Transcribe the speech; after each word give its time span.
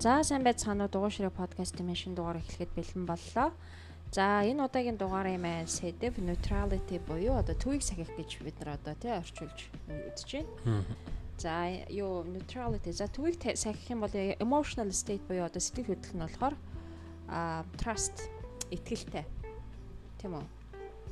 За 0.00 0.24
сайн 0.24 0.40
байцгаана 0.40 0.88
уу 0.88 0.92
дугуйшрэг 0.96 1.36
подкастын 1.36 1.84
минь 1.84 2.00
шинэ 2.00 2.16
дугаар 2.16 2.40
эхлэхэд 2.40 2.72
бэлэн 2.72 3.04
боллоо. 3.04 3.52
За 4.16 4.40
энэ 4.48 4.64
удаагийн 4.64 4.96
дугаарын 4.96 5.36
маань 5.36 5.68
сэдэв 5.68 6.16
neutrality 6.24 6.96
буюу 7.04 7.36
одоо 7.36 7.52
төвийг 7.52 7.84
сахих 7.84 8.08
гэж 8.16 8.40
бид 8.40 8.56
нар 8.64 8.80
одоо 8.80 8.96
тий 8.96 9.12
орчуулж 9.12 9.68
үзэж 9.92 10.40
байна. 10.40 10.88
За 11.36 11.68
юу 11.92 12.24
neutrality 12.24 12.96
за 12.96 13.12
төвийг 13.12 13.44
сахих 13.44 13.92
юм 13.92 14.00
бол 14.00 14.16
emotional 14.40 14.88
state 14.88 15.20
буюу 15.28 15.44
одоо 15.44 15.60
сэтгэл 15.60 15.92
хөдлөл 15.92 16.16
нь 16.16 16.24
болохоор 16.24 16.56
а 17.28 17.68
trust 17.76 18.24
итгэлтэй. 18.72 19.28
Тийм 20.16 20.40
үү? 20.40 20.44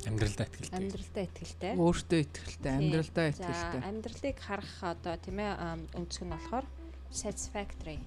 Амьдралдаа 0.09 0.49
итгэлтэй. 0.49 0.73
Амьдралдаа 0.81 1.23
итгэлтэй. 1.29 1.73
Өөртөө 1.77 2.19
итгэлтэй, 2.25 2.73
амьдралдаа 2.73 3.25
итгэлтэй. 3.37 3.53
За 3.53 3.85
амьдралыг 3.85 4.37
харах 4.41 4.73
одоо 4.81 5.13
тийм 5.21 5.45
ээ 5.45 5.53
өнцөг 5.93 6.25
нь 6.25 6.33
болохоор 6.33 6.65
satisfactory 7.13 8.01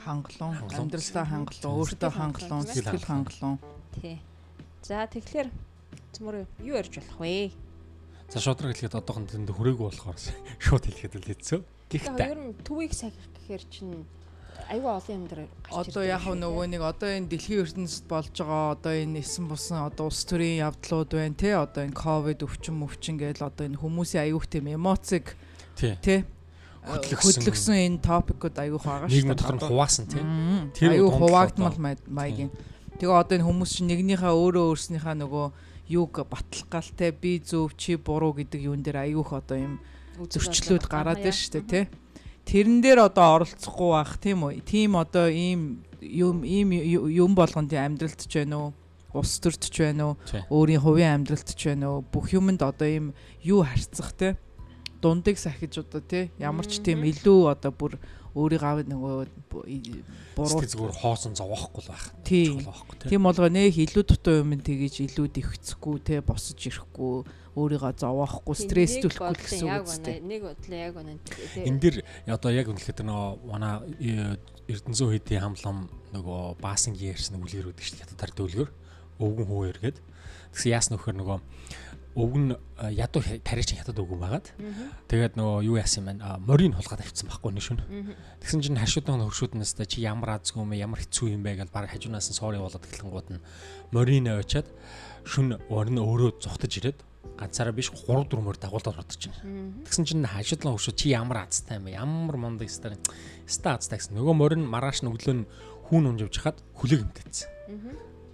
хангалуун, 0.00 0.56
амьдралдаа 0.72 1.26
хангалуун, 1.28 1.76
өөртөө 1.84 2.10
хангалуун, 2.16 2.64
сэтгэл 2.66 3.04
хангалуун. 3.04 3.58
Тий. 4.00 4.16
За 4.80 5.04
тэгэхээр 5.06 5.48
цөмөр 6.16 6.36
юу 6.64 6.74
ярьж 6.80 6.96
болох 6.96 7.18
вэ? 7.20 7.52
За 8.32 8.40
шудраг 8.40 8.72
хэлэхэд 8.72 8.96
одоохон 8.96 9.28
тэнд 9.28 9.52
хүрээгүй 9.52 9.86
болохоор 9.92 10.16
шууд 10.64 10.84
хэлэхэд 10.88 11.14
л 11.20 11.28
хэцүү. 11.28 11.60
Гэхдээ 11.92 12.32
ер 12.32 12.40
нь 12.40 12.56
төвийг 12.64 12.96
сахих 12.96 13.28
гэхээр 13.36 13.64
чинь 13.68 14.08
аюу 14.72 14.96
олон 14.96 15.12
юм 15.12 15.24
дээр 15.28 15.48
одоо 15.68 16.02
яг 16.02 16.24
нөгөө 16.24 16.66
нэг 16.72 16.82
одоо 16.82 17.08
энэ 17.12 17.28
дэлхийн 17.28 17.62
ертөнцид 17.68 18.08
болж 18.08 18.32
байгаа 18.32 18.72
одоо 18.72 18.92
энэ 18.96 19.20
эсэн 19.20 19.44
бусан 19.48 19.84
одоо 19.84 20.08
улс 20.08 20.24
төрийн 20.24 20.64
явдлууд 20.64 21.10
байна 21.12 21.36
те. 21.36 21.52
Одоо 21.60 21.84
энэ 21.84 21.96
ковид 21.96 22.40
өвчин 22.40 22.80
өвчин 22.80 23.20
гээл 23.20 23.44
одоо 23.44 23.68
энэ 23.68 23.80
хүмүүсийн 23.80 24.24
аюух 24.32 24.48
тийм 24.48 24.72
эмоциг 24.72 25.36
тий 25.76 26.24
хөдлөгсөн 26.82 27.76
энэ 27.78 28.02
топикууд 28.02 28.56
аюух 28.58 28.82
байгаа 28.82 29.06
шүү 29.06 29.14
дээ. 29.14 29.22
Нийгэм 29.22 29.34
дотор 29.38 29.56
нь 29.56 29.66
хуваасан 29.70 30.06
тийм. 30.10 30.26
Тэр 30.74 30.90
аюух 30.98 31.14
хуваагдмал 31.14 31.78
маягийн. 32.10 32.50
Тэгээ 32.98 33.18
одоо 33.22 33.34
энэ 33.38 33.46
хүмүүс 33.46 33.70
чинь 33.70 33.90
нэгнийхээ 33.90 34.34
өөрөө 34.34 34.64
өөрснийхээ 34.74 35.16
нөгөө 35.22 35.46
юуг 35.94 36.14
батлах 36.26 36.66
галтай 36.66 37.10
би 37.14 37.38
зөв 37.38 37.74
чи 37.78 37.94
буруу 37.94 38.34
гэдэг 38.34 38.60
юун 38.66 38.82
дээр 38.82 39.06
аюух 39.06 39.30
одоо 39.30 39.58
юм 39.58 39.74
зөрчлүүд 40.18 40.90
гараад 40.90 41.22
байна 41.22 41.34
шүү 41.34 41.62
дээ 41.62 41.70
тий. 41.70 41.84
Тэрэн 42.42 42.82
дээр 42.82 43.06
одоо 43.06 43.46
оролцохгүй 43.46 43.90
байх 43.94 44.12
тийм 44.18 44.42
үү? 44.42 44.66
Тийм 44.66 44.98
одоо 44.98 45.30
ийм 45.30 45.86
юм 46.02 46.42
ийм 46.42 46.74
юм 47.06 47.32
болгонд 47.38 47.70
амьдралт 47.70 48.26
ч 48.26 48.42
байна 48.42 48.58
уу? 48.58 48.70
Ус 49.14 49.38
төрч 49.38 49.70
байна 49.78 50.14
уу? 50.14 50.16
Өөрийн 50.50 50.82
хувийн 50.82 51.22
амьдралт 51.22 51.54
ч 51.54 51.70
байна 51.70 51.94
уу? 51.94 52.02
Бүх 52.02 52.34
юмд 52.34 52.58
одоо 52.58 52.88
ийм 52.88 53.06
юу 53.46 53.62
харьцах 53.62 54.10
те 54.18 54.34
дундыг 55.02 55.36
сахиж 55.38 55.82
одоо 55.82 56.00
тий 56.00 56.30
ямар 56.38 56.64
ч 56.64 56.78
тийм 56.78 57.02
илүү 57.02 57.50
одоо 57.50 57.74
бүр 57.74 57.98
өөрийг 58.32 58.62
аав 58.64 58.78
нөгөө 58.88 59.28
буруу 59.50 60.64
зүгээр 60.64 60.94
хоосон 60.96 61.36
зовоохгүй 61.36 61.82
л 61.84 61.90
байх. 61.92 62.06
Тийм 62.24 63.20
болгоо 63.26 63.52
нэх 63.52 63.76
илүү 63.76 64.04
дутуу 64.08 64.40
юм 64.40 64.56
тэгэж 64.56 65.04
илүү 65.04 65.26
дэвхцэхгүй 65.36 65.96
тий 66.00 66.20
босож 66.24 66.56
ирэхгүй 66.56 67.28
өөрийгөө 67.52 67.92
зовоохгүй 68.00 68.56
стресстүүлэхгүй 68.56 69.36
гэсэн 69.36 69.68
үг 69.68 69.84
үстэй. 69.84 70.16
Нэг 70.24 70.48
бодлоо 70.48 70.80
яг 70.80 70.96
үнэн. 70.96 71.20
Энд 71.60 71.80
дэр 71.84 71.96
одоо 72.32 72.50
яг 72.56 72.72
үнэхээр 72.72 73.04
нөгөө 73.04 73.28
манай 73.44 73.84
Эрдэнэзүү 74.72 75.08
хэдийн 75.12 75.44
хамлам 75.44 75.92
нөгөө 76.16 76.56
баасангийн 76.64 77.12
ярьсан 77.12 77.36
үлгэр 77.36 77.68
үүдэх 77.68 77.84
чинь 77.84 78.00
хятад 78.00 78.32
дөлгөр 78.32 78.72
өвгөн 79.20 79.48
хүү 79.52 79.62
эргээд 79.76 79.98
тэгсэн 80.56 80.72
яас 80.72 80.88
нөхөр 80.88 81.16
нөгөө 81.20 81.38
нь 82.16 82.56
ядуу 82.92 83.22
тариач 83.44 83.70
хятад 83.72 83.96
өгөн 83.96 84.20
байгаад 84.20 84.46
тэгээд 85.08 85.34
нөгөө 85.40 85.64
юу 85.64 85.76
яасан 85.80 86.04
юм 86.04 86.08
байна 86.12 86.36
морийг 86.44 86.76
хулгаад 86.76 87.00
авчихсан 87.00 87.28
байхгүй 87.32 87.52
нэг 87.56 87.64
шүн 87.64 87.80
тэгсэн 88.44 88.60
чинь 88.60 88.76
хашуудан 88.76 89.24
хөршүүднээс 89.24 89.72
чи 89.88 90.04
ямар 90.04 90.36
азгүй 90.36 90.60
юм 90.60 90.72
ямар 90.76 91.00
хэцүү 91.00 91.32
юм 91.32 91.42
бэ 91.42 91.64
гэж 91.64 91.72
баг 91.72 91.88
хажуунаас 91.88 92.28
нь 92.28 92.36
сори 92.36 92.60
болоод 92.60 92.84
эхлэнгууд 92.84 93.28
нь 93.32 93.44
морийг 93.96 94.28
авчиад 94.28 94.68
шүн 95.24 95.56
орн 95.72 95.96
өөрөө 95.96 96.42
зогтож 96.42 96.72
ирээд 96.76 97.00
ганцаараа 97.38 97.74
биш 97.74 97.90
3 97.90 98.28
4 98.28 98.42
мөр 98.42 98.58
дагуулдаар 98.58 99.02
ордож 99.02 99.30
байна. 99.30 99.72
Тэгсэн 99.86 100.04
чинь 100.04 100.26
хашуудлан 100.26 100.74
хөршөө 100.74 100.94
чи 100.98 101.14
ямар 101.14 101.46
азтай 101.46 101.78
юм 101.78 101.86
бэ? 101.86 101.96
Ямар 101.96 102.36
мундаг 102.36 102.70
стар. 102.70 102.98
Ста 103.46 103.78
азтай 103.78 103.98
гэсэн. 103.98 104.18
Нөгөө 104.18 104.34
морин 104.36 104.66
маргааш 104.66 105.02
нь 105.02 105.10
өглөө 105.10 105.34
нь 105.42 105.48
хүүн 105.88 106.08
унживж 106.12 106.34
хахад 106.38 106.58
хүлээг 106.76 107.02
өмтөцсөн. 107.06 107.48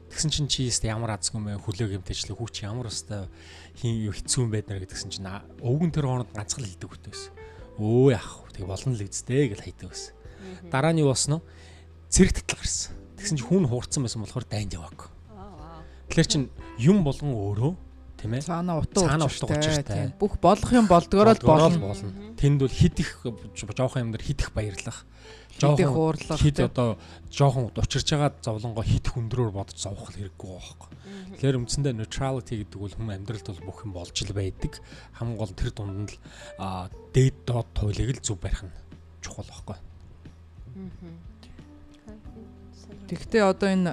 Тэгсэн 0.09 0.31
чинь 0.33 0.49
чи 0.49 0.69
яст 0.69 0.85
ямар 0.85 1.17
азгүй 1.17 1.39
юм 1.39 1.47
бэ? 1.53 1.63
Хүлээг 1.63 2.01
юмтэйчлээ 2.01 2.37
хүүч 2.37 2.57
ямар 2.65 2.89
өстой 2.89 3.29
хин 3.77 4.09
хэцүү 4.09 4.41
юм 4.45 4.51
байднаа 4.51 4.81
гэдгсэн 4.81 5.11
чинь 5.13 5.29
өвгөн 5.61 5.93
тэр 5.93 6.09
хооронд 6.09 6.33
ганцхан 6.33 6.65
л 6.65 6.69
хэлдэг 6.69 6.91
хөтөөс. 6.91 7.23
Өө 7.77 8.17
яах 8.17 8.49
вэ? 8.49 8.57
Тэг 8.57 8.65
болно 8.67 8.97
л 8.97 9.05
үсттэй 9.05 9.53
гэж 9.53 9.61
хайдаг 9.63 9.89
байсан. 9.93 10.13
Дараа 10.73 10.93
нь 10.97 11.05
юу 11.05 11.13
болсон 11.13 11.39
нь? 11.39 11.45
Цэрэг 12.09 12.33
татал 12.41 12.59
гарсан. 12.65 12.97
Тэгсэн 13.21 13.37
чинь 13.37 13.49
хүн 13.49 13.69
хуурцсан 13.69 14.03
байсан 14.03 14.25
болохоор 14.25 14.47
дайнд 14.49 14.73
яваагүй. 14.73 15.09
Тэгэхээр 16.09 16.29
чин 16.33 16.43
юм 16.81 17.05
болгон 17.05 17.37
өөрөө 17.37 17.73
тийм 18.17 18.33
ээ. 18.33 18.43
Цаана 18.49 18.81
утга 18.81 19.05
цаана 19.05 19.29
утга 19.29 19.55
учиртай. 19.55 20.17
Бүх 20.17 20.41
болох 20.41 20.71
юм 20.73 20.89
болдгороо 20.89 21.37
л 21.37 21.45
болно. 21.45 21.95
Тэнд 22.35 22.59
бол 22.65 22.73
хит 22.73 22.97
их 22.99 23.21
жоохон 23.55 24.09
юм 24.09 24.11
дээр 24.17 24.25
хит 24.25 24.41
их 24.41 24.51
баярлах 24.57 25.05
жоохон 25.59 25.93
хуурлах 25.93 26.39
хит 26.41 26.61
одоо 26.63 26.99
жоохон 27.31 27.71
учирч 27.75 28.09
байгаа 28.15 28.33
зовлонгоо 28.43 28.85
хит 28.87 29.07
хүндрөөр 29.11 29.53
бодож 29.53 29.79
зовох 29.79 30.15
хэрэггүй 30.15 30.49
байхгүй. 30.49 30.89
Тэгэхээр 31.35 31.59
үндсэндээ 31.59 31.95
neutrality 31.99 32.55
гэдэг 32.63 32.79
бол 32.79 32.95
хүн 32.95 33.15
амьдралд 33.15 33.47
бол 33.51 33.67
бүх 33.67 33.79
юм 33.83 33.93
болж 33.93 34.15
л 34.15 34.33
байдаг. 34.33 34.73
Хамгийн 35.19 35.39
гол 35.39 35.53
тэр 35.53 35.71
дунд 35.75 36.15
л 36.15 36.19
дээд 37.13 37.37
доод 37.43 37.69
туйлыг 37.75 38.11
л 38.15 38.23
зөв 38.23 38.39
барих 38.39 38.63
нь 38.63 38.75
чухал 39.23 39.51
байхгүй. 39.51 39.79
Тэгвэл 43.09 43.51
одоо 43.51 43.69
энэ 43.73 43.91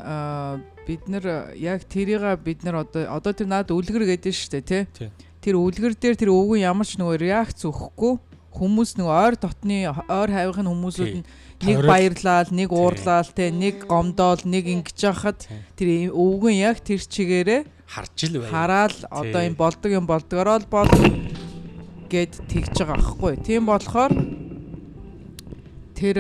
бид 0.86 1.08
нар 1.10 1.56
яг 1.58 1.88
тэрийг 1.90 2.22
бид 2.44 2.62
нар 2.62 2.86
одоо 2.86 3.10
одоо 3.10 3.34
тэр 3.34 3.50
наад 3.50 3.74
үлгэр 3.74 4.06
гэдэг 4.06 4.32
нь 4.32 4.38
шүү 4.38 4.52
дээ 4.62 4.86
тий. 4.86 5.10
Тэр 5.42 5.56
үлгэр 5.58 5.98
дээр 5.98 6.16
тэр 6.20 6.32
өвгөн 6.36 6.62
ямар 6.62 6.86
ч 6.86 7.00
нөгөө 7.00 7.18
реакц 7.22 7.66
өгөхгүй 7.66 8.35
хүмүүс 8.56 8.96
нөгөө 8.96 9.16
ойр 9.20 9.36
дотны 9.36 9.78
ойр 9.92 10.32
хавийнхын 10.32 10.70
хүмүүсүүд 10.72 11.14
нь 11.20 11.28
нэг 11.66 11.78
баярлал, 11.88 12.50
нэг 12.52 12.70
уурлал, 12.72 13.30
те 13.36 13.52
нэг 13.52 13.88
гомдоол, 13.88 14.44
нэг 14.44 14.66
ингэж 14.68 14.98
яхад 15.08 15.48
тэр 15.76 16.12
өвгөн 16.12 16.56
яг 16.56 16.80
тэр 16.84 17.00
чигээрээ 17.00 17.62
харж 17.88 18.18
ил 18.28 18.42
бай. 18.42 18.50
Хараал 18.50 18.98
одоо 19.12 19.42
юм 19.44 19.56
болдог 19.56 19.92
юм 19.92 20.06
болдгороо 20.08 20.60
л 20.60 20.68
бол 20.72 20.90
гэд 22.10 22.34
тэгж 22.50 22.76
байгаа 22.80 22.98
аахгүй. 23.00 23.34
Тийм 23.44 23.66
болохоор 23.70 24.14
тэр 25.96 26.18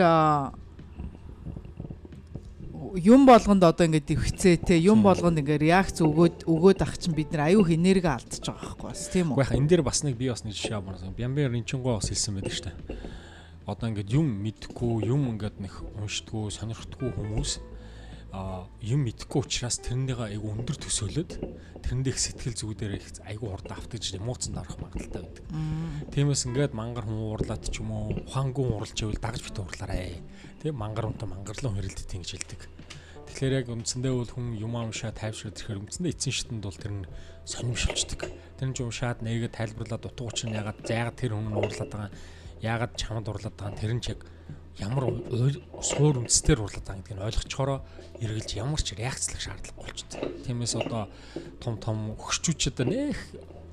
юм 2.95 3.25
болгонд 3.28 3.63
одоо 3.63 3.85
ингээд 3.85 4.16
хөвцөө 4.16 4.56
те 4.63 4.79
юм 4.79 5.03
болгонд 5.03 5.44
ингээд 5.44 5.66
реакц 5.67 6.00
өгөөд 6.00 6.47
өгөөд 6.47 6.79
ах 6.81 6.95
чинь 6.95 7.16
бид 7.16 7.35
нар 7.35 7.51
аюух 7.51 7.72
энерги 7.72 8.07
алдчихж 8.07 8.51
байгаа 8.51 8.75
байхгүй 8.75 8.88
бас 8.89 9.03
тийм 9.11 9.31
үү. 9.31 9.38
Гэхдээ 9.39 9.59
энэ 9.59 9.69
дээр 9.69 9.83
бас 9.83 10.00
нэг 10.03 10.16
би 10.16 10.31
бас 10.31 10.44
нэг 10.47 10.53
жишээ 10.56 10.79
авах. 10.79 11.01
Бямбер 11.16 11.51
ринчунгоо 11.51 12.00
бас 12.00 12.07
хэлсэн 12.07 12.39
байдаг 12.39 12.53
шүү 12.56 12.66
дээ 12.72 13.23
одоо 13.66 13.89
ингээд 13.89 14.13
юм 14.13 14.29
мэдхгүй 14.45 15.09
юм 15.09 15.33
ингээд 15.33 15.57
нэг 15.57 15.73
уншдаггүй 15.97 16.53
сонирхдаггүй 16.53 17.11
хүмүүс 17.17 17.51
а 18.29 18.69
юм 18.85 19.09
мэдхгүй 19.09 19.41
учраас 19.41 19.81
тэрнийгээ 19.81 20.38
айгу 20.38 20.53
өндөр 20.53 20.77
төсөөлөд 20.85 21.31
тэрэндээ 21.81 22.13
их 22.13 22.19
сэтгэл 22.22 22.53
зүгдээр 22.62 22.94
их 23.01 23.07
айгу 23.25 23.50
урд 23.50 23.72
автаж 23.73 24.06
эмоцонд 24.13 24.59
орох 24.59 24.77
магадaltaй 24.77 25.23
байдаг. 25.23 25.45
Тиймээс 26.13 26.45
ингээд 26.45 26.77
мангар 26.77 27.07
хүн 27.07 27.25
уурлаад 27.25 27.63
ч 27.66 27.79
юм 27.79 27.95
уу 27.95 28.12
ухаангүй 28.27 28.66
уралж 28.69 28.97
ивэл 29.01 29.23
дагж 29.23 29.39
бит 29.39 29.56
уурлаарай. 29.56 30.19
Тэг 30.62 30.75
мангар 30.75 31.09
унтаа 31.09 31.31
мангарлан 31.31 31.79
хэрэлдэт 31.79 32.12
ингэж 32.12 32.31
хэлдэг. 32.35 32.75
Тэгэхээр 33.35 33.59
яг 33.59 33.68
үндсэндээ 33.68 34.13
бол 34.16 34.31
хүн 34.31 34.56
юм 34.56 34.79
амшаа 34.79 35.12
тайвшраад 35.12 35.59
ирэхээр 35.59 35.84
үндсэндээ 35.84 36.13
эцсийн 36.16 36.35
шатнд 36.40 36.63
бол 36.63 36.79
тэр 36.79 36.94
нь 37.03 37.09
сонирмшилчдаг. 37.44 38.31
Тэр 38.31 38.68
нь 38.72 38.75
ч 38.75 38.79
уншаад 38.79 39.19
нэгээ 39.28 39.51
тайлбарлаад 39.51 40.07
утга 40.07 40.23
учир 40.23 40.47
нь 40.47 40.56
ягаад 40.56 40.79
зайгаад 40.88 41.19
тэр 41.19 41.35
хүн 41.35 41.51
нь 41.51 41.57
уурлаад 41.59 41.92
байгаа 41.92 42.12
яагаад 42.63 42.94
чамд 42.95 43.27
урлаад 43.27 43.56
байгаа 43.59 43.75
тэр 43.75 43.92
нь 43.92 44.00
ч 44.00 44.15
яг 44.15 44.24
ямар 44.80 45.04
суур 45.83 46.24
үндэстээр 46.24 46.63
урлаад 46.63 46.88
байгаа 46.88 47.04
гэдгийг 47.04 47.27
ойлгочхороо 47.27 47.80
эргэлж 48.24 48.50
ямар 48.56 48.80
ч 48.80 48.95
реакцлах 48.95 49.44
шаардлага 49.44 49.83
болчихсон. 49.83 50.24
Тиймээс 50.48 50.74
одоо 50.80 51.12
том 51.59 51.75
том 51.75 52.15
өгчүүчэд 52.15 52.88
нэх 52.88 53.19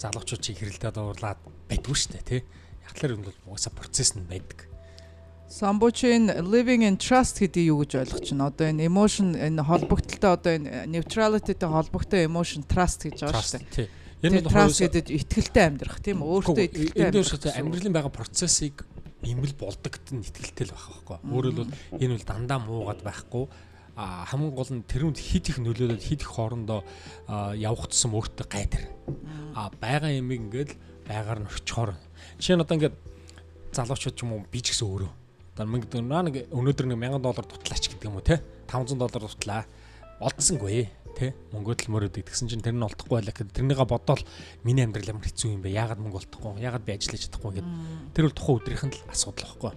залуучуудыг 0.03 0.59
хэрэлдээд 0.59 0.99
урлаад 0.99 1.39
байдгүй 1.71 1.95
шүү 1.95 2.11
дээ 2.19 2.27
тий. 2.27 2.43
Яг 2.83 2.99
л 2.99 3.15
юм 3.15 3.23
бол 3.31 3.39
угаасаа 3.47 3.71
процесс 3.79 4.19
нь 4.19 4.27
байдаг. 4.27 4.67
Самбучин 5.53 6.33
living 6.49 6.81
in 6.81 6.97
trust 6.97 7.37
гэдэг 7.37 7.65
юу 7.69 7.85
гэж 7.85 7.93
ойлгож 8.01 8.25
байна. 8.33 8.49
Одоо 8.49 8.73
энэ 8.73 8.89
emotion 8.89 9.37
энэ 9.37 9.61
холбогдолтой 9.61 10.33
одоо 10.33 10.53
энэ 10.57 10.89
neutrality-тэй 10.89 11.69
холбогдтой 11.69 12.25
emotion 12.25 12.65
trust 12.65 13.05
гэж 13.05 13.21
байгаа 13.21 13.45
шүү 13.45 13.61
дээ. 13.69 13.89
Энэ 14.25 14.41
бол 14.41 14.49
транс 14.49 14.81
гэдэг 14.81 15.13
итгэлтэй 15.13 15.65
амьдрах 15.69 16.01
тийм 16.01 16.25
өөртөө 16.25 16.57
итгэлтэй 16.57 17.05
амьдрах. 17.05 17.53
Амьдралын 17.53 17.93
байгаа 17.93 18.13
процессыг 18.17 18.89
имэл 19.29 19.53
болдогт 19.61 20.07
нь 20.17 20.25
итгэлтэй 20.25 20.73
л 20.73 20.73
байх 20.73 20.89
байхгүй. 20.89 21.19
Өөрөөр 21.21 21.57
бол 21.61 21.71
энэ 22.01 22.13
бол 22.17 22.29
дандаа 22.33 22.59
муугаад 22.65 23.01
байхгүй 23.05 23.45
а 23.93 24.25
хамгийн 24.33 24.57
гол 24.57 24.73
нь 24.73 24.89
тэрүүнд 24.89 25.21
хит 25.21 25.53
их 25.53 25.61
нөлөөлөд 25.61 26.01
хит 26.01 26.25
их 26.25 26.33
хоорондоо 26.33 26.81
явах 27.61 27.93
тусам 27.93 28.17
өөртөө 28.17 28.49
гайдар. 28.49 28.89
А 29.53 29.69
байгаа 29.69 30.17
юмыг 30.17 30.49
ингээд 30.49 30.73
байгаар 31.05 31.45
нь 31.45 31.51
өчхоор. 31.53 31.93
Жишээ 32.41 32.57
нь 32.57 32.65
одоо 32.65 32.81
ингээд 32.81 32.97
залуучууд 33.77 34.17
ч 34.17 34.25
юм 34.25 34.33
уу 34.33 34.49
би 34.49 34.65
ч 34.65 34.73
гэсэн 34.73 34.89
өөрөө 34.89 35.13
одоо 35.53 35.69
1000 35.69 35.85
гэдэг 35.85 36.01
нь 36.01 36.09
нэг 36.09 36.37
өнөөдөр 36.49 36.87
нэг 36.89 36.99
1000 36.99 37.21
доллар 37.21 37.45
дутлаач 37.45 37.85
гэдэг 37.93 38.09
юм 38.09 38.17
уу 38.17 38.25
те? 38.25 38.41
500 38.73 38.97
доллар 38.97 39.23
дутлаа 39.29 39.63
олдсонгүй 40.17 40.89
те? 41.13 41.37
Мөнгөө 41.53 41.77
төлмөрөд 41.77 42.17
гэдгсэн 42.17 42.49
чинь 42.49 42.65
тэр 42.65 42.73
нь 42.73 42.81
олдохгүй 42.81 43.21
байлаа 43.21 43.37
гэхдээ 43.37 43.61
тэрнийгээ 43.61 43.85
бодоол 43.85 44.25
миний 44.65 44.89
амьдрал 44.89 45.13
ямар 45.13 45.29
хэцүү 45.29 45.53
юм 45.53 45.61
бэ? 45.61 45.77
Яагаад 45.77 46.01
мөнгө 46.01 46.25
олдохгүй? 46.25 46.65
Яагаад 46.65 46.87
би 46.89 46.97
ажиллаж 46.97 47.29
чадахгүй 47.29 47.53
гэдэг 47.61 47.73
тэр 48.17 48.25
бол 48.25 48.39
тухайн 48.41 48.57
өдрийнх 48.65 48.85
нь 48.89 48.97
л 48.97 49.13
асуудал 49.13 49.45
байхгүй. 49.45 49.73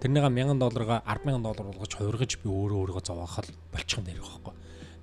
Тэрнийгээ 0.00 0.32
1000 0.32 0.62
долларга 0.64 0.96
10000 1.04 1.44
доллар 1.44 1.66
болгож 1.68 1.92
хувиргаж 1.92 2.32
би 2.40 2.48
өөрөө 2.48 2.78
өөрийгөө 2.88 3.04
зовоохол 3.04 3.48
болчихсон 3.68 4.04
дээр 4.08 4.24
байхгүй. 4.24 4.54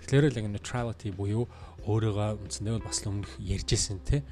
Тэгэхээр 0.02 0.26
л 0.26 0.40
яг 0.42 0.48
neutrality 0.50 1.10
буюу 1.14 1.46
өөрийгөө 1.86 2.30
үндсэндээ 2.42 2.74
бол 2.82 2.88
бас 2.90 3.00
л 3.06 3.10
өмнөх 3.14 3.34
ярьжсэн 3.38 4.02
те? 4.02 4.26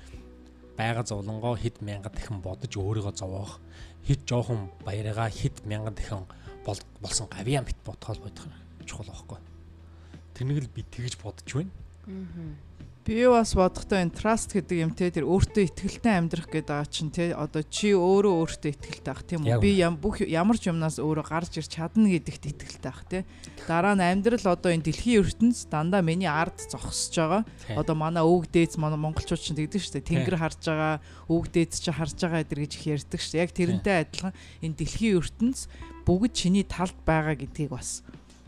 Байга 0.73 1.05
зовлонгоо 1.05 1.53
хэд 1.53 1.85
мянга 1.85 2.09
дахин 2.09 2.41
бодож 2.41 2.73
өөрийгөө 2.73 3.13
зовоох 3.13 3.61
хэд 4.07 4.21
жоохон 4.27 4.69
баярыгаа 4.85 5.29
хэд 5.29 5.65
мянган 5.65 5.95
дахин 5.95 6.25
болсон 7.01 7.27
гавьяа 7.27 7.63
мэт 7.63 7.77
бодхоол 7.85 8.19
бодох 8.19 8.47
чухал 8.85 9.07
байхгүй. 9.07 9.39
Тэнийг 10.35 10.63
л 10.63 10.73
би 10.75 10.83
тэгж 10.83 11.17
бодож 11.23 11.47
байна. 11.53 11.71
Би 13.03 13.27
бас 13.27 13.51
бодохдоо 13.51 13.99
энэ 13.99 14.15
trust 14.15 14.55
гэдэг 14.55 14.77
юм 14.79 14.95
те 14.95 15.11
тэр 15.11 15.27
өөртөө 15.27 15.75
ихтгэлтэй 15.75 16.23
амьдрах 16.23 16.47
гэдэг 16.47 16.71
байгаа 16.71 16.87
чинь 16.87 17.11
те 17.11 17.35
одоо 17.35 17.59
чи 17.67 17.91
өөрөө 17.91 18.31
өөртөө 18.47 18.71
ихтгэлтэй 18.79 19.11
ах 19.11 19.27
тийм 19.27 19.43
үү? 19.43 19.59
Би 19.59 19.75
бүх 19.99 20.23
ямар 20.23 20.55
ч 20.55 20.71
юмнаас 20.71 21.03
өөрөө 21.03 21.27
гарч 21.27 21.59
ирч 21.59 21.67
чадна 21.67 22.07
гэдэгт 22.07 22.55
ихтгэлтэй 22.55 22.87
ах 22.95 23.03
те. 23.11 23.27
Дараа 23.67 23.99
нь 23.99 24.07
амьдрал 24.07 24.55
одоо 24.55 24.71
энэ 24.71 24.87
дэлхийн 24.87 25.19
ертөнц 25.19 25.67
дандаа 25.67 25.99
миний 25.99 26.31
ард 26.31 26.55
зогсож 26.63 27.11
байгаа. 27.11 27.43
Одоо 27.75 27.95
манай 27.99 28.23
өвөг 28.23 28.47
дээдс 28.47 28.79
манай 28.79 28.95
монголчууд 28.95 29.43
чинь 29.51 29.59
тэгдэг 29.59 29.83
шүү 29.83 29.99
дээ. 29.99 30.07
Тэнгэр 30.23 30.39
харж 30.39 30.63
байгаа 30.63 31.03
өвөг 31.27 31.51
дээдс 31.51 31.83
чинь 31.83 31.99
харж 31.99 32.15
байгаа 32.23 32.47
эдэр 32.47 32.63
гэж 32.63 32.71
их 32.71 32.87
ярьдаг 32.87 33.19
шүү 33.19 33.35
яг 33.43 33.51
тэрнтэй 33.51 33.95
адилхан 34.07 34.31
энэ 34.63 34.79
дэлхийн 34.79 35.19
ертөнц 35.19 35.67
бүгд 36.07 36.31
чиний 36.31 36.63
талд 36.63 36.95
байгаа 37.03 37.35
гэдгийг 37.35 37.75
бас 37.75 37.99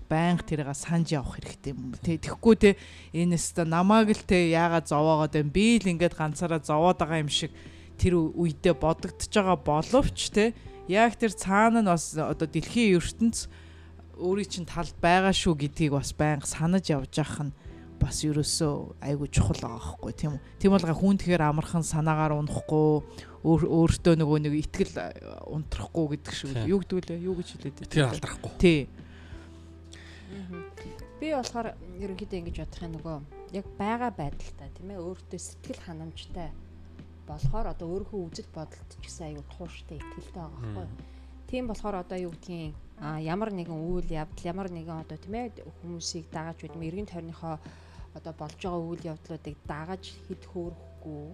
байнга 0.09 0.43
тэрийг 0.45 0.69
санаж 0.73 1.13
явах 1.13 1.37
хэрэгтэй 1.37 1.73
юм. 1.73 1.93
Тэ 1.99 2.21
тэгэхгүй 2.21 2.55
те 2.57 2.69
энэс 3.13 3.57
та 3.57 3.65
намааг 3.65 4.13
л 4.13 4.23
те 4.25 4.49
яагаад 4.53 4.89
зовоогоод 4.89 5.33
байна. 5.33 5.51
Би 5.51 5.77
л 5.81 5.89
ингээд 5.89 6.15
ганцаараа 6.15 6.61
зовоод 6.61 7.01
байгаа 7.01 7.21
юм 7.21 7.31
шиг 7.31 7.51
тэр 7.97 8.19
үедээ 8.35 8.75
бодогдож 8.77 9.31
байгаа 9.31 9.57
боловч 9.57 10.29
те 10.31 10.53
яг 10.87 11.17
тэр 11.17 11.33
цаана 11.33 11.81
нь 11.81 11.89
бас 11.89 12.13
одоо 12.13 12.47
дэлхийн 12.47 13.01
ертөнц 13.01 13.49
өөрийн 14.19 14.49
чинь 14.51 14.69
талд 14.69 14.95
байгаа 15.01 15.33
шүү 15.33 15.55
гэдгийг 15.59 15.97
бас 15.97 16.13
байнга 16.13 16.47
санаж 16.47 16.87
явж 16.91 17.11
явах 17.19 17.51
нь 17.51 17.55
бас 17.99 18.21
ерөөсөө 18.27 19.01
айгүй 19.01 19.27
чухал 19.31 19.59
байгаа 19.59 19.81
хгүй 19.81 20.13
тийм 20.13 20.31
үү. 20.35 20.41
Тийм 20.59 20.71
бол 20.75 20.83
хүн 20.83 21.17
тэгэхээр 21.19 21.43
амархан 21.49 21.83
санаагаар 21.83 22.37
унахгүй 22.37 23.01
өөртөө 23.45 24.13
нөгөө 24.19 24.39
нэг 24.45 24.53
ихтгэл 24.61 24.93
унтрахгүй 25.47 26.05
гэдэг 26.19 26.33
шиг 26.35 26.53
юу 26.67 26.83
гэдэг 26.83 27.09
лээ 27.09 27.25
юу 27.25 27.35
гэж 27.39 27.47
хэлээд. 27.55 27.77
Тэр 27.89 28.09
алдрахгүй. 28.11 28.51
Тий. 28.59 28.79
Би 31.19 31.27
болохоор 31.33 31.67
ерөнхийдөө 32.03 32.39
ингэж 32.39 32.57
бодох 32.61 32.81
юм 32.85 32.93
нөгөө 32.95 33.17
яг 33.59 33.65
байгаа 33.79 34.11
байдалтай 34.11 34.69
тийм 34.75 34.89
ээ 34.91 35.03
өөртөө 35.05 35.39
сэтгэл 35.39 35.81
ханамжтай 35.85 36.49
болохоор 37.27 37.67
одоо 37.73 37.87
өөрийнхөө 37.93 38.21
үзэл 38.27 38.49
бодолд 38.53 38.89
ч 38.91 38.93
гэсэн 39.01 39.25
аюу 39.31 39.43
тууштай 39.53 39.97
ихтгэлтэй 39.97 40.41
байгаа 40.43 40.61
байхгүй. 40.61 40.87
Тийм 41.49 41.63
болохоор 41.69 41.95
одоо 42.03 42.17
юу 42.17 42.33
гэдгийг 42.35 42.73
а 42.99 43.19
ямар 43.19 43.51
нэгэн 43.53 43.79
үйл 43.79 44.07
явдал 44.09 44.49
ямар 44.51 44.69
нэгэн 44.71 45.03
одоо 45.03 45.17
тийм 45.17 45.35
ээ 45.35 45.47
хүмүүсийг 45.81 46.25
дааж 46.31 46.57
байд 46.61 46.75
юм 46.77 46.87
эргэн 46.87 47.09
тойрныхоо 47.11 47.55
одоо 48.17 48.33
болж 48.39 48.59
байгаа 48.59 48.81
үйл 48.81 49.03
явдлуудыг 49.11 49.55
дааж 49.67 50.03
хэд 50.27 50.43
хөөрөхгүй 50.51 51.25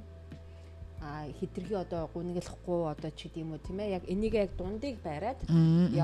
а 1.01 1.25
хитрхи 1.39 1.73
одоо 1.73 2.09
гуниглахгүй 2.13 2.81
одоо 2.93 3.11
ч 3.17 3.19
гэдэм 3.25 3.51
үү 3.53 3.61
тийм 3.65 3.77
ээ 3.81 3.93
яг 3.97 4.03
энийг 4.05 4.33
яг 4.37 4.51
дундыг 4.57 5.01
бариад 5.01 5.39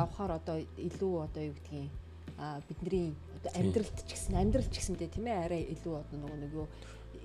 явхаар 0.01 0.31
одоо 0.39 0.57
илүү 0.87 1.13
одоо 1.25 1.43
юу 1.49 1.55
гэдгийг 1.57 1.91
бидний 2.69 3.15
амьдралд 3.55 3.97
ч 4.05 4.09
гэсэн 4.13 4.35
амьдралд 4.37 4.71
ч 4.71 4.77
гэсэндээ 4.81 5.09
тийм 5.13 5.27
ээ 5.27 5.43
арай 5.45 5.61
илүү 5.73 5.93
одоо 5.95 6.17
нөгөө 6.17 6.39
нэг 6.43 6.51
юу 6.53 6.67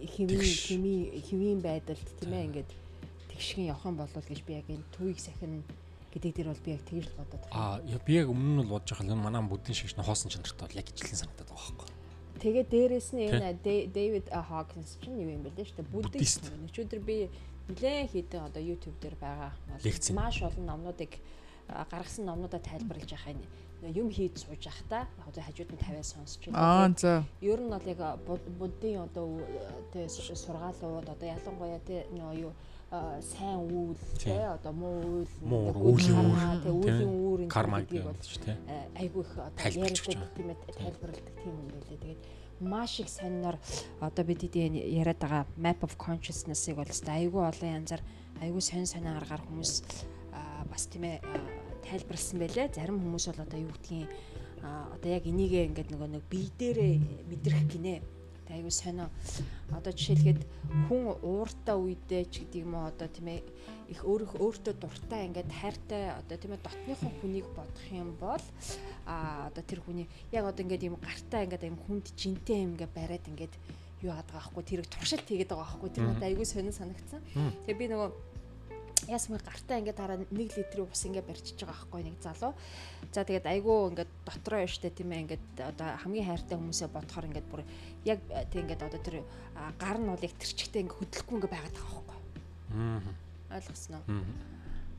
хэвийн 0.03 0.41
хими 0.41 0.95
хэвийн 1.21 1.61
байдалд 1.61 2.09
тийм 2.21 2.33
ээ 2.33 2.47
ингээд 2.49 2.71
тэгшгэн 3.33 3.71
явах 3.73 3.87
юм 3.87 3.97
болов 3.99 4.25
гэж 4.25 4.41
би 4.47 4.53
яг 4.57 4.67
энэ 4.69 4.87
төвийг 4.95 5.19
сахин 5.21 5.65
гэдэг 6.13 6.33
дээр 6.37 6.49
бол 6.53 6.65
би 6.65 6.71
яг 6.77 6.83
тэгж 6.85 7.07
л 7.09 7.19
бодоод 7.19 7.43
байна. 7.49 7.81
Аа 7.81 8.05
би 8.05 8.13
яг 8.17 8.29
өмнө 8.29 8.53
нь 8.53 8.61
бол 8.63 8.73
бодож 8.79 8.91
байгаа 8.93 9.15
юм 9.17 9.25
манай 9.25 9.43
буддийн 9.43 9.77
шигш 9.77 9.95
нь 9.97 10.05
хоосон 10.05 10.31
чанартай 10.33 10.65
бол 10.69 10.79
яг 10.81 10.89
ижилхэн 10.93 11.21
санагдаад 11.21 11.49
байгаа 11.49 11.73
байхгүй. 11.77 11.91
Тэгээ 12.43 12.65
дээрэс 12.69 13.09
нь 13.17 13.23
энэ 13.29 13.49
Дэвид 13.95 14.27
Хокинс 14.29 14.99
чинь 15.01 15.17
юу 15.21 15.33
юм 15.33 15.43
бэ 15.47 15.57
лээ 15.57 15.67
шүү 15.69 15.77
дээ. 15.81 15.95
Буддист. 15.95 16.43
Өчигдөр 16.69 17.01
би 17.01 17.17
нэлээд 17.69 18.11
хийдэн 18.13 18.45
одоо 18.49 18.63
YouTube 18.63 18.99
дээр 19.01 19.17
байгаа 19.17 19.53
маш 20.13 20.37
олон 20.43 20.67
номнуудыг 20.67 21.13
гаргасан 21.69 22.27
номнуудаа 22.27 22.61
тайлбарлаж 22.61 23.11
яхаа 23.13 23.33
юм 23.33 23.43
хийж 23.91 24.47
сууж 24.47 24.63
явахдаа 24.63 25.07
яг 25.11 25.35
зөв 25.35 25.45
хажууд 25.45 25.71
нь 25.75 25.83
тавиа 25.83 26.05
сонсч 26.07 26.47
байна. 26.47 26.59
Аа 26.59 26.89
за. 26.95 27.25
Ер 27.41 27.59
нь 27.59 27.71
бол 27.71 27.87
яг 27.87 28.01
буддийн 28.59 29.03
одоо 29.03 29.43
тэ 29.93 30.07
сургаалууд 30.09 31.09
одоо 31.11 31.27
ялангуяа 31.27 31.81
тэ 31.83 32.07
нөө 32.15 32.33
юу 32.47 32.53
сайн 32.93 33.59
үйл 33.67 33.99
тэ 34.21 34.39
одоо 34.55 34.73
муу 34.73 35.25
үйл 35.25 35.35
үүлийн 35.51 36.19
үр 36.21 36.39
тэ 36.63 36.71
үүлийн 36.71 37.11
үр 37.11 37.41
энэ 37.43 37.51
гэдгийг 37.51 38.05
бол 38.05 38.21
тэ 38.21 38.53
айгүй 39.01 39.23
их 39.25 39.33
одоо 39.35 39.67
ярьдаг 39.83 40.31
тийм 40.37 40.49
ээ 40.53 40.59
тайлбарладаг 40.79 41.37
тийм 41.43 41.55
юм 41.57 41.69
байлээ. 41.73 41.99
Тэгээд 41.99 42.21
маш 42.61 43.01
их 43.01 43.09
сониноор 43.09 43.59
одоо 43.99 44.25
бид 44.25 44.45
эдийн 44.45 44.77
яриад 44.77 45.19
байгаа 45.19 45.47
map 45.57 45.83
of 45.83 45.97
consciousness-ыг 45.97 46.77
бол 46.77 46.87
айгүй 46.87 47.43
олон 47.43 47.71
янзаар 47.83 48.03
айгүй 48.45 48.63
сонин 48.63 48.87
сонин 48.87 49.17
аргаар 49.17 49.43
хүмүүс 49.43 49.73
бас 50.71 50.87
тийм 50.87 51.05
ээ 51.05 51.19
тайлбарлсан 51.85 52.39
байлээ. 52.39 52.73
Зарим 52.73 52.99
хүмүүс 53.03 53.27
бол 53.31 53.45
одоо 53.45 53.59
юу 53.59 53.73
гэдгийг 53.75 54.11
одоо 54.63 55.11
яг 55.11 55.25
энийгээ 55.27 55.69
ингээд 55.71 55.91
нөгөө 55.91 56.09
нэг 56.15 56.25
бие 56.31 56.51
дээрээ 56.59 56.95
мэдрэх 57.31 57.63
гинэ. 57.67 58.03
Тэг 58.47 58.55
айгу 58.59 58.71
сонио. 58.71 59.11
Одоо 59.71 59.93
жишээлгээд 59.93 60.41
хүн 60.87 61.19
ууртай 61.23 61.77
үедээ 61.79 62.25
ч 62.31 62.43
гэдэг 62.43 62.63
юм 62.63 62.75
уу 62.79 62.87
одоо 62.91 63.09
тийм 63.11 63.27
ээ 63.31 63.41
их 63.91 64.01
өөрөх 64.07 64.39
өөртөө 64.39 64.75
дуртай 64.79 65.27
ингээд 65.29 65.51
хайртай 65.51 66.17
одоо 66.17 66.37
тийм 66.39 66.55
ээ 66.55 66.65
дотныхон 66.65 67.13
хүнийг 67.21 67.47
бодох 67.55 67.87
юм 67.91 68.15
бол 68.19 68.45
а 69.07 69.51
одоо 69.51 69.63
тэр 69.63 69.81
хүний 69.83 70.07
яг 70.33 70.47
одоо 70.47 70.63
ингээд 70.65 70.87
юм 70.87 70.97
гартаа 70.97 71.45
ингээд 71.45 71.69
юм 71.71 71.79
хүнд 71.87 72.07
жинтэй 72.17 72.63
юм 72.65 72.75
ингээд 72.75 72.97
бариад 72.97 73.27
ингээд 73.27 73.55
юу 74.03 74.11
яадаг 74.11 74.37
аахгүй 74.39 74.63
тэрийг 74.67 74.89
туршилт 74.91 75.27
хийгээд 75.29 75.51
байгаа 75.53 75.67
аахгүй 75.67 75.91
тэр 75.91 76.05
надад 76.11 76.27
айгүй 76.27 76.47
сонир 76.47 76.75
санагдсан. 76.75 77.23
Тэгээ 77.67 77.79
би 77.79 77.87
нөгөө 77.93 78.11
ясмын 79.09 79.41
гартаа 79.43 79.79
ингээд 79.83 79.99
дараа 79.99 80.19
1 80.19 80.31
литрийн 80.31 80.87
ус 80.87 81.03
ингээд 81.07 81.27
барьчихж 81.27 81.65
байгаа 81.65 81.75
байхгүй 81.75 82.03
нэг 82.07 82.17
залуу. 82.23 82.53
За 83.11 83.25
тэгээд 83.27 83.47
айгүй 83.51 83.77
ингээд 83.91 84.11
дотроо 84.27 84.61
яштэй 84.63 84.91
тийм 84.95 85.11
ээ 85.13 85.23
ингээд 85.27 85.47
одоо 85.59 85.89
хамгийн 86.03 86.29
хайртай 86.29 86.57
хүмүүсээ 86.59 86.89
бодохоор 86.93 87.29
ингээд 87.31 87.49
бүр 87.51 87.63
яг 88.07 88.19
тийм 88.53 88.63
ингээд 88.69 88.87
одоо 88.87 89.01
тэр 89.03 89.17
гар 89.79 89.99
нь 89.99 90.07
бол 90.07 90.27
яг 90.27 90.35
тэрчгтэй 90.39 90.81
ингээд 90.87 90.99
хөдлөхгүй 91.03 91.37
ингээд 91.39 91.55
байгаад 91.55 91.77
байгаа 91.77 92.05
байхгүй. 92.07 92.19
Аа. 92.79 93.01
Ойлгосноо. 93.59 94.03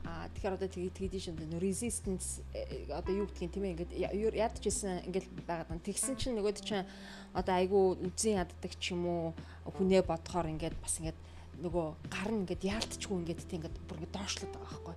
Аа 0.04 0.28
тэгэхээр 0.36 0.56
одоо 0.60 0.68
тэгээд 0.68 0.96
тэгээд 1.00 1.24
шин 1.24 1.36
resistance 1.56 2.44
э, 2.52 2.92
одоо 2.92 3.24
юу 3.24 3.26
гэдгийг 3.26 3.52
тийм 3.56 3.64
ээ 3.64 3.72
ингээд 3.72 4.36
ядчихсан 4.36 5.00
ингээд 5.08 5.26
байгаад. 5.48 5.80
Тэгсэн 5.80 6.20
чинь 6.20 6.36
нөгөөд 6.36 6.60
чинь 6.60 6.84
одоо 7.32 7.54
айгүй 7.56 8.04
үзэн 8.04 8.44
яддаг 8.44 8.72
ч 8.76 8.92
юм 8.92 9.08
уу 9.08 9.24
хүнээ 9.64 10.04
бодохоор 10.04 10.52
ингээд 10.52 10.76
бас 10.76 11.00
ингээд 11.00 11.16
нөгөө 11.62 11.86
гар 12.10 12.30
нь 12.32 12.40
ингээд 12.42 12.62
яалтчгүй 12.66 13.16
ингээд 13.22 13.40
тийм 13.46 13.62
ингээд 13.62 13.76
бүр 13.86 13.98
ингээд 14.02 14.16
доошлоод 14.16 14.52
байгаа 14.54 14.70
байхгүй. 14.74 14.94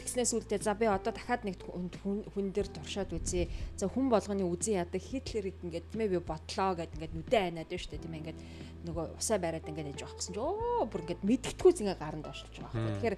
Тэгснээс 0.00 0.32
үүдээ 0.34 0.60
за 0.64 0.74
би 0.74 0.86
одоо 0.90 1.12
дахиад 1.14 1.42
нэг 1.46 1.56
хүн 1.62 2.46
дээр 2.50 2.68
туршаад 2.70 3.10
үзье. 3.14 3.46
За 3.78 3.86
хүн 3.86 4.10
болгоны 4.10 4.44
үзэн 4.48 4.82
ядаг 4.82 5.02
Хитлерийг 5.02 5.58
ингээд 5.62 5.86
тийм 5.92 6.00
ээ 6.02 6.14
би 6.14 6.20
бодлоо 6.20 6.70
гэд 6.74 6.94
ингээд 6.98 7.14
нүдэн 7.14 7.42
айнаад 7.54 7.68
байна 7.70 7.82
шүү 7.82 7.90
дээ 7.94 8.02
тийм 8.02 8.14
ээ 8.14 8.20
ингээд 8.20 8.40
нөгөө 8.80 9.04
усаа 9.20 9.38
бариад 9.38 9.68
ингээд 9.68 9.90
ээж 9.92 10.00
авах 10.02 10.16
гэсэн 10.18 10.34
чи 10.34 10.40
оо 10.40 10.84
бүр 10.88 11.02
ингээд 11.04 11.26
мэдгэдэггүй 11.28 11.72
зингээ 11.76 11.98
гарын 12.00 12.22
доошлож 12.24 12.56
байгаа 12.56 12.72
байхгүй. 12.74 12.94
Тэгэхээр 12.96 13.16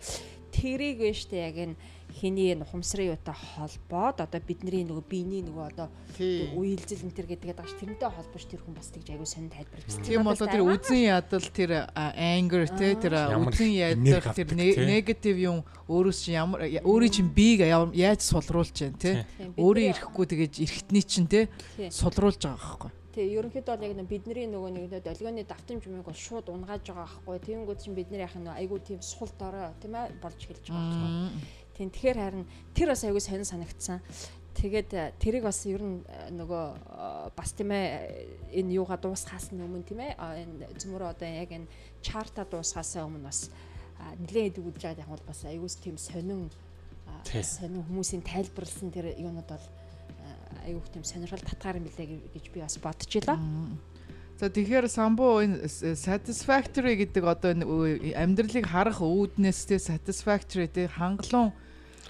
тэрийг 0.52 0.99
вэ 1.00 1.11
штэ 1.14 1.37
яг 1.38 1.56
энэ 1.56 1.76
хэний 2.12 2.54
нухамсрын 2.54 3.12
юутай 3.12 3.35
холбоод 3.35 4.21
одоо 4.21 4.40
бидний 4.40 4.85
нөгөө 4.85 5.04
биений 5.09 5.42
нөгөө 5.42 5.64
одоо 5.73 5.88
үеэлзэл 6.21 7.09
энэ 7.09 7.16
төр 7.16 7.26
гэдэг 7.33 7.49
байгаа 7.52 7.66
ш 7.66 7.75
тэрнтэй 7.81 8.11
холбооч 8.12 8.45
тэр 8.47 8.61
хүн 8.62 8.75
бас 8.76 8.92
тэгж 8.92 9.09
аягүй 9.12 9.28
сонир 9.28 9.52
тайлбарлаж. 9.57 9.92
Тийм 10.04 10.23
болоо 10.23 10.47
тэр 10.47 10.62
үзэн 10.62 11.00
ядал 11.09 11.47
тэр 11.49 11.71
anger 11.97 12.64
те 12.71 12.88
тэр 13.00 13.14
үзэн 13.42 13.73
ядал 13.73 14.28
тэр 14.37 14.49
негатив 14.54 15.37
юм 15.40 15.64
өөрөөс 15.88 16.19
чинь 16.23 16.38
ямар 16.38 16.61
өөрийн 16.85 17.12
чинь 17.12 17.33
биег 17.33 17.64
яаж 17.64 18.21
сулруулж 18.23 18.73
जैन 18.76 18.95
те 19.00 19.26
өөрөө 19.57 19.85
ирэхгүй 19.90 20.26
тэгэж 20.28 20.52
эрэхтний 20.62 21.02
чинь 21.02 21.26
те 21.26 21.49
сулруулж 21.90 22.45
байгаа 22.45 22.61
байхгүй. 22.61 22.92
Тий, 23.12 23.28
ерөнхийдөө 23.37 23.76
бол 23.76 23.85
яг 23.85 24.09
бидний 24.09 24.47
нөгөө 24.49 24.71
нэг 24.73 24.92
долгионы 25.04 25.45
давтамж 25.45 25.85
юмыг 25.85 26.07
бол 26.09 26.16
шууд 26.16 26.49
унгааж 26.49 26.81
байгаа 26.81 27.04
байхгүй. 27.04 27.40
Тэнгүүд 27.45 27.83
чинь 27.85 27.92
бид 27.92 28.09
нар 28.09 28.25
яхах 28.25 28.40
нь 28.40 28.49
айгүй 28.49 28.81
тийм 28.81 29.04
сул 29.04 29.28
дорой 29.37 29.69
тийм 29.85 30.00
ээ 30.00 30.16
болж 30.16 30.40
эхэлж 30.40 30.73
байгаа 30.73 30.97
байхгүй. 30.97 31.62
Тийм 31.76 31.88
тэгэхээр 31.88 32.18
харин 32.20 32.46
тэр 32.76 32.92
бас 32.92 33.04
айгүй 33.04 33.22
сонир 33.24 33.48
санагдсан. 33.48 34.00
Тэгээд 34.52 34.90
э, 34.92 35.12
тэрийг 35.16 35.48
бас 35.48 35.64
ер 35.64 35.80
нь 35.80 36.04
э, 36.04 36.28
нөгөө 36.36 36.64
э, 36.76 37.32
бас 37.32 37.56
тийм 37.56 37.72
ээ 37.72 38.52
энэ 38.60 38.76
юугаа 38.76 39.00
дуусгаас 39.00 39.48
өмнө 39.48 39.80
тийм 39.88 40.04
ээ 40.04 40.12
энэ 40.20 40.76
зөмөр 40.76 41.08
одоо 41.08 41.24
яг 41.24 41.48
энэ 41.48 41.70
чарта 42.04 42.44
дуусгаас 42.44 43.00
өмнө 43.00 43.24
бас 43.24 43.48
нэлээд 44.20 44.60
өгдөж 44.60 44.82
байгаа 44.84 45.08
яг 45.08 45.08
бол 45.08 45.24
бас 45.24 45.40
айгуус 45.48 45.80
тийм 45.80 45.96
сонин 45.96 46.52
сонин 47.24 47.80
хүмүүсийн 47.88 48.20
тайлбарлсан 48.20 48.92
тэр 48.92 49.16
юунууд 49.16 49.48
бол 49.48 49.66
айгүйх 50.68 50.88
тийм 50.92 51.04
сонирхол 51.08 51.40
татгаар 51.40 51.80
юм 51.80 51.88
билээ 51.88 52.20
гэж 52.36 52.44
би 52.52 52.60
бас 52.60 52.76
илаа. 52.76 53.40
За 54.42 54.50
тэгэхээр 54.50 54.90
самбуу 54.90 55.38
энэ 55.38 55.70
satisfactory 55.94 56.99
гэдэг 56.99 57.22
одоо 57.22 57.54
амьдралыг 57.62 58.66
харах 58.66 58.99
үүднээс 58.99 59.70
те 59.70 59.78
satisfactory 59.78 60.66
те 60.66 60.90
хангалуун 60.90 61.54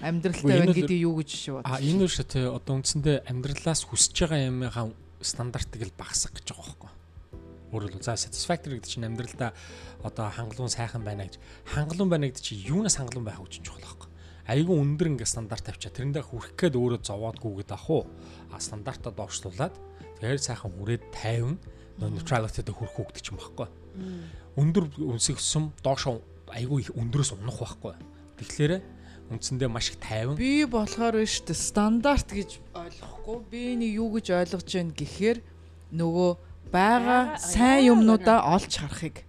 амьдралтай 0.01 0.65
байна 0.65 0.73
гэдэг 0.73 0.97
юу 0.97 1.21
гэж 1.21 1.29
шүү. 1.29 1.61
А 1.61 1.77
энэ 1.77 2.09
үү 2.09 2.25
те 2.25 2.49
одоо 2.49 2.81
үндсэндээ 2.81 3.29
амьдралаас 3.29 3.85
хүсэж 3.85 4.25
байгаа 4.25 4.49
юмынхаа 4.49 4.89
стандартыг 5.21 5.85
л 5.85 5.93
багасгах 5.93 6.41
гэж 6.41 6.57
байгаа 6.57 6.73
байхгүй. 6.73 6.91
Өөрөөр 7.69 8.01
хэлбэл 8.01 8.09
за 8.09 8.17
satisfactory 8.17 8.81
гэдэг 8.81 8.89
чинь 8.89 9.05
амьдралдаа 9.13 9.53
одоо 10.01 10.25
хангалуун 10.33 10.73
сайхан 10.73 11.05
байна 11.05 11.29
гэж 11.29 11.37
хангалуун 11.69 12.09
байна 12.09 12.33
гэдэг 12.33 12.41
чинь 12.41 12.65
юунаас 12.65 12.97
хангалуун 12.97 13.29
байх 13.29 13.45
гэж 13.45 13.61
чухал 13.61 13.85
байхгүй. 13.85 14.09
Айгүй 14.49 14.73
өндөр 14.81 15.21
ингээ 15.21 15.29
стандарт 15.29 15.69
тавьчаа 15.69 15.93
тэрэндээ 15.93 16.25
хүрэх 16.25 16.57
гээд 16.57 16.81
өөрөө 16.81 17.05
зовоодгүйгээд 17.05 17.77
ах 17.77 17.85
уу. 17.93 18.09
А 18.49 18.57
стандартаа 18.57 19.13
доошлуулад 19.13 19.77
тэгэхээр 20.17 20.41
сайхан 20.41 20.73
хүрээд 20.73 21.03
тайван 21.13 21.61
neutrality-д 21.99 22.69
хүрэх 22.73 22.99
үг 22.99 23.09
гэдэг 23.13 23.31
юм 23.31 23.37
баггүй. 23.37 23.67
Өндөр 24.57 24.85
үнсэх 25.01 25.37
сум 25.41 25.73
доошоо 25.85 26.21
айгүй 26.49 26.85
их 26.85 26.91
өндөрөөс 26.93 27.33
унах 27.37 27.57
байхгүй. 27.61 27.93
Тэгэхээр 28.41 28.73
үндсэндээ 29.33 29.69
маш 29.69 29.93
их 29.93 29.97
тайван. 30.01 30.37
Би 30.37 30.65
болохоор 30.65 31.21
дээ 31.21 31.57
стандарт 31.57 32.29
гэж 32.29 32.59
ойлгохгүй. 32.73 33.37
Би 33.49 33.61
нэг 33.77 33.91
юу 33.97 34.09
гэж 34.17 34.33
ойлгож 34.33 34.69
байна 34.69 34.93
гэхээр 34.93 35.37
нөгөө 35.93 36.29
байгаа 36.73 37.37
сайн 37.37 37.93
юмнуудаа 37.93 38.41
олж 38.49 38.81
харахыг. 38.81 39.21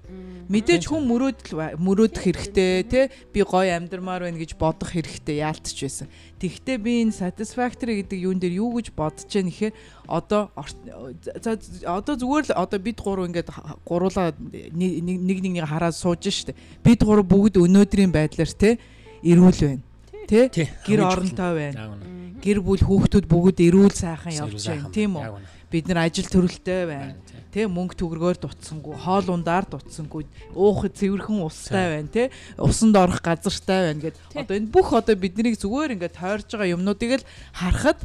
Мэдээж 0.48 0.88
хүн 0.88 1.04
мөрөөдөл 1.08 1.76
мөрөөдөх 1.80 2.24
хэрэгтэй 2.24 2.84
тий 2.84 3.04
би 3.32 3.40
гоё 3.44 3.76
амьдрмаар 3.76 4.28
байна 4.28 4.40
гэж 4.40 4.56
бодох 4.60 4.92
хэрэгтэй 4.92 5.40
яалтч 5.40 5.76
байсан. 5.84 6.08
Тэгвэл 6.36 6.84
би 6.84 6.92
энэ 7.04 7.16
satisfactory 7.16 8.04
гэдэг 8.04 8.18
юун 8.28 8.40
дээр 8.40 8.60
юу 8.60 8.76
гэж 8.76 8.92
бодож 8.92 9.28
байна 9.28 9.48
гэхээр 9.48 9.74
одоо 10.04 10.52
одоо 10.56 12.14
зүгээр 12.16 12.52
л 12.52 12.56
одоо 12.60 12.78
бид 12.80 13.00
гурав 13.00 13.28
ингээд 13.28 13.48
гуруулаа 13.88 14.36
нэг 14.36 15.00
нэг 15.04 15.38
нэг 15.40 15.64
хараад 15.64 15.96
сууж 15.96 16.28
штэ 16.28 16.52
бид 16.84 17.00
гурав 17.00 17.24
бүгд 17.24 17.60
өнөөдрийн 17.60 18.12
байдлаар 18.12 18.52
тий 18.52 18.76
эрүүл 19.24 19.60
байна. 19.64 19.84
Тий. 20.28 20.68
Гэр 20.84 21.00
оронтой 21.08 21.52
байна. 21.56 21.96
Гэр 22.44 22.60
бүл 22.60 22.84
хүүхдүүд 22.84 23.24
бүгд 23.24 23.64
эрүүл 23.64 23.96
сайхан 23.96 24.32
явж 24.32 24.60
байна. 24.68 24.92
тийм 24.92 25.16
үү 25.16 25.40
бид 25.74 25.90
нар 25.90 26.06
ажил 26.06 26.30
төрөлтэй 26.30 26.86
байна 26.86 27.34
Тэ 27.54 27.68
мөнгө 27.70 27.94
төгрөгөөр 27.94 28.38
дутсангүй, 28.42 28.96
хоол 28.98 29.28
ундаар 29.30 29.62
дутсангүй, 29.70 30.24
уух 30.58 30.90
цэвэрхэн 30.90 31.38
устай 31.46 31.86
байна, 31.92 32.10
тэ 32.10 32.34
усанд 32.58 32.98
орох 32.98 33.22
газартай 33.22 33.94
байна 33.94 34.02
гэд. 34.02 34.18
Одоо 34.34 34.58
энэ 34.58 34.74
бүх 34.74 34.90
одоо 34.90 35.14
биднийг 35.14 35.54
зүгээр 35.62 35.94
ингээд 35.94 36.18
тойрж 36.18 36.50
байгаа 36.50 36.74
юмнуудыг 36.74 37.22
л 37.22 37.28
харахад 37.54 38.02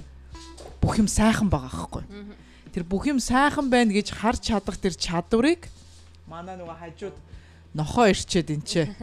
бүх 0.78 1.02
юм 1.02 1.10
сайхан 1.10 1.50
байгаа 1.50 1.66
байхгүй. 1.66 2.06
Тэр 2.78 2.86
бүх 2.86 3.10
юм 3.10 3.18
сайхан 3.18 3.74
байна 3.74 3.90
гэж 3.90 4.14
харж 4.14 4.54
чадах 4.54 4.78
тэр 4.78 4.94
чадварыг 4.94 5.66
манай 6.30 6.54
нөгөө 6.54 6.78
хажууд 6.86 7.18
нохоо 7.74 8.06
ирчээд 8.14 8.54
энэ 8.54 8.94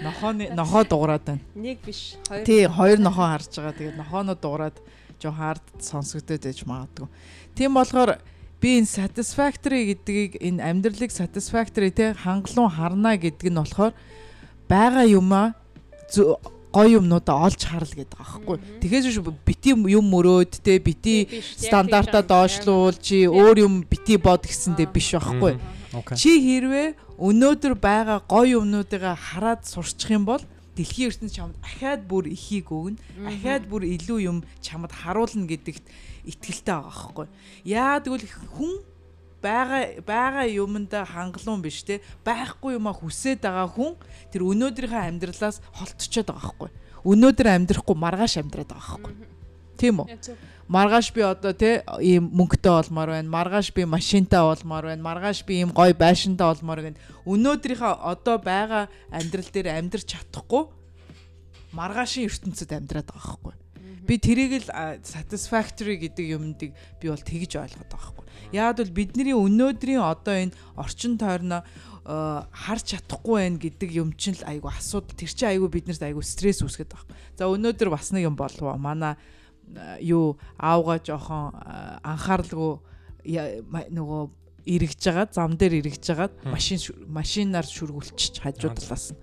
нохооны 0.00 0.56
нохоо 0.56 0.88
дуурайд 0.88 1.28
байна. 1.28 1.44
Нэг 1.52 1.84
биш, 1.84 2.16
хоёр. 2.32 2.44
Тий, 2.48 2.64
хоёр 2.64 2.96
нохоо 2.96 3.28
харж 3.28 3.60
байгаа. 3.60 3.76
Тэгээд 3.76 4.00
нохооноо 4.00 4.36
дуурайд 4.40 4.76
жоо 5.22 5.32
хаард 5.32 5.64
сонсогдоод 5.78 6.42
байж 6.42 6.60
магадгүй. 6.66 7.08
Тийм 7.54 7.78
болохоор 7.78 8.18
би 8.60 8.78
энэ 8.78 8.90
satisfactory 8.90 9.94
гэдгийг 9.94 10.42
энэ 10.42 10.62
амьдралыг 10.62 11.10
satisfactory 11.10 11.90
те 11.94 12.14
хангалуун 12.14 12.70
харна 12.70 13.14
гэдэг 13.16 13.50
нь 13.50 13.58
болохоор 13.58 13.94
байгаа 14.66 15.06
юмаа 15.06 15.54
гоё 16.72 16.98
юмнуудаа 16.98 17.36
олж 17.46 17.60
харал 17.68 17.92
гэдэг 17.92 18.16
аахгүй. 18.16 18.56
Тэгээс 18.80 19.20
бити 19.44 19.76
юм 19.76 20.06
мөрөөд 20.08 20.64
те 20.64 20.80
бити 20.80 21.28
стандартаа 21.60 22.24
доошлуул 22.24 22.96
чи 22.96 23.28
өөр 23.28 23.68
юм 23.68 23.74
бити 23.84 24.16
бод 24.16 24.48
гэсэндээ 24.48 24.88
биш 24.88 25.12
байхгүй. 25.12 25.60
Чи 26.16 26.40
хэрвээ 26.40 26.96
өнөөдөр 27.20 27.76
байгаа 27.76 28.24
гоё 28.24 28.64
юмнуудыг 28.64 29.04
хараад 29.04 29.68
сурчих 29.68 30.16
юм 30.16 30.24
бол 30.24 30.40
дэлхийн 30.76 31.10
ертөнд 31.12 31.32
чамд 31.32 31.56
ахаад 31.60 32.08
бүр 32.08 32.32
ихийг 32.32 32.72
өгнө. 32.72 33.00
Ахаад 33.28 33.68
бүр 33.68 33.84
илүү 33.84 34.18
юм 34.24 34.38
чамд 34.64 34.92
харуулна 34.92 35.44
гэдэгт 35.44 35.84
итгэлтэй 36.24 36.72
байгаа 36.72 36.88
байхгүй. 36.88 37.26
Яа 37.68 38.00
тэгвэл 38.00 38.26
хүн 38.56 38.72
байгаа 39.42 40.00
байгаа 40.06 40.46
юмд 40.48 40.92
хангалуун 40.94 41.60
биш 41.60 41.82
те 41.82 42.00
байхгүй 42.24 42.78
юмаа 42.78 42.94
хүсээд 42.94 43.42
байгаа 43.42 43.68
хүн 43.68 43.98
тэр 44.30 44.46
өнөөдрийнхөө 44.48 45.02
амьдралаас 45.12 45.60
холтчоод 45.76 46.30
байгаа 46.30 46.40
байхгүй. 46.40 46.70
Өнөөдөр 47.02 47.48
амьдрахгүй 47.50 47.96
маргааш 47.98 48.38
амьдраад 48.38 48.70
байгаа 48.70 48.96
байхгүй. 49.02 49.12
Тийм 49.76 50.00
үү? 50.00 50.06
Маргааш 50.68 51.12
би 51.12 51.22
одоо 51.26 51.52
те 51.52 51.82
ийм 52.00 52.30
мөнгөтэй 52.30 52.70
болмоор 52.70 53.16
байна. 53.16 53.28
Маргааш 53.28 53.72
би 53.74 53.84
машинтай 53.84 54.40
болмоор 54.40 54.92
байна. 54.92 55.02
Маргааш 55.02 55.44
би 55.44 55.62
ийм 55.62 55.70
гоё 55.74 55.94
байшинтай 55.94 56.46
болмоор 56.46 56.80
байна. 56.82 57.02
Өнөөдрийнхөө 57.26 57.92
одоо 58.02 58.36
байгаа 58.38 58.88
амьдрал 59.10 59.50
дээр 59.50 59.68
амьдрч 59.74 60.06
чадахгүй 60.12 60.70
маргаашийн 61.72 62.28
ертөнцид 62.28 62.72
амьдраад 62.72 63.08
байгаа 63.08 63.36
байхгүй. 63.40 63.54
Би 64.02 64.18
тэрийг 64.18 64.66
л 64.66 64.70
satisfactory 65.06 65.96
гэдэг 65.96 66.36
юмдыг 66.36 66.70
би 67.00 67.06
бол 67.08 67.22
тэгж 67.22 67.56
ойлгоод 67.56 67.88
байгаа 67.88 68.12
байхгүй. 68.12 68.26
Яагад 68.52 68.78
бол 68.82 68.96
бидний 68.98 69.32
өнөөдрийн 69.32 70.02
одоо 70.02 70.36
энэ 70.36 70.56
орчин 70.76 71.16
тойрноо 71.16 71.64
харж 72.04 72.84
чадахгүй 72.92 73.38
байх 73.46 73.62
гэдэг 73.62 73.90
юм 73.94 74.12
чинь 74.18 74.36
л 74.36 74.44
айгу 74.50 74.68
асуудал 74.68 75.14
тэр 75.14 75.30
чинь 75.30 75.54
айгу 75.54 75.70
биднэрт 75.70 76.02
айгу 76.02 76.20
стресс 76.20 76.60
үүсгэж 76.60 76.90
байгаа. 76.90 77.14
За 77.38 77.46
өнөөдөр 77.46 77.88
бас 77.94 78.10
нэг 78.10 78.26
юм 78.26 78.36
болов 78.36 78.74
манай 78.76 79.14
юу 80.00 80.38
аавга 80.58 80.98
жоохон 81.02 81.56
анхааралгүй 82.02 82.72
нөгөө 83.92 84.22
эргэж 84.66 85.00
байгаа 85.08 85.26
зам 85.32 85.56
дээр 85.58 85.80
эргэж 85.82 86.04
байгаа 86.12 86.30
машин 86.52 86.78
машинаар 87.08 87.66
шүргүүлчих 87.66 88.42
хажууд 88.42 88.78
талаас 88.78 89.12
нь 89.12 89.20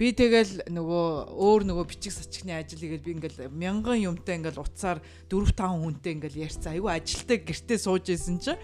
Би 0.00 0.14
тэгэл 0.16 0.64
нөгөө 0.72 1.36
өөр 1.36 1.64
нөгөө 1.68 1.84
бичиг 1.92 2.16
сачигны 2.16 2.56
ажил 2.56 2.80
хийгээл 2.80 3.04
би 3.04 3.12
ингээл 3.20 3.52
мянган 3.52 4.00
юмтай 4.00 4.40
ингээл 4.40 4.64
уцаар 4.64 5.04
4 5.28 5.52
5 5.52 5.76
хүнтэй 5.76 6.16
ингээл 6.16 6.48
ярьцсан. 6.48 6.72
Айгүй 6.72 6.88
ажилтай 6.88 7.44
гэртээ 7.44 7.76
сууж 7.76 8.08
исэн 8.08 8.40
чинь 8.40 8.56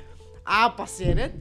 аа 0.49 0.73
бас 0.73 0.97
яриад 0.97 1.37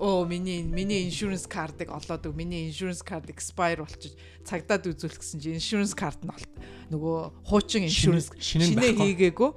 оо 0.00 0.24
миний 0.24 0.64
миний 0.64 1.04
insurance 1.04 1.44
card-ыг 1.44 1.92
олоод 1.92 2.24
өг. 2.24 2.34
Миний 2.34 2.72
insurance 2.72 3.04
card 3.04 3.28
expire 3.28 3.84
болчих 3.84 4.16
цагдаад 4.48 4.88
үзүүлэх 4.88 5.20
гэсэн 5.20 5.38
чинь 5.38 5.60
insurance 5.60 5.92
card 5.92 6.24
нь 6.24 6.32
болт 6.32 6.50
нөгөө 6.88 7.44
хуучин 7.44 7.84
insurance 7.84 8.32
шинэ 8.40 8.96
хийгээгүй 8.96 9.50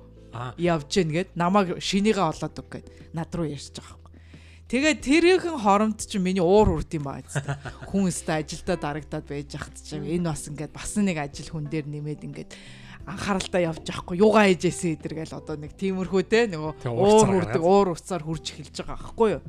явж 0.59 0.91
гин 0.91 1.09
гэд 1.15 1.29
намайг 1.39 1.79
шинийгээ 1.79 2.27
олоод 2.27 2.59
өг 2.59 2.67
гэд 2.69 2.87
над 3.15 3.31
руу 3.31 3.47
ярьж 3.47 3.71
байгаа 3.79 4.03
Тэгээд 4.73 5.05
тэрийнхэн 5.05 5.57
хоромт 5.61 6.01
чи 6.01 6.17
миний 6.17 6.41
уур 6.41 6.81
хүрд 6.81 6.97
юм 6.97 7.05
баа 7.05 7.21
зү. 7.21 7.45
Хүн 7.93 8.09
өстө 8.09 8.41
ажилдаа 8.41 8.73
дарагдаад 8.81 9.25
байж 9.29 9.53
ахт 9.53 9.77
чи 9.77 10.01
энэ 10.01 10.33
бас 10.33 10.49
ингээд 10.49 10.73
бас 10.73 10.97
нэг 10.97 11.21
ажил 11.21 11.53
хүн 11.53 11.69
дээр 11.69 11.85
нэмээд 11.85 12.25
ингээд 12.25 12.51
анхааралтай 13.05 13.69
явж 13.69 13.85
байхгүй 13.85 14.17
юугаа 14.17 14.49
хийжээсэ 14.49 14.97
эдэргээл 14.97 15.37
одоо 15.37 15.61
нэг 15.61 15.77
тиймэрхүү 15.77 16.21
те 16.25 16.49
нөгөө 16.49 16.89
уур 16.89 17.27
хүрдэг 17.29 17.61
уур 17.61 17.93
уцаар 17.93 18.25
хурж 18.25 18.49
эхэлж 18.49 18.81
байгаа 18.81 18.97
байхгүй 18.97 19.29
юу. 19.37 19.41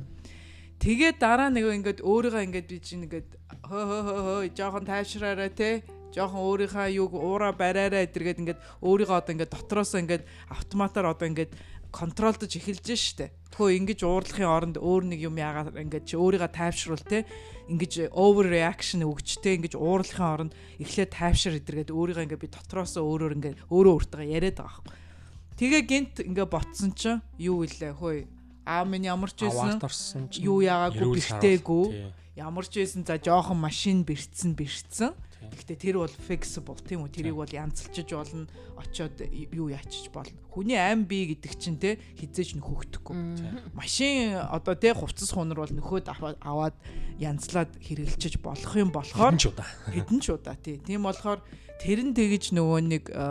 Тэгээд 0.85 1.17
дараа 1.17 1.49
нэг 1.49 1.65
ингээд 1.65 1.99
өөрийгөө 2.05 2.45
ингээд 2.45 2.67
би 2.69 2.77
чинь 2.77 3.09
ингээд 3.09 3.29
хөө 3.65 3.83
хөө 3.89 4.03
хөө 4.05 4.41
жоохон 4.53 4.85
тайвшраарай 4.85 5.49
те 5.49 5.81
жоохон 6.13 6.45
өөрийнхөө 6.45 6.93
юг 7.01 7.17
уура 7.17 7.49
бариараа 7.57 8.05
эдэргээд 8.05 8.41
ингээд 8.45 8.59
өөрийгөө 8.85 9.17
одоо 9.17 9.33
ингээд 9.33 9.49
дотроос 9.49 9.97
ингээд 9.97 10.29
автоматар 10.45 11.09
одоо 11.09 11.25
ингээд 11.25 11.57
контролдож 11.89 12.53
эхэлж 12.53 12.85
штэ. 12.85 13.33
Тэгэхөө 13.49 13.73
ингэж 13.81 13.99
уурлахын 14.05 14.45
оронд 14.45 14.77
өөр 14.77 15.09
нэг 15.09 15.25
юм 15.25 15.41
яагаад 15.41 15.73
ингэж 15.73 16.21
өөрийгөө 16.21 16.53
тайвшруул 16.53 17.01
те 17.01 17.25
ингэж 17.65 18.13
over 18.13 18.45
reaction 18.45 19.09
өгч 19.09 19.41
те 19.41 19.57
ингэж 19.57 19.73
уурлахын 19.73 20.53
оронд 20.53 20.53
эхлээд 20.77 21.17
тайвшир 21.17 21.57
идэргээд 21.65 21.89
өөрийгөө 21.89 22.25
ингээ 22.29 22.43
би 22.45 22.53
дотроосоо 22.53 23.01
өөрөөр 23.09 23.33
ингээ 23.41 23.53
өөрөө 23.73 23.93
өөртөө 24.05 24.21
яриад 24.21 24.61
байгаа 24.61 24.85
байхгүй. 24.85 25.01
Тэгээ 25.57 25.81
гинт 25.89 26.15
ингээ 26.29 26.45
ботсон 26.45 26.93
чинь 26.93 27.25
юу 27.41 27.65
илээ 27.65 27.97
хөөе 27.97 28.34
аа 28.65 28.83
минь 28.83 29.05
ямар 29.05 29.31
ч 29.31 29.45
байсан 29.45 29.79
юу 30.41 30.59
яагаагүй 30.65 31.21
бэртээгүй 31.21 31.85
ямар 32.35 32.65
ч 32.65 32.81
байсан 32.81 33.05
за 33.05 33.15
жоохон 33.21 33.61
машин 33.61 34.03
бэрцсэн 34.03 34.57
бэрцсэн 34.57 35.13
Гэхдээ 35.51 35.77
тэр 35.77 35.95
бол 36.01 36.09
fixable 36.09 36.79
тийм 36.81 37.05
үү? 37.05 37.13
Тэрийг 37.13 37.37
бол 37.37 37.49
янзлчиж 37.49 38.09
болно. 38.15 38.49
Очоод 38.75 39.21
юу 39.53 39.69
яачиж 39.69 40.09
болно. 40.09 40.35
Хүний 40.49 40.79
ам 40.79 41.05
бие 41.05 41.35
гэдэг 41.35 41.53
чинь 41.59 41.77
те 41.77 42.01
хизээж 42.17 42.57
нөхөгдөхгүй. 42.57 43.15
Машин 43.75 44.41
одоо 44.41 44.75
те 44.75 44.93
хувцас 44.95 45.31
хунар 45.31 45.61
бол 45.61 45.71
нөхөд 45.71 46.09
аваад 46.09 46.75
янзлаад 47.21 47.71
хэрэгэлчиж 47.77 48.41
болох 48.41 48.73
юм 48.75 48.89
болохоор 48.91 49.37
хэдэн 49.37 50.19
ч 50.19 50.33
удаа 50.33 50.57
тий. 50.57 50.81
Тийм 50.81 51.05
болохоор 51.05 51.39
тэр 51.79 51.99
нь 52.03 52.15
тэгэж 52.15 52.55
нөгөө 52.55 52.79
нэг 52.89 53.03
э, 53.11 53.23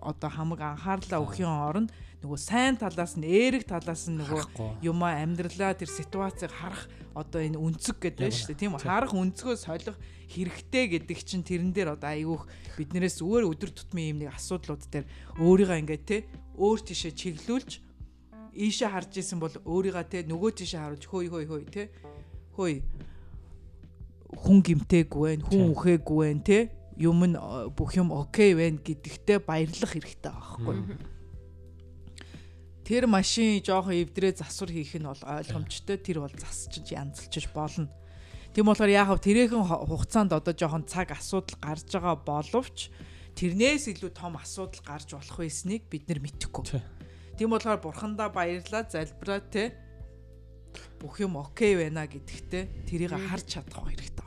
одоо 0.00 0.30
хамаг 0.30 0.60
анхаарлаа 0.62 1.20
өгөхийн 1.22 1.50
оронд 1.50 1.90
нөгөө 2.20 2.36
сайн 2.36 2.76
талаас 2.76 3.16
нь 3.16 3.24
эерэг 3.24 3.64
талаас 3.64 4.04
нь 4.12 4.20
нөгөө 4.20 4.84
юмаа 4.84 5.24
амьдралаа 5.24 5.72
тэр 5.72 5.88
ситуацийг 5.88 6.52
харах 6.52 6.84
одоо 7.16 7.40
энэ 7.40 7.56
үнцэг 7.56 7.96
гэдэг 7.96 8.28
байна 8.28 8.36
шүү 8.36 8.48
дээ. 8.52 8.60
Тийм 8.60 8.72
үү? 8.76 8.84
Харах 8.84 9.12
үнцгөө 9.16 9.56
солих 9.56 9.96
хэрэгтэй 10.28 10.84
гэдэг 11.00 11.18
чинь 11.24 11.42
тэрэн 11.42 11.72
дээр 11.72 11.96
одоо 11.96 12.12
айгүйх 12.12 12.44
биднээс 12.76 13.24
зүгээр 13.24 13.48
өдөр 13.50 13.70
тутмын 13.72 14.10
юм 14.12 14.18
нэг 14.20 14.36
асуудлууд 14.36 14.84
дээр 14.92 15.06
өөрийгөө 15.40 15.80
ингээд 15.80 16.04
те 16.04 16.16
өөр 16.60 16.78
тишээ 16.84 17.12
чиглүүлж 17.16 17.70
ийшээ 18.52 18.90
харж 18.92 19.12
исэн 19.16 19.40
бол 19.40 19.54
өөрийгөө 19.64 20.04
те 20.06 20.18
нөгөө 20.28 20.50
тишээ 20.60 20.80
харуулж 20.80 21.04
хөөй 21.08 21.26
хөөй 21.32 21.46
хөөй 21.48 21.64
те 21.72 21.82
хөөй 22.54 22.74
хүн 24.36 24.58
гимтээгүй 24.62 25.40
байх 25.40 25.48
хүн 25.50 25.72
үхээгүй 25.74 26.18
байх 26.20 26.44
те 26.46 26.58
юм 27.00 27.24
нь 27.26 27.36
бүх 27.74 27.96
юм 27.96 28.12
окей 28.12 28.54
байна 28.54 28.78
гэдэгтээ 28.78 29.38
баярлах 29.42 29.90
хэрэгтэй 29.96 30.30
байхгүй 30.30 30.76
тэр 32.90 33.06
машин 33.06 33.62
жоохон 33.62 33.94
эвдрээ 33.94 34.42
засвар 34.42 34.74
хийх 34.74 34.98
нь 34.98 35.06
бол 35.06 35.22
ойлгомжтой. 35.22 35.94
Тэр 36.02 36.26
бол 36.26 36.34
засчиж 36.34 36.90
янзлчиж 36.90 37.46
болно. 37.54 37.86
Тийм 38.50 38.66
болохоор 38.66 38.90
яахав 38.90 39.22
тэрээхэн 39.22 39.62
хугацаанд 39.62 40.34
одоо 40.34 40.50
жоохон 40.50 40.90
цаг 40.90 41.14
асуудал 41.14 41.54
гарч 41.62 41.86
байгаа 41.86 42.18
боловч 42.18 42.90
тэрнээс 43.38 43.94
илүү 43.94 44.10
том 44.10 44.34
асуудал 44.34 44.82
гарч 44.82 45.14
болох 45.14 45.38
байсныг 45.38 45.86
бид 45.86 46.10
нар 46.10 46.18
мэдэхгүй. 46.18 46.82
Тийм 47.38 47.54
болохоор 47.54 47.78
бурхандаа 47.78 48.26
баярлаа 48.34 48.82
залбираа 48.90 49.38
те 49.38 49.78
бүх 50.98 51.22
юм 51.22 51.38
окей 51.38 51.78
байна 51.78 52.10
гэдэгтээ 52.10 52.90
тэрийг 52.90 53.14
харж 53.14 53.46
чадах 53.54 53.86
хэрэгтэй 53.86 54.20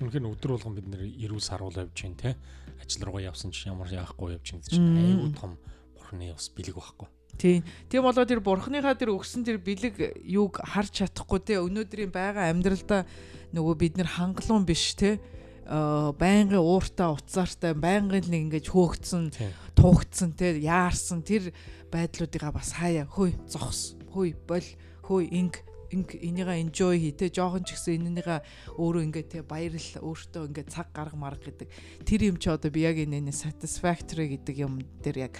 Үнэхээр 0.00 0.32
өдөр 0.32 0.50
болгон 0.56 0.74
бид 0.78 0.86
нэр 0.88 1.02
эрүүл 1.12 1.44
саруул 1.44 1.76
явж 1.76 1.92
чинь 1.92 2.16
те 2.16 2.32
ажил 2.80 3.04
руугаа 3.04 3.34
явсан 3.34 3.52
чинь 3.52 3.76
ямар 3.76 3.92
яахгүй 3.92 4.32
явж 4.32 4.46
чинь 4.48 4.64
чинь 4.64 4.96
аюу 4.96 5.28
том 5.36 5.60
бурхны 5.92 6.32
бас 6.32 6.48
бэлэг 6.48 6.72
байхгүй. 6.72 7.19
Тийм. 7.40 7.64
Тийм 7.88 8.04
болоо 8.04 8.28
тэр 8.28 8.44
бурхныхаа 8.44 8.92
тэр 8.92 9.16
өгсөн 9.16 9.48
тэр 9.48 9.56
бэлэг 9.64 10.20
юуг 10.28 10.60
харж 10.60 11.00
чадахгүй 11.00 11.40
те. 11.40 11.56
Өнөөдрийн 11.56 12.12
байгаа 12.12 12.52
амьдралдаа 12.52 13.08
нөгөө 13.56 13.74
бид 13.80 13.96
нэр 13.96 14.12
хангалуун 14.20 14.68
биш 14.68 14.92
те. 14.92 15.16
Байнгын 15.64 16.60
ууртаа 16.60 17.16
уцаартай 17.16 17.72
байнгын 17.72 18.28
нэг 18.28 18.60
ингэж 18.60 18.66
хөөгцсөн 18.68 19.32
туugцсан 19.72 20.36
те. 20.36 20.60
Яарсан 20.60 21.24
тэр 21.24 21.48
байдлуудыгаа 21.88 22.52
бас 22.52 22.76
хаяа. 22.76 23.08
Хөөй 23.08 23.32
зогс. 23.48 23.96
Хөөй 24.12 24.36
бол. 24.44 24.68
Хөөй 25.08 25.32
инг 25.32 25.64
энийгээ 25.96 26.60
enjoy 26.60 27.00
хий 27.00 27.16
те. 27.16 27.32
Жоохон 27.32 27.64
ч 27.64 27.72
гэсэн 27.72 28.04
энэнийгээ 28.04 28.76
өөрөө 28.76 29.02
ингээд 29.08 29.28
те 29.32 29.40
баярлал 29.40 30.12
өөртөө 30.12 30.42
ингээд 30.52 30.68
цаг 30.68 30.92
гарга 30.92 31.16
марга 31.16 31.48
гэдэг. 31.48 31.72
Тэр 32.04 32.20
юм 32.28 32.36
чи 32.36 32.52
одоо 32.52 32.68
би 32.68 32.84
яг 32.84 33.00
энэ 33.00 33.32
satisfactory 33.32 34.36
гэдэг 34.36 34.56
юм 34.60 34.84
дээр 35.00 35.32
яг 35.32 35.34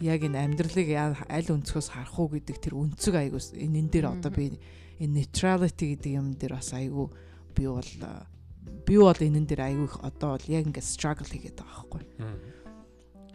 яг 0.00 0.24
энэ 0.24 0.40
амьдралыг 0.40 0.88
аль 0.96 1.52
өнцгөөс 1.52 1.92
харах 1.92 2.16
уу 2.16 2.32
гэдэг 2.32 2.56
тэр 2.56 2.74
өнцөг 2.80 3.14
айгуус 3.20 3.52
энэ 3.52 3.92
дээр 3.92 4.06
одоо 4.16 4.32
би 4.32 4.56
энэ 4.96 5.28
neutrality 5.28 5.92
гэдэг 5.96 6.12
юм 6.16 6.32
дээр 6.40 6.56
бас 6.56 6.72
айгу 6.72 7.12
би 7.52 7.68
бол 7.68 7.92
би 8.88 8.96
бол 8.96 9.20
энэ 9.20 9.44
дээр 9.44 9.60
айгу 9.60 9.84
их 9.84 9.96
одоо 10.00 10.40
бол 10.40 10.46
яг 10.48 10.64
ингээд 10.64 10.88
struggle 10.88 11.28
хийгээд 11.28 11.60
байгаа 11.60 11.84
байхгүй. 11.84 12.02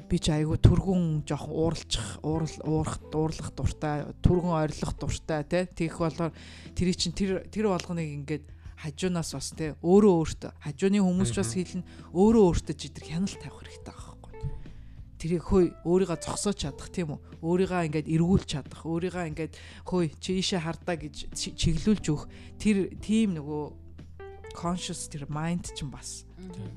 Би 0.06 0.18
ч 0.22 0.30
айгүй 0.34 0.58
түргүн 0.62 1.26
жоохон 1.26 1.54
ууралчих 1.54 2.08
уурал 2.22 2.58
уурах 2.66 2.98
дуурлах 3.10 3.50
дуртай 3.58 4.06
түргүн 4.22 4.54
ойрлох 4.54 4.94
дуртай 5.02 5.42
тий 5.46 5.66
Тэгэх 5.66 5.98
болохоор 5.98 6.34
тэр 6.78 6.88
чинь 6.94 7.14
тэр 7.18 7.46
тэр 7.50 7.74
болгоныг 7.74 8.10
ингээд 8.26 8.46
хажуунаас 8.86 9.34
бас 9.34 9.50
тий 9.58 9.74
өөрөө 9.82 10.14
өөртөө 10.22 10.52
хажууны 10.62 11.00
хүмүүс 11.02 11.32
ч 11.34 11.38
бас 11.42 11.52
хэлнэ 11.58 11.84
өөрөө 12.14 12.44
өөртөө 12.54 12.76
ч 12.78 12.82
идэр 12.92 13.06
хяналт 13.10 13.40
тавих 13.42 13.58
хэрэгтэй 13.66 13.95
тэрийг 15.26 15.42
хөөе 15.42 15.68
өөрийгөө 15.90 16.18
зогсоож 16.22 16.58
чадах 16.62 16.94
тийм 16.94 17.18
үү 17.18 17.42
өөрийгөө 17.42 17.82
ингээд 17.90 18.08
эргүүлж 18.14 18.46
чадах 18.46 18.86
өөрийгөө 18.86 19.26
ингээд 19.34 19.54
хөөе 19.90 20.08
чи 20.22 20.38
ийшээ 20.38 20.62
хардаа 20.62 20.96
гэж 21.02 21.34
чиглүүлж 21.34 22.06
өгөх 22.14 22.30
тэр 22.62 22.94
тийм 23.02 23.42
нөгөө 23.42 23.64
conscious 24.54 25.10
тэр 25.10 25.26
mind 25.28 25.74
ч 25.74 25.82
юм 25.82 25.90
бас 25.92 26.24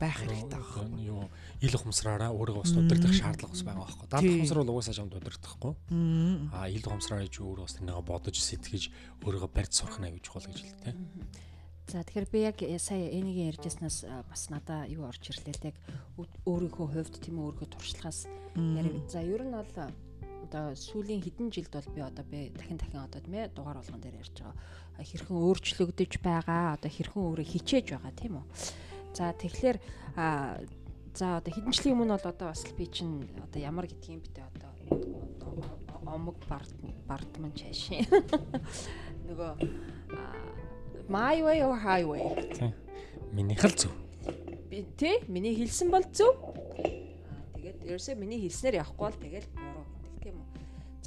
байх 0.01 0.19
хэрэгтэй 0.25 0.59
байна. 0.59 0.99
Юу 0.99 1.29
ил 1.63 1.75
ухамсараараа 1.77 2.33
өөрийгөө 2.35 2.65
бас 2.65 2.73
удирдах 2.75 3.15
шаардлага 3.15 3.53
бас 3.55 3.63
байгаа 3.63 3.85
байхгүй. 3.87 4.07
Даад 4.09 4.25
ухамсар 4.25 4.59
бол 4.59 4.73
угаасаа 4.75 4.97
жамд 4.99 5.15
удирдахгүй. 5.15 5.73
Аа 6.51 6.67
ил 6.73 6.85
ухамсараа 6.89 7.29
чи 7.29 7.41
өөрөө 7.45 7.65
бас 7.69 7.77
тэрнийг 7.79 8.03
бодож 8.03 8.37
сэтгэж 8.41 8.83
өөрийгөө 9.23 9.51
барьж 9.53 9.73
сурах 9.79 10.01
нэ 10.03 10.17
гэж 10.19 10.25
хол 10.27 10.47
гэж 10.49 10.59
л 10.59 10.75
тээ. 10.89 10.97
За 11.89 12.05
тэгэхээр 12.05 12.29
би 12.29 12.39
яг 12.45 12.61
сая 12.77 13.09
энийгээ 13.17 13.57
ярьжсанаас 13.57 14.05
бас 14.29 14.53
надаа 14.53 14.85
юу 14.93 15.09
орж 15.09 15.25
ирлээ 15.33 15.73
яг 15.73 15.77
өөрийнхөө 16.45 16.87
хувьд 16.93 17.17
тийм 17.17 17.41
өөрийнхөө 17.41 17.69
туршлагаас 17.73 18.29
ярив. 18.57 19.09
За 19.09 19.25
ер 19.25 19.41
нь 19.41 19.57
бол 19.57 19.73
одоо 20.49 20.77
сүүлийн 20.77 21.25
хэдэн 21.25 21.49
жилд 21.49 21.73
бол 21.73 21.89
би 21.97 22.01
одоо 22.05 22.25
би 22.29 22.53
дахин 22.53 22.77
дахин 22.77 23.05
одоо 23.05 23.21
тийм 23.25 23.41
ээ 23.41 23.53
дугаар 23.57 23.81
болгон 23.81 24.01
дээр 24.01 24.21
ярьж 24.21 24.37
байгаа 24.37 24.57
хэрхэн 25.05 25.37
өөрчлөгдөж 25.37 26.13
байгаа 26.25 26.77
одоо 26.77 26.91
хэрхэн 26.93 27.25
өөрөө 27.25 27.47
хичээж 27.53 27.87
байгаа 27.93 28.13
тийм 28.17 28.33
үү 28.41 28.47
за 29.17 29.25
тэгэхээр 29.37 29.77
за 31.17 31.27
одоо 31.41 31.53
хэдэн 31.53 31.73
жилийн 31.73 31.95
өмнө 31.97 32.17
бол 32.17 32.33
одоо 32.33 32.49
бас 32.49 32.65
би 32.73 32.85
чинь 32.89 33.29
одоо 33.45 33.61
ямар 33.61 33.89
гэдгийг 33.89 34.25
битээ 34.25 34.45
одоо 34.45 34.71
омог 36.09 36.37
бард 36.49 36.73
бардман 37.05 37.53
чашин 37.53 38.09
нөгөө 39.29 39.53
my 41.09 41.43
way 41.43 41.59
or 41.65 41.77
highway 41.77 42.23
минийх 43.33 43.65
л 43.65 43.75
зөв 43.75 43.93
би 44.71 44.85
тий 44.97 45.25
миний 45.29 45.57
хэлсэн 45.57 45.89
бол 45.91 46.05
зөв 46.13 46.37
тэгээд 47.57 47.89
ерөөсөө 47.89 48.15
миний 48.17 48.41
хэлснээр 48.45 48.81
явахгүй 48.85 49.05
бол 49.09 49.19
тэгэл 49.19 49.49
буруу 49.57 49.99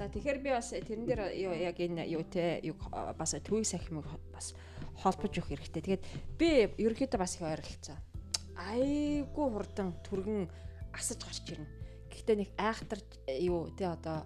За 0.02 0.10
тэгэхээр 0.10 0.40
би 0.42 0.50
бас 0.50 0.74
тэрэн 0.74 1.06
дээр 1.06 1.22
яг 1.62 1.78
энэ 1.78 2.10
юу 2.10 2.26
те 2.26 2.58
юу 2.66 2.74
бас 2.90 3.38
төвийг 3.38 3.70
сахимыг 3.70 4.10
бас 4.34 4.58
холбож 4.98 5.30
өгөх 5.38 5.54
хэрэгтэй. 5.62 6.02
Тэгээд 6.02 6.04
би 6.42 6.50
ерөөхдөө 6.82 7.22
бас 7.22 7.38
их 7.38 7.46
ойролцоо. 7.46 8.02
Айгу 8.58 9.54
хурдан 9.54 9.94
түргэн 10.02 10.50
асаж 10.90 11.22
гарч 11.22 11.46
ирнэ. 11.54 11.70
Гэхдээ 12.10 12.34
нэг 12.34 12.50
айхтар 12.58 12.98
юу 13.46 13.70
те 13.78 13.94
одоо 13.94 14.26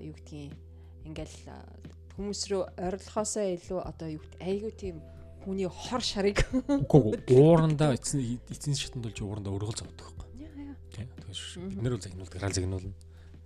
юу 0.00 0.16
гэдгийг 0.16 0.56
ингээл 1.04 1.36
хүмүүс 2.14 2.40
рүү 2.50 2.62
ойрлохоосоо 2.78 3.46
илүү 3.54 3.80
одоо 3.82 4.08
юу 4.14 4.22
гэдэг 4.22 4.40
айгу 4.42 4.70
тийм 4.74 4.96
хүний 5.44 5.68
хор 5.68 6.02
шарыг 6.02 6.44
уурандаа 7.34 7.94
эцэн 7.94 8.40
эцэн 8.48 8.74
шатанд 8.74 9.04
болж 9.06 9.18
уурандаа 9.20 9.52
өргөл 9.52 9.76
зовдөг 9.76 10.08
байхгүй. 10.14 10.28
Тийм. 10.94 11.08
Тэгэхээр 11.20 11.68
бид 11.68 11.82
нэр 11.82 11.94
бол 11.96 12.04
загнуулдаг, 12.06 12.40
хаал 12.40 12.56
загнуулна. 12.56 12.94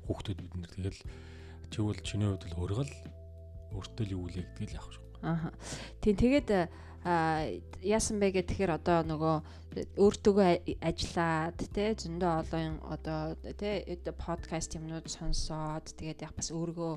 Хүүхдүүд 0.07 0.39
бид 0.45 0.55
нэр 0.55 0.73
тэгэл 0.77 1.01
Тэгвэл 1.71 2.01
чиний 2.01 2.29
хувьд 2.33 2.49
л 2.49 2.61
өргөл 2.65 2.93
өөртөө 3.77 4.05
л 4.09 4.15
юу 4.17 4.23
үлээ 4.29 4.45
гэдэг 4.57 4.69
л 4.73 4.77
яах 4.81 4.89
шүү. 4.89 5.05
Аа. 5.21 5.53
Тийм 6.01 6.17
тэгээд 6.17 6.49
яасан 7.85 8.17
бэ 8.17 8.41
гэхээр 8.41 8.73
одоо 8.81 9.05
нөгөө 9.05 9.37
өөртөөгөө 10.01 10.81
ажиллаад 10.81 11.59
те 11.71 11.93
зөндөө 11.93 12.33
олон 12.41 12.81
одоо 12.89 13.37
те 13.61 13.85
подкаст 14.17 14.81
юмнууд 14.81 15.07
сонсоод 15.13 15.93
тэгээд 15.93 16.25
яг 16.25 16.33
бас 16.35 16.49
өөргөө 16.51 16.95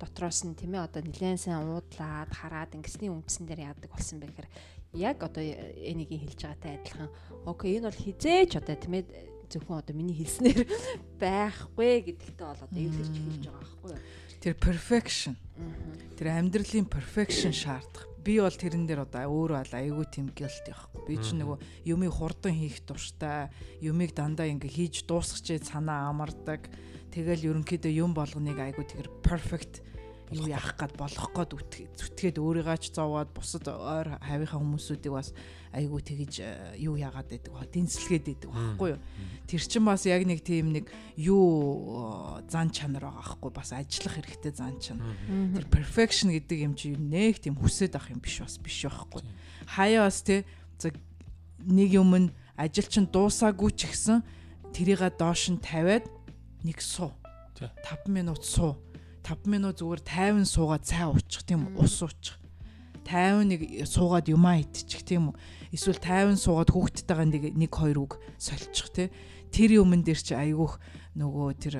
дотроос 0.00 0.44
нь 0.44 0.58
тийм 0.58 0.74
ээ 0.74 0.86
одоо 0.86 1.02
нэлээд 1.02 1.40
сайн 1.40 1.66
уудлаад 1.68 2.30
хараад 2.32 2.74
ингэсний 2.74 3.10
үндсэн 3.10 3.46
дээр 3.46 3.70
яадаг 3.72 3.90
болсон 3.90 4.18
бэ 4.20 4.30
гэхээр 4.30 4.48
яг 4.94 5.18
одоо 5.22 5.42
энийг 5.42 6.10
хэлж 6.10 6.40
байгаатай 6.42 6.72
адилхан 6.78 7.10
окей 7.46 7.78
энэ 7.78 7.88
бол 7.90 8.02
хизээч 8.02 8.52
одоо 8.58 8.76
тийм 8.78 8.94
ээ 8.98 9.04
зөвхөн 9.50 9.78
одоо 9.82 9.94
миний 9.94 10.16
хэлснээр 10.16 10.66
байхгүй 11.22 11.92
гэдэгтээ 12.10 12.46
бол 12.46 12.64
одоо 12.64 12.80
эвлэрч 12.80 13.14
хэлж 13.14 13.44
байгаа 13.46 13.62
байхгүй 13.62 13.90
юу. 13.94 14.02
Тэр 14.42 14.54
perfection. 14.60 15.34
Тэр 16.18 16.28
амьдралын 16.36 16.88
perfection 16.88 17.52
шаардах. 17.54 18.08
Би 18.24 18.40
бол 18.40 18.52
тэрэн 18.52 18.88
дээр 18.88 19.04
одоо 19.04 19.28
өөрөө 19.28 19.72
айгүй 19.72 20.06
тийм 20.08 20.28
guilty 20.32 20.72
байхгүй. 20.72 21.00
Би 21.04 21.16
ч 21.20 21.36
нөгөө 21.36 21.56
юмыг 21.92 22.12
хурдан 22.12 22.56
хийх 22.56 22.80
дуртай, 22.88 23.52
юмыг 23.84 24.16
дандаа 24.16 24.48
ингээ 24.48 24.72
хийж 24.72 25.04
дуусгачээ 25.04 25.64
санаа 25.64 26.08
амардаг. 26.08 26.68
Тэгэл 27.14 27.54
ерөнхийдөө 27.54 27.92
юм 27.94 28.10
болгоныг 28.10 28.58
айгүй 28.58 28.82
тэгэр 28.90 29.08
perfect 29.22 29.86
юу 30.34 30.48
яах 30.50 30.74
гээд 30.74 30.98
болох 30.98 31.30
гээд 31.30 31.94
зүтгээд 31.94 32.36
өөрийгөө 32.42 32.78
ч 32.82 32.90
зовоод 32.96 33.30
бусад 33.30 33.70
ойр 33.70 34.18
хавийнхаа 34.18 34.58
хүмүүсүүдийг 34.58 35.12
бас 35.14 35.30
айгүй 35.70 36.00
тэгэж 36.00 36.32
э, 36.42 36.48
юу 36.82 36.98
яагаад 36.98 37.28
байдаг 37.30 37.52
ба 37.54 37.62
дэнслэгээд 37.70 38.24
байдаг 38.34 38.50
байхгүй 38.50 38.88
юу? 38.96 39.00
Тэр 39.46 39.62
чин 39.62 39.84
бас 39.84 40.02
яг 40.10 40.26
нэг 40.26 40.40
тийм 40.42 40.74
нэг 40.74 40.90
юу 41.14 42.40
э, 42.40 42.50
зан 42.50 42.74
чанар 42.74 43.06
байгаа 43.06 43.20
байхгүй 43.20 43.50
бас 43.52 43.70
ажиллах 43.70 44.14
хэрэгтэй 44.18 44.52
зан 44.56 44.74
чанар. 44.80 45.14
Тэр 45.54 45.66
perfection 45.70 46.34
гэдэг 46.34 46.58
юм 46.66 46.74
чи 46.74 46.96
нэг 46.96 47.38
тийм 47.38 47.54
хүсээд 47.54 47.94
ах 47.94 48.10
юм 48.10 48.18
биш 48.18 48.40
бас 48.42 48.58
биш 48.58 48.88
байхгүй. 48.88 49.22
Хаяа 49.70 50.08
бас 50.08 50.18
те 50.24 50.42
нэг 51.62 51.90
юм 51.94 52.10
нь 52.16 52.28
ажил 52.56 52.88
чин 52.88 53.06
дуусаагүй 53.06 53.70
ч 53.76 53.92
гэсэн 53.92 54.24
тэрийга 54.72 55.12
доош 55.12 55.52
нь 55.52 55.60
тавиад 55.60 56.06
нэг 56.64 56.80
суу. 56.80 57.12
5 57.60 58.08
минут 58.08 58.44
суу. 58.44 58.80
5 59.22 59.46
минут 59.46 59.78
зүгээр 59.78 60.02
тайван 60.02 60.48
суугаад 60.48 60.84
цай 60.84 61.06
уучих 61.06 61.44
тийм 61.44 61.70
ус 61.76 62.02
уучих. 62.02 62.40
Тайван 63.04 63.52
нэг 63.52 63.84
суугаад 63.84 64.32
юмаа 64.32 64.64
идчих 64.64 65.04
тийм 65.04 65.30
үү. 65.30 65.36
Эсвэл 65.76 66.00
тайван 66.00 66.40
суугаад 66.40 66.72
хүүхдтэйгээ 66.72 67.28
нэг 67.28 67.42
нэг 67.54 67.70
хоёр 67.70 68.08
үг 68.08 68.12
сольчих 68.40 68.88
тий. 68.90 69.08
тэр 69.54 69.86
юмн 69.86 70.02
дээр 70.02 70.18
чи 70.18 70.34
айгүйх 70.34 70.82
нөгөө 71.14 71.48
тэр 71.62 71.74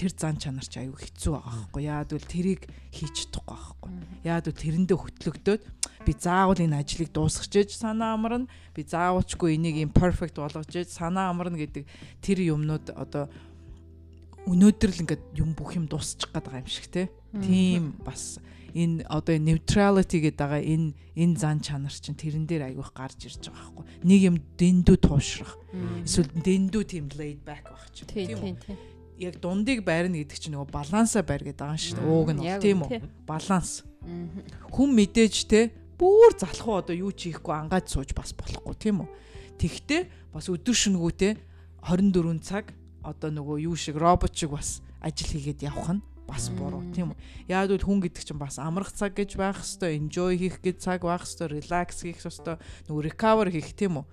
тэр 0.00 0.12
зан 0.16 0.40
чанар 0.40 0.64
чи 0.64 0.80
айгүй 0.80 0.96
хэцүү 1.12 1.36
байгаа 1.36 1.68
байхгүй. 1.68 1.82
Яад 1.84 2.08
бол 2.16 2.24
тэрийг 2.24 2.62
хийж 2.88 3.28
чадахгүй 3.28 3.52
байхгүй 3.52 4.08
яад 4.24 4.48
бол 4.48 4.58
тэрэндээ 4.58 4.98
хөтлөгдөөд 4.98 5.62
би 6.06 6.12
заавал 6.16 6.58
энэ 6.58 6.80
ажлыг 6.80 7.10
дуусгах 7.12 7.52
гэж 7.52 7.76
санаа 7.76 8.16
амарна. 8.16 8.50
Би 8.74 8.82
заавалчгүй 8.82 9.54
энийг 9.54 9.76
юм 9.78 9.92
перфект 9.92 10.40
болгож 10.40 10.68
гэж 10.72 10.88
санаа 10.90 11.30
амарна 11.30 11.60
гэдэг 11.60 11.84
тэр 12.24 12.38
юмнууд 12.42 12.96
одоо 12.96 13.30
өнөөдөр 14.48 14.90
л 14.92 15.02
ингээд 15.04 15.24
юм 15.36 15.52
бүх 15.52 15.76
юм 15.76 15.86
дуусчих 15.86 16.32
гээд 16.32 16.44
байгаа 16.48 16.62
юм 16.64 16.70
шиг 16.72 16.86
те. 16.88 17.12
Тийм 17.36 17.94
бас 18.00 18.40
энэ 18.72 19.04
одоо 19.08 19.36
neutrality 19.36 20.18
гэдэг 20.24 20.38
байгаа 20.40 20.62
энэ 20.64 20.96
энэ 21.16 21.34
зан 21.36 21.60
чанар 21.60 21.92
чинь 21.92 22.16
тэрэн 22.16 22.48
дээр 22.48 22.72
аявих 22.72 22.92
гарч 22.92 23.28
ирж 23.28 23.48
байгаа 23.48 23.72
байхгүй. 23.72 23.84
Нэг 24.08 24.20
юм 24.24 24.36
дэндүү 24.56 24.96
туушрах. 25.00 25.56
Эсвэл 26.04 26.32
дэндүү 26.32 26.82
тийм 26.88 27.06
laid 27.16 27.40
back 27.44 27.68
байх 27.68 27.84
чинь 27.92 28.08
тийм 28.08 28.56
тийм 28.56 28.76
яг 29.18 29.34
дундыг 29.42 29.82
байрна 29.82 30.22
гэдэг 30.22 30.38
чинь 30.38 30.54
нөгөө 30.54 30.70
балансаа 30.70 31.22
байр 31.26 31.42
гэдэг 31.42 31.58
байгаа 31.58 31.78
шүү 31.78 31.96
дээ. 31.98 32.06
Ууг 32.06 32.28
нь 32.32 32.40
тийм 32.62 32.78
үү? 32.86 33.02
Баланс. 33.26 33.82
Хүн 34.70 34.90
мэдээж 34.94 35.36
те 35.50 35.74
бүр 35.98 36.38
залхуу 36.38 36.78
одоо 36.78 36.94
юу 36.94 37.10
ч 37.10 37.34
хийхгүй 37.34 37.54
ангаад 37.66 37.90
сууж 37.90 38.14
бас 38.14 38.30
болохгүй. 38.30 38.74
Тийм 38.78 39.02
үү? 39.02 39.08
Тэгтээ 39.58 40.30
бас 40.30 40.46
өдөр 40.46 40.76
шөнөгөөтэй 40.76 41.32
24 41.82 42.46
цаг 42.46 42.70
одоо 43.02 43.30
нөгөө 43.30 43.66
юу 43.68 43.76
шиг 43.76 43.96
робот 43.96 44.34
шиг 44.34 44.54
бас 44.54 44.82
ажил 45.00 45.30
хийгээд 45.32 45.66
явах 45.66 45.98
нь 45.98 46.02
бас 46.28 46.52
буруу 46.52 46.84
тийм 46.92 47.16
үү. 47.16 47.18
Яг 47.48 47.72
л 47.72 47.80
хүн 47.80 48.04
гэдэг 48.04 48.22
чинь 48.22 48.40
бас 48.40 48.60
амрах 48.60 48.92
цаг 48.92 49.16
гэж 49.16 49.40
байх 49.40 49.64
хэвээр, 49.64 49.96
enjoy 49.96 50.36
хийх 50.36 50.60
гэж 50.60 50.76
цаг 50.84 51.00
байх 51.08 51.24
хэвээр, 51.24 51.56
relax 51.64 52.04
хийх 52.04 52.20
хэвээр, 52.20 52.60
нөгөө 52.90 53.02
recover 53.08 53.48
хийх 53.48 53.72
тийм 53.72 54.04
үү 54.04 54.06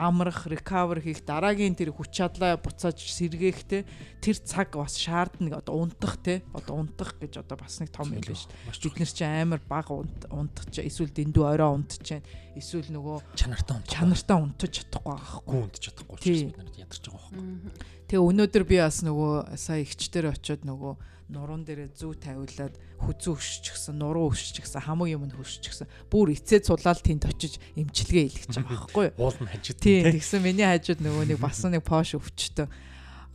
амрах, 0.00 0.46
recover 0.46 1.00
хийх, 1.02 1.20
дараагийн 1.26 1.74
тэр 1.76 1.92
хүч 1.92 2.10
чадлаа 2.14 2.56
буцааж 2.56 2.96
сэргээхтэй 2.96 3.84
тэр 4.22 4.36
цаг 4.40 4.72
бас 4.72 4.96
шаардна 4.96 5.60
одоо 5.60 5.84
унтах 5.84 6.16
те 6.22 6.40
одоо 6.54 6.80
унтах 6.80 7.18
гэж 7.20 7.44
одоо 7.44 7.60
бас 7.60 7.80
нэг 7.84 7.90
том 7.92 8.08
юм 8.08 8.24
биш. 8.24 8.48
Бид 8.80 8.96
нар 8.96 9.10
чи 9.12 9.24
амар 9.24 9.60
баг 9.68 9.90
унтах 9.90 10.66
ч 10.72 10.80
эсвэл 10.80 11.12
дэндүү 11.12 11.44
орой 11.44 11.70
унтж 11.76 12.00
чинь 12.00 12.24
эсвэл 12.56 12.88
нөгөө 12.94 13.36
чанартаа 13.36 13.76
унтах. 13.76 13.92
Чанартаа 13.92 14.38
унтаж 14.40 14.70
чадахгүй 14.72 15.12
байхгүй. 15.12 15.52
Гүн 15.52 15.64
унтаж 15.68 15.82
чадахгүй 15.84 16.16
ч 16.16 16.24
бид 16.48 16.56
нар 16.56 16.70
ядарч 16.80 17.04
байгаа 17.04 17.28
байхгүй. 17.28 17.99
Тэгээ 18.10 18.26
өнөөдөр 18.26 18.64
би 18.66 18.82
бас 18.82 19.06
нөгөө 19.06 19.54
сая 19.54 19.86
ихчдэр 19.86 20.34
очиод 20.34 20.66
нөгөө 20.66 20.94
нуруунд 21.30 21.70
дээрээ 21.70 21.94
зүү 21.94 22.18
тавиулаад 22.18 22.74
хүзүү 23.06 23.34
өшчихсэн, 23.38 23.94
нуруу 23.94 24.34
өшчихсэн, 24.34 24.82
хамаг 24.82 25.14
юм 25.14 25.30
нь 25.30 25.34
хөшчихсэн. 25.38 25.86
Бүр 26.10 26.34
эцээ 26.34 26.66
цулаал 26.66 26.98
тэнд 26.98 27.30
очиж 27.30 27.62
эмчилгээ 27.78 28.50
хийлгэж 28.50 28.66
байгаа 28.66 28.74
байхгүй 28.90 29.04
юу? 29.14 29.30
Уул 29.30 29.38
нь 29.38 29.50
хажууд. 29.54 29.78
Тийм, 29.78 30.10
тэгсэн 30.10 30.42
миний 30.42 30.66
хажууд 30.66 31.00
нөгөө 31.06 31.24
нэг 31.30 31.38
бас 31.38 31.62
нэг 31.62 31.86
пош 31.86 32.18
өвчтөн 32.18 32.66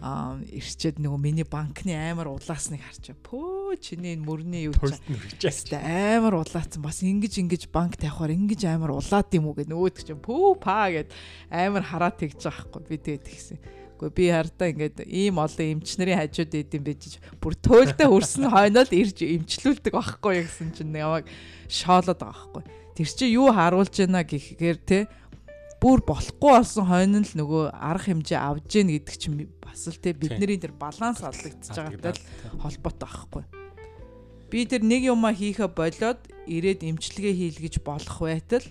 аа 0.04 0.44
ирчээд 0.44 1.00
нөгөө 1.00 1.20
миний 1.24 1.48
банкны 1.48 1.96
амар 1.96 2.36
улаасныг 2.36 2.84
харчаа. 2.84 3.16
Пөө 3.16 3.80
чиний 3.80 4.20
мөрний 4.20 4.68
юу 4.68 4.76
ч 4.76 5.72
амар 5.72 6.44
улаацсан. 6.44 6.84
Бас 6.84 7.00
ингэж 7.00 7.40
ингэж 7.40 7.72
банк 7.72 7.96
тавихаар 7.96 8.36
ингэж 8.36 8.68
амар 8.76 8.92
улаад 8.92 9.32
юм 9.32 9.48
уу 9.48 9.56
гэ 9.56 9.72
нөгөөд 9.72 10.04
чинь 10.04 10.20
пөө 10.20 10.60
паа 10.60 10.92
гэд 10.92 11.16
амар 11.48 11.88
хараад 11.88 12.20
тэгж 12.20 12.44
байгаа 12.44 12.76
байхгүй 12.76 12.92
би 12.92 13.00
тэгээд 13.00 13.24
тэгсэн. 13.24 13.58
Гэхдээ 13.96 14.12
би 14.12 14.26
хардаа 14.28 14.68
ингээд 14.76 14.98
ийм 15.08 15.40
олон 15.40 15.80
эмчнэрийн 15.80 16.20
хажууд 16.20 16.52
идэм 16.52 16.84
байж 16.84 17.16
бүр 17.40 17.56
туйлдаа 17.56 18.08
хөрсөн 18.12 18.52
хойноод 18.52 18.92
ирж 18.92 19.24
эмчлүүлдэг 19.24 19.96
байхгүй 19.96 20.44
гэсэн 20.44 20.76
чинь 20.76 20.92
ямаг 20.92 21.24
шоолоод 21.72 22.20
байгаа 22.20 22.36
байхгүй. 22.60 22.64
Тэр 23.00 23.08
чи 23.08 23.26
юу 23.32 23.56
харуулж 23.56 23.96
байна 23.96 24.28
гэхээр 24.28 24.80
те 24.84 25.00
бүр 25.80 26.04
болохгүй 26.04 26.52
болсон 26.60 26.86
хойно 26.92 27.24
л 27.24 27.34
нөгөө 27.40 27.64
арга 27.72 28.12
хэмжээ 28.12 28.40
авж 28.40 28.68
гин 28.68 28.92
гэдэг 28.92 29.16
чинь 29.16 29.48
бас 29.64 29.88
л 29.88 29.96
те 29.96 30.12
бидний 30.12 30.60
тэр 30.60 30.76
баланс 30.76 31.24
алдагдчихж 31.24 31.80
байгаатай 31.80 32.14
л 32.20 32.60
холбоотой 32.60 33.08
байхгүй. 33.08 33.44
Би 34.52 34.68
тэр 34.68 34.84
нэг 34.84 35.08
юмаа 35.08 35.32
хийхэ 35.32 35.72
болоод 35.72 36.20
ирээд 36.52 36.84
эмчилгээ 36.84 37.34
хийлгэж 37.36 37.76
болох 37.80 38.20
байтал 38.20 38.66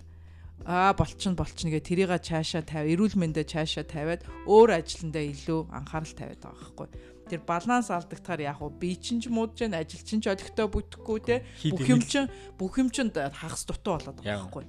аа 0.64 0.92
болчин 0.96 1.36
болчин 1.36 1.70
гэ 1.70 1.80
тэрийга 1.80 2.18
цаашаа 2.18 2.64
тавь 2.64 2.88
эрүүл 2.88 3.16
мэндэ 3.20 3.44
цаашаа 3.44 3.84
тавиад 3.84 4.24
өөр 4.48 4.80
ажландаа 4.80 5.24
илүү 5.28 5.60
анхаарал 5.72 6.14
тавиад 6.16 6.40
байгаа 6.40 6.56
байхгүй 6.64 6.88
тэр 7.28 7.40
баланс 7.44 7.88
алдагдахаар 7.88 8.40
яг 8.44 8.60
уу 8.60 8.72
би 8.72 8.96
чинь 8.96 9.20
ч 9.20 9.28
муудж 9.32 9.60
जैन 9.60 9.76
ажил 9.76 10.04
чинь 10.04 10.20
ч 10.20 10.28
олигтой 10.32 10.68
бүтэхгүй 10.68 11.18
те 11.24 11.44
бүх 11.72 11.88
юм 11.88 12.00
чинь 12.00 12.28
бүх 12.56 12.80
юм 12.80 12.88
чинь 12.88 13.12
хагас 13.12 13.64
дутуу 13.64 13.96
болоод 13.96 14.20
байгаа 14.20 14.44
байхгүй 14.44 14.64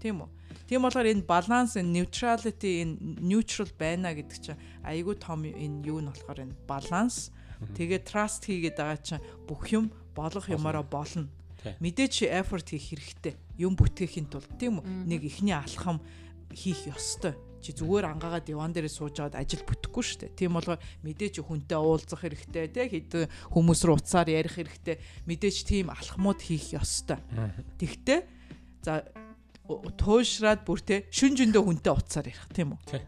тийм 0.00 0.24
үү? 0.24 0.30
Тийм 0.66 0.82
болохоор 0.86 1.12
энэ 1.12 1.28
баланс 1.28 1.76
энэ 1.76 1.92
neutrality 2.00 2.80
энэ 2.82 3.20
neutral 3.20 3.70
байна 3.76 4.16
гэдэг 4.16 4.38
чинь 4.40 4.60
айгүй 4.82 5.16
том 5.20 5.44
энэ 5.44 5.84
юу 5.84 6.00
нь 6.00 6.08
болохоор 6.08 6.48
энэ 6.48 6.56
баланс. 6.64 7.30
Тэгээ 7.76 8.08
trust 8.08 8.48
хийгээд 8.48 8.80
байгаа 8.80 9.00
чинь 9.04 9.24
бүх 9.44 9.68
юм 9.70 9.92
болох 10.16 10.48
юмараа 10.48 10.82
болно. 10.82 11.28
Мэдээч 11.60 12.24
effort 12.32 12.72
хийх 12.72 12.96
хэрэгтэй. 12.96 13.34
Юм 13.60 13.76
бүтээхийн 13.76 14.32
тулд 14.32 14.48
тийм 14.56 14.80
үү? 14.80 15.04
Нэг 15.04 15.28
ихний 15.28 15.52
алхам 15.52 16.00
хийх 16.48 16.88
ёстой. 16.88 17.36
Чи 17.60 17.76
зүгээр 17.76 18.08
ангаагаа 18.08 18.40
диван 18.40 18.72
дээр 18.72 18.88
сууж 18.88 19.20
аваад 19.20 19.36
ажил 19.36 19.60
бүтэхгүй 19.68 20.00
шүү 20.00 20.18
дээ. 20.24 20.32
Тийм 20.32 20.56
болохоор 20.56 20.80
мэдээч 21.04 21.44
хүнтэй 21.44 21.76
уулзах 21.76 22.24
хэрэгтэй 22.24 22.72
тий 22.72 22.86
хэд 22.88 23.28
хүмүүс 23.52 23.84
рүү 23.84 24.00
уцаар 24.00 24.32
ярих 24.32 24.56
хэрэгтэй. 24.56 24.96
Мэдээч 25.28 25.56
тийм 25.68 25.92
алхмууд 25.92 26.40
хийх 26.40 26.72
ёстой. 26.72 27.20
Тэгтээ 27.76 28.20
за 28.80 29.04
туушраад 29.68 30.64
бүр 30.64 30.80
тий 30.80 31.04
шүн 31.12 31.36
жөндөө 31.36 31.62
хүнтэй 31.68 31.92
уцаар 31.92 32.32
ярих 32.32 32.48
тийм 32.48 32.80
үү? 32.80 33.04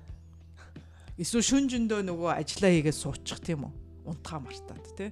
Эсвэл 1.16 1.48
шүн 1.48 1.72
жөндөө 1.72 2.04
нөгөө 2.12 2.30
ажиллаа 2.36 2.70
хийгээд 2.76 3.00
суучих 3.00 3.40
тийм 3.40 3.64
үү? 3.64 3.72
Унтхаа 4.04 4.44
мартаад 4.44 4.84
тий 5.00 5.10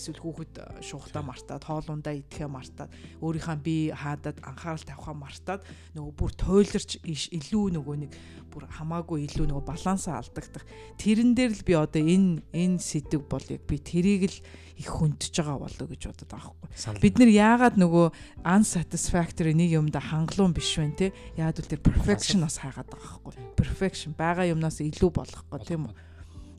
эсвэл 0.00 0.24
хүүхэд 0.24 0.54
э, 0.56 0.64
шуухтаа 0.80 1.20
мартаад 1.20 1.62
хоолундаа 1.68 2.16
идэхээ 2.16 2.48
мартаад 2.48 2.90
өөрийнхөө 3.20 3.58
бие 3.60 3.92
хаадад 3.92 4.40
анхаарал 4.40 4.80
тавихаа 4.80 5.12
мартаад 5.12 5.60
нөгөө 5.92 6.12
бүр 6.16 6.32
тойлорч 6.40 7.04
илүү 7.04 7.76
нөгөө 7.76 7.96
нэг 8.08 8.12
бүр 8.48 8.64
хамаагүй 8.66 9.28
илүү 9.28 9.46
нөгөө 9.46 9.64
балансаа 9.68 10.18
алдагдах. 10.18 10.64
Тэрэн 10.96 11.36
дээр 11.36 11.52
л 11.54 11.62
би 11.68 11.74
одоо 11.76 12.02
энэ 12.02 12.42
энэ 12.50 12.80
сэдв 12.80 13.28
бол 13.28 13.44
яг 13.46 13.62
би 13.68 13.76
тэрийг 13.78 14.26
л 14.26 14.38
их 14.80 14.88
хүндж 14.88 15.30
байгаа 15.36 15.60
болоо 15.60 15.86
гэж 15.86 16.02
бодод 16.08 16.30
байгаа 16.32 16.50
хгүй 16.56 17.00
бид 17.04 17.20
нэр 17.20 17.30
яагаад 17.30 17.76
нөгөө 17.76 18.06
unsatisfactory 18.48 19.52
нэг 19.52 19.76
юмда 19.76 20.00
хангалуун 20.00 20.56
биш 20.56 20.72
вэ 20.80 20.88
те? 20.96 21.12
Яад 21.36 21.60
үл 21.60 21.68
тэр 21.68 21.84
perfection 21.84 22.40
бас 22.40 22.56
хайгаад 22.64 22.88
байгаа 22.88 23.12
хгүй 23.20 23.34
perfection 23.60 24.16
байгаа 24.16 24.48
юмнаас 24.48 24.80
илүү 24.80 25.10
болохгүй 25.12 25.60
тийм 25.68 25.92
үү 25.92 26.09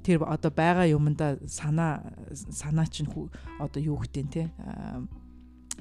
тэр 0.04 0.26
одоо 0.26 0.52
байгаа 0.52 0.90
юмда 0.90 1.38
санаа 1.48 2.14
санаа 2.34 2.86
чинь 2.90 3.10
одоо 3.60 3.82
юу 3.82 4.02
гэдэг 4.02 4.28
те 4.30 4.50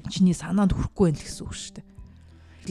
чиний 0.09 0.33
санаанд 0.33 0.73
хүрэхгүй 0.73 1.13
байх 1.13 1.21
гэсэн 1.21 1.45
үг 1.45 1.53
шүү 1.53 1.73
дээ. 1.77 1.87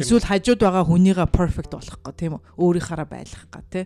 Эсвэл 0.03 0.27
хажууд 0.27 0.61
байгаа 0.63 0.85
хүнийгээ 0.87 1.29
perfect 1.31 1.71
болох 1.71 1.99
гэх 2.03 2.17
тийм 2.19 2.39
үү? 2.39 2.43
Өөрийнхаараа 2.59 3.07
байлгах 3.07 3.47
гэх 3.51 3.67
те. 3.71 3.81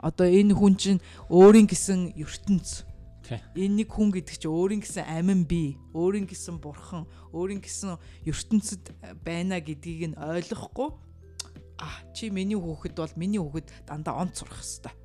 Одоо 0.00 0.26
энэ 0.28 0.52
хүн 0.56 0.74
чинь 0.76 1.00
өөрийн 1.28 1.68
гэсэн 1.68 2.16
ертөнц. 2.16 2.84
Энэ 3.56 3.84
нэг 3.84 3.88
хүн 3.88 4.10
гэдэг 4.12 4.36
чинь 4.36 4.52
өөрийн 4.52 4.82
гэсэн 4.82 5.04
амин 5.08 5.46
бий, 5.46 5.78
өөрийн 5.94 6.26
гэсэн 6.26 6.58
бурхан, 6.58 7.06
өөрийн 7.32 7.62
гэсэн 7.62 7.96
ертөнцид 8.28 8.92
байна 9.24 9.62
гэдгийг 9.62 10.12
нь 10.12 10.18
ойлгохгүй 10.18 10.90
а 11.78 12.02
чи 12.14 12.30
миний 12.30 12.58
хүүхэд 12.58 12.94
бол 12.98 13.14
миний 13.16 13.40
хүүхэд 13.40 13.86
дандаа 13.86 14.20
онц 14.22 14.42
сурах 14.42 14.58
хэвээр 14.62 15.01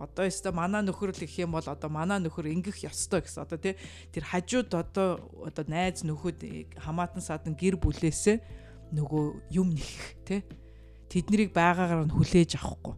одоо 0.00 0.24
ёстой 0.24 0.52
манай 0.56 0.80
нөхөр 0.80 1.12
л 1.12 1.24
их 1.28 1.36
юм 1.36 1.52
бол 1.52 1.66
одоо 1.68 1.90
манай 1.92 2.16
нөхөр 2.24 2.48
ингэх 2.48 2.80
ёстой 2.88 3.20
гэсэн. 3.20 3.44
Одоо 3.44 3.60
тий 3.60 3.76
тэр 4.08 4.24
хажууд 4.24 4.72
одоо 4.72 5.20
одоо 5.44 5.64
найз 5.68 6.00
нөхөд 6.08 6.40
хамаатан 6.80 7.20
садан 7.20 7.52
гэр 7.52 7.76
бүлээсээ 7.76 8.40
нөгөө 8.96 9.52
юм 9.52 9.76
нэх 9.76 10.16
тий. 10.24 10.40
Тэднийг 11.12 11.52
байгаагаар 11.52 12.08
нь 12.08 12.16
хүлээж 12.16 12.56
авахгүй. 12.56 12.96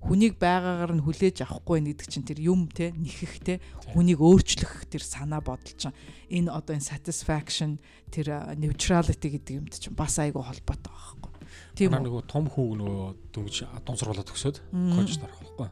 Хүнийг 0.00 0.40
байгаагаар 0.40 0.96
нь 0.96 1.04
хүлээж 1.04 1.44
авахгүй 1.44 1.84
гэдэг 1.84 2.08
чинь 2.08 2.24
тэр 2.24 2.40
юм 2.40 2.72
те 2.72 2.96
нэхэх 2.96 3.44
те 3.44 3.60
хүнийг 3.92 4.20
өөрчлөх 4.24 4.88
тэр 4.88 5.04
санаа 5.04 5.44
бодол 5.44 5.76
чинь. 5.76 5.92
Энэ 6.32 6.48
одоо 6.48 6.72
энэ 6.72 6.88
satisfaction 6.88 7.76
тэр 8.08 8.32
neutrality 8.56 9.28
гэдэг 9.28 9.52
юмд 9.60 9.76
чинь 9.76 9.96
бас 9.96 10.16
айгүй 10.16 10.40
холбоотой 10.40 10.88
байхгүй. 10.88 11.32
Тийм 11.74 11.90
нөгөө 11.90 12.22
том 12.30 12.46
хүүг 12.46 12.72
нөгөө 12.80 13.08
дөнгөж 13.34 13.56
адуун 13.66 13.98
сургуулаад 13.98 14.28
төгсөөд 14.30 14.56
коллежд 14.94 15.22
орох 15.26 15.40
байхгүй 15.42 15.68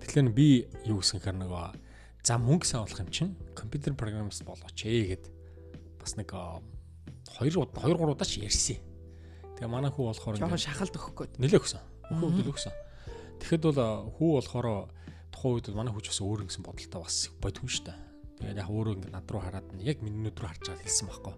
Тэгэхээр 0.00 0.28
би 0.32 0.66
юу 0.88 1.04
гэсэн 1.04 1.20
хэрэг 1.20 1.38
нөгөө 1.44 1.66
за 2.24 2.36
мөнгө 2.36 2.66
сайн 2.68 2.84
болох 2.84 3.00
юм 3.00 3.10
чинь 3.12 3.32
компьютер 3.56 3.96
программист 3.96 4.44
болооч 4.44 4.78
ээ 4.84 5.16
гэд 5.16 5.24
бас 6.00 6.16
нэг 6.16 6.32
2 6.32 6.64
2 7.40 7.52
3 7.52 7.96
удаа 7.96 8.28
ч 8.28 8.40
ярьсан. 8.40 8.80
Тэгээ 9.56 9.68
манай 9.68 9.92
хүү 9.92 10.12
болохоор 10.12 10.36
жоохон 10.36 10.60
шахалт 10.60 10.96
өгөх 10.96 11.16
гээд 11.16 11.32
нэлээ 11.40 11.60
өгсөн. 11.60 11.80
Хүү 12.12 12.28
нэлээ 12.32 12.52
өгсөн. 12.52 12.74
Тэгэхэд 13.40 13.62
бол 13.68 13.80
хүү 14.16 14.30
болохоор 14.40 14.66
тухайн 15.32 15.52
үед 15.56 15.66
манай 15.72 15.92
хүүч 15.92 16.06
бас 16.12 16.20
өөр 16.20 16.44
ингэсэн 16.44 16.64
бодолтой 16.64 17.00
бас 17.00 17.16
бодгүй 17.40 17.68
шүү 17.68 17.84
дээ. 17.88 17.98
Тэгээд 18.40 18.60
яг 18.60 18.68
өөрөө 18.68 18.94
ингэ 19.00 19.10
над 19.12 19.28
руу 19.28 19.40
хараад 19.40 19.68
нь 19.72 19.84
яг 19.84 20.00
миний 20.04 20.20
нүд 20.28 20.36
рүү 20.36 20.48
харж 20.48 20.64
байгаа 20.68 20.84
хэлсэн 20.84 21.08
байхгүй. 21.08 21.34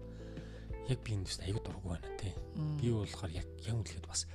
Яг 0.91 0.99
би 1.03 1.11
энэ 1.15 1.27
аягүй 1.47 1.61
дурггүй 1.63 1.91
байна 1.95 2.09
тий. 2.19 2.33
Би 2.79 2.87
болохоор 2.91 3.31
яг 3.31 3.47
яг 3.63 3.75
үлгээд 3.75 4.07
бас 4.07 4.27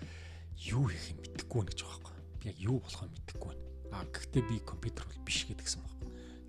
юу 0.56 0.84
хийх 0.88 1.12
юм 1.12 1.18
мэдэхгүй 1.20 1.58
байна 1.60 1.72
гэж 1.72 1.80
байгаа 1.84 2.00
байхгүй. 2.00 2.16
Би 2.40 2.44
яг 2.48 2.58
юу 2.60 2.76
болохоо 2.80 3.08
мэдэхгүй 3.08 3.48
байна 3.52 3.67
А 3.92 4.04
гэхдээ 4.04 4.42
би 4.48 4.56
компьютер 4.64 5.04
бол 5.08 5.24
биш 5.24 5.46
гэдгсэн 5.48 5.80
баг. 5.82 5.94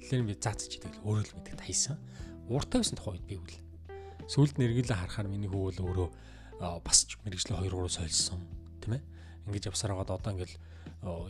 Тэгэхээр 0.04 0.28
би 0.28 0.36
заацч 0.36 0.71
идэг 0.80 0.93
л 0.99 1.06
өөрөө 1.08 1.25
л 1.28 1.36
мэддэг 1.39 1.56
тайсан. 1.60 1.97
Ууртай 2.49 2.82
байсан 2.82 2.97
тухайд 2.97 3.23
би 3.25 3.39
үл. 3.39 3.56
Сүүлд 4.30 4.58
нэргэлээ 4.58 4.97
харахаар 4.97 5.30
миний 5.30 5.49
хүү 5.49 5.73
бол 5.73 5.80
өөрөө 5.89 6.10
бас 6.84 7.08
мэрэгжлээ 7.23 7.62
2 7.62 7.71
3 7.71 7.89
сольсон 7.89 8.41
тийм 8.84 8.99
ээ. 8.99 9.04
Ингээд 9.47 9.69
явсараад 9.71 10.12
одоо 10.12 10.32
ингээд 10.36 10.54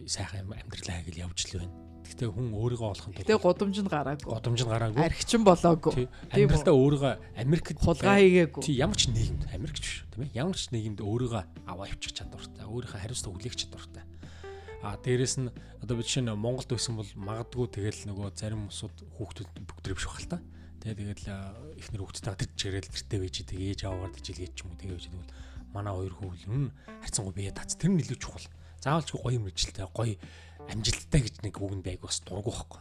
сайхан 0.10 0.50
амьдралаа 0.50 1.06
гэж 1.06 1.16
явж 1.22 1.40
л 1.54 1.62
байна. 1.62 1.90
Гэхдээ 2.10 2.30
хүн 2.34 2.50
өөрийгөө 2.58 2.90
олох 2.90 3.08
нь 3.12 3.16
Гэтэ 3.22 3.38
гудамжинд 3.38 3.90
гараагүй. 3.94 4.34
Гудамжинд 4.34 4.72
гараагүй. 4.74 4.98
Архичин 5.06 5.44
болоогүй. 5.46 6.10
Амьдралдаа 6.34 6.74
өөрийгөө 6.74 7.14
Америкт 7.38 7.78
хулгай 7.78 8.50
хийгээгүй. 8.50 8.64
Тий 8.66 8.76
ямар 8.82 8.98
ч 8.98 9.14
нийгэмд 9.14 9.54
Америкч 9.54 9.78
биш 9.78 9.94
тийм 10.10 10.26
ээ. 10.26 10.34
Ямар 10.34 10.58
ч 10.58 10.74
нийгэмд 10.74 11.00
өөрийгөө 11.06 11.44
аваа 11.70 11.86
явуучих 11.86 12.18
чадвартай. 12.18 12.66
Өөрийнхөө 12.66 12.98
хариуцлага 12.98 13.36
хүлээх 13.38 13.56
чадвартай. 13.62 14.04
А 14.80 14.96
дээрэс 14.96 15.36
нь 15.44 15.52
одоо 15.84 15.96
бид 16.00 16.08
чинь 16.08 16.32
Монголд 16.32 16.72
байсан 16.72 16.96
бол 16.96 17.12
магадгүй 17.20 17.68
тэгэл 17.68 18.08
нөгөө 18.08 18.32
зарим 18.32 18.72
усуд 18.72 18.96
хүүхдүүд 19.20 19.50
бүгд 19.68 19.86
биш 19.92 20.08
бахал 20.08 20.40
та. 20.40 20.40
Тэгээ 20.80 21.20
тэгэл 21.20 21.28
ихнэр 21.84 22.02
хүүхдтэйгээ 22.08 22.40
тэр 22.40 22.52
чигээр 22.56 22.86
л 22.88 22.94
тэртээ 22.96 23.20
байж 23.20 23.36
тэгээ 23.44 23.70
ээж 23.76 23.82
аваагаар 23.84 24.14
дижилгээд 24.16 24.56
ч 24.56 24.60
юм 24.64 24.72
уу 24.72 24.80
тэгээ 24.80 24.96
байж 24.96 25.06
тэгвэл 25.12 25.36
манай 25.76 25.94
хоёр 26.00 26.14
хүүл 26.16 26.44
нь 26.48 26.72
харьцангуй 27.04 27.34
бие 27.36 27.52
дац 27.52 27.76
тэр 27.76 27.92
нь 27.92 28.00
илүү 28.00 28.20
чухал. 28.24 28.48
Заавал 28.80 29.04
ч 29.04 29.12
гоё 29.20 29.40
мэрэгчлээ 29.44 29.88
гоё 29.92 30.16
амжилттай 30.72 31.22
гэж 31.28 31.36
нэг 31.44 31.60
үг 31.60 31.74
нь 31.76 31.84
байг 31.84 32.00
бас 32.00 32.24
дургу 32.24 32.56
байхгүй. 32.56 32.80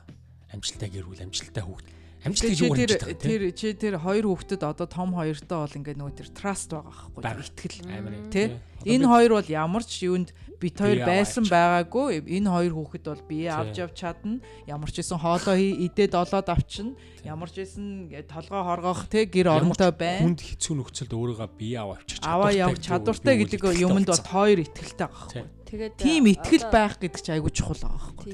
Амжилттай 0.55 0.89
гэрүүл 0.95 1.25
амжилттай 1.27 1.67
хүүхд. 1.67 1.87
Амжилт 2.27 2.51
гэж 2.51 2.61
юу 2.67 2.75
гэж 2.75 2.91
тэр 2.99 3.15
тэр 3.15 3.43
чи 3.55 3.75
тэр 3.79 3.95
хоёр 4.03 4.27
хүүхдэд 4.27 4.67
одоо 4.67 4.91
том 4.91 5.15
хоёртой 5.15 5.59
бол 5.63 5.79
ингээ 5.79 5.95
нөгөө 5.95 6.15
тэр 6.19 6.29
траст 6.35 6.75
байгаа 6.75 7.15
байхгүй. 7.15 7.47
Итгэл 7.47 8.31
тий. 8.35 8.47
Энэ 8.87 9.07
хоёр 9.07 9.31
бол 9.39 9.49
ямар 9.51 9.83
ч 9.87 10.07
юунд 10.11 10.35
бит 10.59 10.79
хоёр 10.79 11.07
байсан 11.07 11.47
байгаагүй. 11.47 12.27
Энэ 12.27 12.51
хоёр 12.51 12.73
хүүхэд 12.75 13.05
бол 13.07 13.23
бие 13.23 13.51
авч 13.55 13.79
явж 13.79 13.95
чадна. 13.95 14.43
Ямар 14.67 14.91
ч 14.91 15.03
исэн 15.03 15.19
хоолоо 15.19 15.55
идээд 15.55 16.19
олоод 16.19 16.49
авчна. 16.51 16.99
Ямар 17.23 17.51
ч 17.51 17.63
исэн 17.63 18.11
толгой 18.27 18.63
хоргох 18.67 19.07
те 19.07 19.23
гэр 19.23 19.55
оронтой 19.55 19.95
байна. 19.95 20.27
Хүнд 20.27 20.43
хэцүү 20.43 20.75
нөхцөлд 20.75 21.15
өөрийгөө 21.15 21.49
бие 21.55 21.79
аваа 21.79 22.03
авчих 22.03 22.19
чадвартай. 22.19 22.35
Аваа 22.35 22.51
явах 22.51 22.81
чадвартай 22.83 23.35
гэдэг 23.47 23.61
юмд 23.79 24.11
бол 24.11 24.27
хоёр 24.27 24.59
итгэлтэй 24.67 25.07
байгаа 25.07 25.23
байхгүй. 25.23 25.47
Тэгээд 25.69 25.95
тийм 26.01 26.25
итгэл 26.33 26.67
байх 26.73 26.97
гэдэг 26.99 27.21
чинь 27.23 27.37
айгүй 27.39 27.53
чухал 27.53 27.79
байгаа 27.79 28.03
байхгүй. 28.09 28.33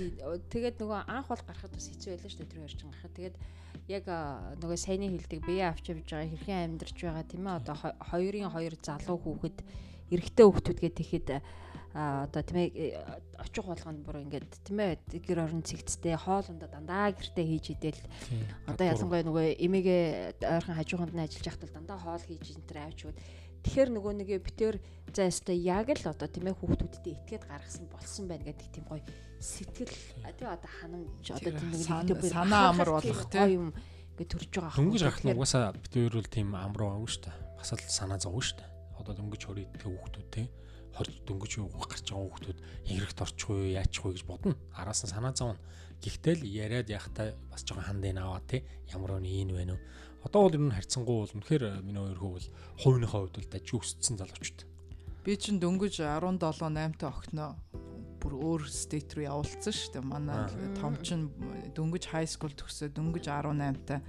Тэгээд 0.48 0.76
нөгөө 0.80 1.00
анх 1.04 1.28
бол 1.28 1.42
гарахад 1.44 1.72
бас 1.74 1.88
хэцүү 1.90 2.10
байлаа 2.14 2.30
шүү 2.30 2.40
дээ 2.40 2.52
тэр 2.52 2.60
хоёр 2.62 2.72
чинь 2.72 2.88
гарахад. 2.88 3.16
Тэгээд 3.18 3.36
яг 3.88 4.08
нөгөө 4.60 4.78
саяны 4.80 5.12
хэлдэг 5.12 5.40
бие 5.44 5.68
авч 5.68 5.92
явж 5.92 6.08
байгаа 6.08 6.30
хэрхэн 6.32 6.64
амьдарч 6.64 6.96
байгаа 7.04 7.24
тийм 7.28 7.44
ээ 7.44 7.58
одоо 7.60 7.76
хоёрын 8.10 8.48
хоёр 8.48 8.74
залуу 8.80 9.18
хүүхэд 9.20 9.58
эрэгтэй 10.08 10.44
хүүхдүүд 10.48 10.78
гээд 10.80 10.96
тэгэхэд 11.00 11.28
одоо 11.94 12.42
тийм 12.42 12.58
ээ 12.58 12.98
очих 13.38 13.64
болгонд 13.68 14.02
бүр 14.02 14.24
ингээд 14.26 14.50
тийм 14.66 14.78
ээ 14.82 14.98
гэр 15.14 15.46
орон 15.46 15.62
цэгцтэй 15.62 16.18
хоолндоо 16.18 16.66
дандаа 16.66 17.14
гэртээ 17.14 17.46
хийж 17.46 17.66
идэл. 17.78 18.02
Одоо 18.66 18.84
ялангуяа 18.88 19.22
нөгөө 19.22 19.46
эмээгээ 19.62 20.02
ойрхон 20.42 20.74
хажууганд 20.74 21.14
нь 21.14 21.22
ажиллаж 21.22 21.46
байхад 21.46 21.70
дандаа 21.70 21.98
хоол 22.02 22.24
хийж 22.26 22.58
энэ 22.58 22.82
авч 22.82 22.98
өгд 23.06 23.18
тэгэхээр 23.64 23.90
нөгөө 23.96 24.12
нэг 24.20 24.30
битээр 24.44 24.76
за 25.10 25.26
өстой 25.26 25.58
яг 25.58 25.88
л 25.88 26.04
одоо 26.12 26.28
тийм 26.28 26.52
ээ 26.52 26.58
хүүхдүүдтэй 26.60 27.12
итгээд 27.24 27.44
гаргасан 27.48 27.88
болсон 27.88 28.28
байна 28.28 28.44
гэдэг 28.44 28.68
тийм 28.68 28.84
гоё 28.86 29.02
сэтгэл 29.40 29.90
тий 30.36 30.46
одоо 30.46 30.70
ханамж 30.80 31.26
одоо 31.32 31.52
тийм 31.56 31.70
нэг 31.72 32.20
санаа 32.28 32.70
амар 32.70 32.90
болох 33.00 33.24
тийм 33.32 33.72
ингээд 34.14 34.30
төрж 34.30 34.52
байгаа. 34.54 34.78
Дөнгөж 34.78 35.02
гарах 35.02 35.22
нь 35.26 35.34
угаасаа 35.34 35.74
хоёр 35.90 36.14
бол 36.14 36.30
тийм 36.30 36.48
амруу 36.54 36.88
аагүй 36.94 37.10
шүү 37.10 37.22
дээ. 37.26 37.36
Бас 37.58 37.70
л 37.74 37.82
санаа 37.90 38.18
зовж 38.22 38.54
шүү 38.54 38.58
дээ. 38.62 38.70
Одоо 39.02 39.12
дөнгөж 39.18 39.42
хорийг 39.42 39.70
тэг 39.74 39.90
хүүхдүүд 39.90 40.28
те 40.30 40.42
хорж 40.94 41.14
дөнгөж 41.26 41.52
юу 41.58 41.68
гарч 41.74 42.06
байгаа 42.06 42.30
хүүхдүүд 42.30 42.58
хэрэгт 42.86 43.18
орчихгүй 43.26 43.74
яачихгүй 43.74 44.12
гэж 44.14 44.22
бодно. 44.30 44.54
Араас 44.78 45.02
нь 45.02 45.10
санаа 45.10 45.34
зовно. 45.34 45.58
Гэхдээ 45.98 46.34
л 46.38 46.44
яриад 46.46 46.88
яхахтай 46.94 47.34
бас 47.50 47.66
жоохон 47.66 47.82
хандын 47.82 48.22
аваа 48.22 48.42
те 48.46 48.62
ямар 48.94 49.18
нэг 49.18 49.34
ийн 49.34 49.50
вэ 49.50 49.66
нөө. 49.66 49.80
Одоо 50.24 50.48
бол 50.48 50.56
ер 50.56 50.64
нь 50.64 50.72
харьцангуй 50.72 51.16
бол 51.20 51.34
үнэхээр 51.36 51.64
миний 51.84 52.00
хоёр 52.00 52.18
хүү 52.18 52.32
бол 52.32 52.48
хувийнхаа 52.80 53.20
хувьд 53.28 53.36
бол 53.38 53.52
дажиг 53.52 53.76
өссөн 53.76 54.16
залуучууд. 54.16 54.60
Би 55.24 55.32
чинь 55.36 55.60
дөнгөж 55.60 56.00
17 56.00 56.40
8 56.40 56.96
та 56.96 57.12
охиноо 57.12 57.52
бүр 58.24 58.32
өөр 58.40 58.62
стейт 58.72 59.12
руу 59.12 59.24
явуулсан 59.28 59.72
шүү 59.72 60.00
дээ. 60.00 60.04
Манай 60.08 60.48
том 60.80 60.96
чин 61.04 61.28
дөнгөж 61.76 62.08
high 62.08 62.28
school 62.28 62.52
төгсөө 62.56 62.88
дөнгөж 62.96 63.28
18 63.28 63.84
та 63.84 64.00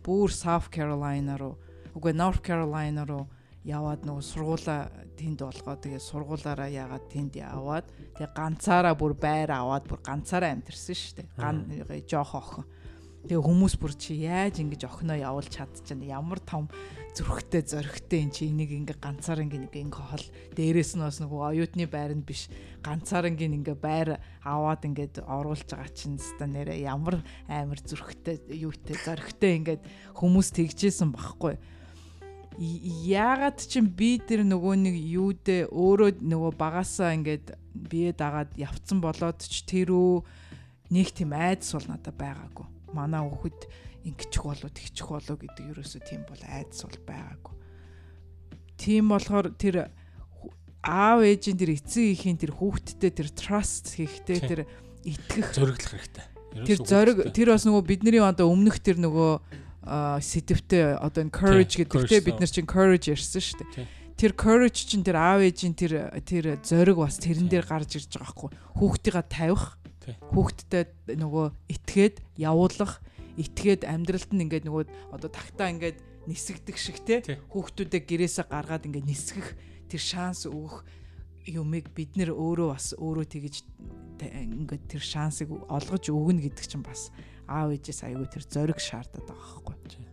бүр 0.00 0.32
South 0.32 0.72
Carolina 0.72 1.36
руу 1.36 1.60
үгүй 1.92 2.16
North 2.16 2.40
Carolina 2.40 3.04
руу 3.04 3.28
яваад 3.68 4.08
нөгөө 4.08 4.24
сургуулаа 4.24 4.88
тэнд 5.20 5.44
болгоод 5.44 5.80
тэгээ 5.84 6.00
сургуулаараа 6.00 6.70
яагаад 6.72 7.06
тэнд 7.12 7.36
яваад 7.36 7.86
тэгээ 8.16 8.32
ганцаараа 8.32 8.94
бүр 8.96 9.12
байр 9.18 9.52
аваад 9.52 9.84
бүр 9.84 10.00
ганцаараа 10.00 10.56
амьдэрсэн 10.56 10.96
шүү 10.96 11.14
дээ. 11.20 11.28
Ган 11.36 11.56
жоох 12.08 12.32
охин. 12.32 12.64
Тэгээ 13.26 13.42
хүмүүс 13.42 13.74
бүр 13.82 13.92
чи 13.98 14.14
яаж 14.22 14.62
ингэж 14.62 14.86
охиноо 14.86 15.18
явуулж 15.18 15.50
чадчихна? 15.50 16.06
Ямар 16.06 16.38
том 16.38 16.70
зүрхтэй 17.18 17.66
зөрөгтэй 17.66 18.20
эн 18.22 18.30
чи 18.30 18.46
энийг 18.46 18.70
ингээ 18.70 19.02
ганцаар 19.02 19.42
ингээ 19.42 19.66
нэг 19.66 19.74
ингээ 19.74 20.06
хол. 20.06 20.26
Дээрээс 20.54 20.94
нь 20.94 21.02
бас 21.02 21.18
нөгөө 21.18 21.40
оюутны 21.50 21.90
байранд 21.90 22.22
биш. 22.22 22.46
Ганцаар 22.78 23.26
ингээ 23.26 23.58
ингээ 23.58 23.74
байр 23.74 24.22
аваад 24.46 24.86
ингээд 24.86 25.26
оруулж 25.26 25.66
байгаа 25.66 25.90
чинь 25.90 26.22
ста 26.22 26.46
нэрэ 26.46 26.78
ямар 26.86 27.18
амар 27.50 27.82
зүрхтэй 27.82 28.38
юутэй 28.54 28.96
зөрөгтэй 29.02 29.52
ингээд 29.66 29.82
хүмүүс 30.14 30.54
тэгжсэн 30.54 31.10
багхгүй. 31.10 31.58
Яагаад 32.58 33.58
ч 33.66 33.82
би 33.82 34.22
тэр 34.22 34.46
нөгөө 34.46 34.74
нэг 34.78 34.94
юудэ 34.94 35.74
өөрөө 35.74 36.22
нөгөө 36.22 36.52
багасаа 36.54 37.18
ингээд 37.18 37.58
бие 37.74 38.14
дагаад 38.14 38.54
явцсан 38.54 39.02
болоод 39.02 39.42
ч 39.42 39.66
тэрөө 39.66 40.22
нэг 40.94 41.10
тийм 41.10 41.34
айдас 41.34 41.74
бол 41.74 41.86
надад 41.90 42.14
байгаагүй. 42.14 42.77
Манай 42.92 43.22
хүүхэд 43.24 43.60
ингэчих 44.08 44.44
болоо 44.44 44.70
тэгчих 44.70 45.08
болоо 45.08 45.36
гэдэг 45.36 45.64
ерөөсөө 45.74 46.00
тийм 46.06 46.22
бол 46.24 46.42
айдас 46.48 46.80
бол 46.86 47.00
байгаагүй. 47.04 47.54
Тийм 48.78 49.04
болохоор 49.10 49.46
тэр 49.58 49.76
аав 50.82 51.20
ээжийн 51.26 51.58
тэр 51.58 51.74
эцэг 51.74 52.04
ихийн 52.14 52.38
тэр 52.38 52.52
хүүхдтэй 52.54 53.10
тэр 53.12 53.28
trust 53.34 53.98
хийхтэй 53.98 54.38
тэр 54.38 54.60
итгэх 55.02 55.52
зориглох 55.52 55.92
хэрэгтэй. 55.92 56.26
Тэр 56.64 56.78
зориг 56.86 57.16
тэр 57.34 57.48
бас 57.52 57.66
нөгөө 57.66 57.84
бидний 57.84 58.22
одоо 58.22 58.48
өмнөх 58.48 58.80
тэр 58.80 59.02
нөгөө 59.02 59.32
сэдвтэй 60.22 60.96
одоо 60.96 61.24
энэ 61.24 61.34
courage 61.34 61.74
гэдэгтэй 61.80 62.20
бид 62.24 62.38
нар 62.40 62.50
чинь 62.50 62.68
courage 62.68 63.08
ярьсан 63.08 63.42
шүү 63.42 63.58
дээ. 63.62 63.86
Тэр 64.18 64.32
courage 64.34 64.84
чинь 64.90 65.06
тэр 65.06 65.16
аав 65.16 65.40
ээжийн 65.46 65.74
тэр 65.78 66.10
тэр 66.26 66.58
зориг 66.60 66.98
бас 66.98 67.16
тэрэн 67.22 67.46
дээр 67.46 67.64
гарч 67.64 68.02
ирж 68.02 68.18
байгаа 68.18 68.34
хгүй. 68.34 68.50
Хүүхдийгээ 68.76 69.26
тавих. 69.30 69.77
Хүүхдтэй 70.32 70.84
нөгөө 71.18 71.46
итгээд 71.68 72.16
явуулах, 72.38 73.02
итгээд 73.36 73.84
амьдралд 73.84 74.30
нь 74.32 74.44
ингээд 74.46 74.66
нөгөө 74.66 74.84
одоо 75.14 75.30
тагтаа 75.30 75.68
ингээд 75.72 75.98
нисгдэг 76.28 76.76
шиг 76.76 77.00
те 77.04 77.24
хүүхдүүдээ 77.48 78.02
гэрээсээ 78.04 78.46
гаргаад 78.52 78.84
ингээд 78.84 79.08
нисгэх 79.08 79.56
тэр 79.88 80.02
шанс 80.02 80.44
өгөх 80.44 80.84
юмыг 81.48 81.88
бид 81.96 82.12
нэр 82.18 82.36
өөрөө 82.36 82.68
бас 82.76 82.92
өөрөө 82.98 83.26
тэгэж 83.32 83.54
ингээд 84.20 84.84
тэр 84.90 85.02
шансыг 85.02 85.48
олгож 85.48 86.04
өгнө 86.12 86.44
гэдэг 86.44 86.66
чинь 86.68 86.84
бас 86.84 87.08
аав 87.48 87.72
ээжээс 87.72 88.04
аягүй 88.04 88.28
тэр 88.28 88.44
зориг 88.44 88.78
шаардаад 88.82 89.24
байгаа 89.24 89.62
байхгүй. 89.64 90.04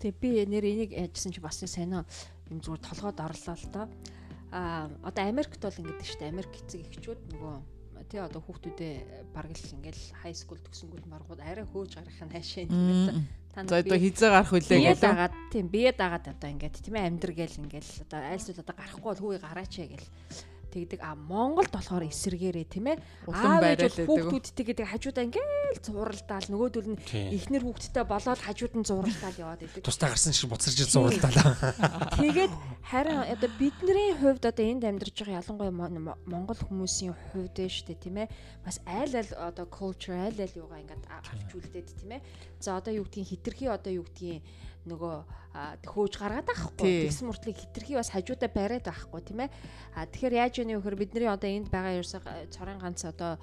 Тэгээ 0.00 0.20
би 0.20 0.30
нэр 0.44 0.64
энийг 0.64 0.90
яжсан 0.92 1.32
чи 1.32 1.40
бас 1.40 1.64
сайн 1.64 2.04
юм 2.50 2.58
зүгээр 2.60 2.84
толгойд 2.84 3.20
орлоо 3.24 3.56
л 3.56 3.66
доо. 3.72 3.86
Аа 4.52 4.90
одоо 5.06 5.24
Америкт 5.24 5.62
бол 5.62 5.80
ингэдэг 5.80 6.04
шүү 6.04 6.20
дээ. 6.20 6.32
Америк 6.34 6.52
эцэг 6.58 6.80
эхчүүд 6.84 7.20
нөгөө 7.32 7.56
тий 8.10 8.20
одоо 8.20 8.42
хүүхдүүдээ 8.42 9.30
бараг 9.30 9.54
л 9.54 9.74
ингээл 9.78 10.02
хай 10.18 10.34
скул 10.34 10.58
төгсөнгүүт 10.58 11.06
маргууд 11.06 11.40
арай 11.40 11.62
хөөж 11.62 11.94
гарах 11.94 12.18
нь 12.18 12.34
хаашаа 12.34 12.62
юм 12.66 12.74
та. 13.06 13.62
Нар 13.62 13.82
одоо 13.86 13.98
хизээ 13.98 14.30
гарах 14.34 14.50
үлээ 14.50 14.78
гэдэг. 14.82 14.98
Бие 14.98 14.98
дагаад 14.98 15.34
тийм 15.54 15.66
бие 15.70 15.90
дагаад 15.94 16.26
одоо 16.26 16.48
ингээд 16.50 16.76
тийм 16.82 16.94
ээ 16.98 17.06
амьдр 17.06 17.32
гээл 17.38 17.62
ингээл 17.62 17.92
одоо 18.06 18.18
айлсууд 18.30 18.62
одоо 18.62 18.74
гарахгүй 18.74 19.08
бол 19.10 19.22
хөөе 19.22 19.38
гараач 19.38 19.74
гээл 19.78 20.06
тэгдэг. 20.70 21.00
А 21.02 21.18
Монголд 21.18 21.70
болохоор 21.74 22.06
эсэргээрээ 22.06 22.66
тийм 22.70 22.94
ээ? 22.94 23.02
Аав 23.26 23.62
ээж 23.66 24.06
хүүхдүүдтэй 24.06 24.64
гэдэг 24.70 24.86
хажуудаа 24.86 25.26
ингээл 25.26 25.82
зуралдаал 25.82 26.48
нөгөөдөл 26.48 26.90
нь 26.94 26.98
эхнэр 27.10 27.62
хүүхдтэй 27.66 28.04
болоод 28.06 28.40
хажууд 28.40 28.74
нь 28.78 28.86
зуралдаал 28.86 29.42
яваад 29.42 29.66
идэг. 29.66 29.82
Тустай 29.82 30.08
гарсан 30.10 30.32
шиг 30.32 30.50
буцарч 30.50 30.78
зуралдаал 30.86 31.36
тэгээд 32.22 32.52
харин 32.86 33.20
одоо 33.26 33.50
бидний 33.58 34.14
хувьд 34.14 34.46
одоо 34.46 34.64
энд 34.64 34.86
амьдарч 34.86 35.16
байгаа 35.20 35.42
ялангуяа 35.42 35.74
Монгол 36.26 36.60
хүмүүсийн 36.62 37.14
хувьд 37.34 37.58
шүү 37.58 37.86
дээ 37.90 37.98
тийм 37.98 38.16
ээ? 38.22 38.28
Бас 38.64 38.78
айл 38.86 39.12
айл 39.14 39.30
одоо 39.36 39.66
culture 39.66 40.16
айл 40.16 40.38
айл 40.38 40.58
юугаа 40.58 40.80
ингээд 40.82 41.04
авч 41.10 41.50
үлдээд 41.54 41.88
тийм 41.98 42.10
ээ? 42.18 42.24
За 42.58 42.78
одоо 42.78 42.94
юу 42.94 43.04
гэдгийг 43.06 43.30
хитрхи 43.30 43.66
одоо 43.66 43.92
юу 43.92 44.04
гэдгийг 44.06 44.42
нөгөө 44.88 45.16
хөөж 45.84 46.14
гаргаад 46.16 46.46
байхгүй 46.46 47.10
тэгсэн 47.10 47.26
мөртлөө 47.28 47.54
хитрхи 47.58 47.98
бас 47.98 48.10
хажуудаа 48.14 48.48
бариад 48.48 48.86
байхгүй 48.86 49.20
тийм 49.26 49.44
ээ 49.44 49.50
а 49.98 50.06
тэгэхээр 50.06 50.38
яаж 50.40 50.54
вэ 50.62 50.78
гэхээр 50.78 50.96
бидний 50.96 51.28
одоо 51.28 51.50
энд 51.50 51.68
байгаа 51.68 51.98
ерөөсөө 52.00 52.48
цорын 52.54 52.80
ганц 52.80 53.04
одоо 53.04 53.36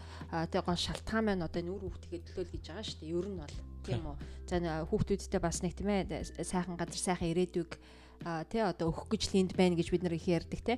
тэг 0.50 0.64
гон 0.66 0.80
шалтгаан 0.80 1.26
маань 1.28 1.46
одоо 1.46 1.62
нүүр 1.62 1.84
хүүхдгээ 1.84 2.26
төлөөл 2.32 2.54
гэж 2.56 2.64
байгаа 2.72 2.86
шүү 2.88 3.00
дээ. 3.04 3.12
Ер 3.12 3.28
нь 3.28 3.38
бол 3.38 3.56
тийм 3.86 4.04
үү. 4.08 4.16
За 4.48 4.56
хүүхдүүдтэй 4.88 5.42
бас 5.44 5.58
нэг 5.62 5.74
тийм 5.76 5.90
ээ 5.92 6.26
сайхан 6.42 6.80
газар 6.80 7.02
сайхан 7.06 7.30
ирээдүйг 7.36 7.72
а 8.26 8.44
тий 8.50 8.64
одоо 8.66 8.90
өгөх 8.90 9.14
гэж 9.14 9.24
линд 9.36 9.52
байна 9.54 9.78
гэж 9.78 9.94
бид 9.94 10.02
нар 10.02 10.18
их 10.18 10.26
ярьдаг 10.26 10.62
тий. 10.64 10.78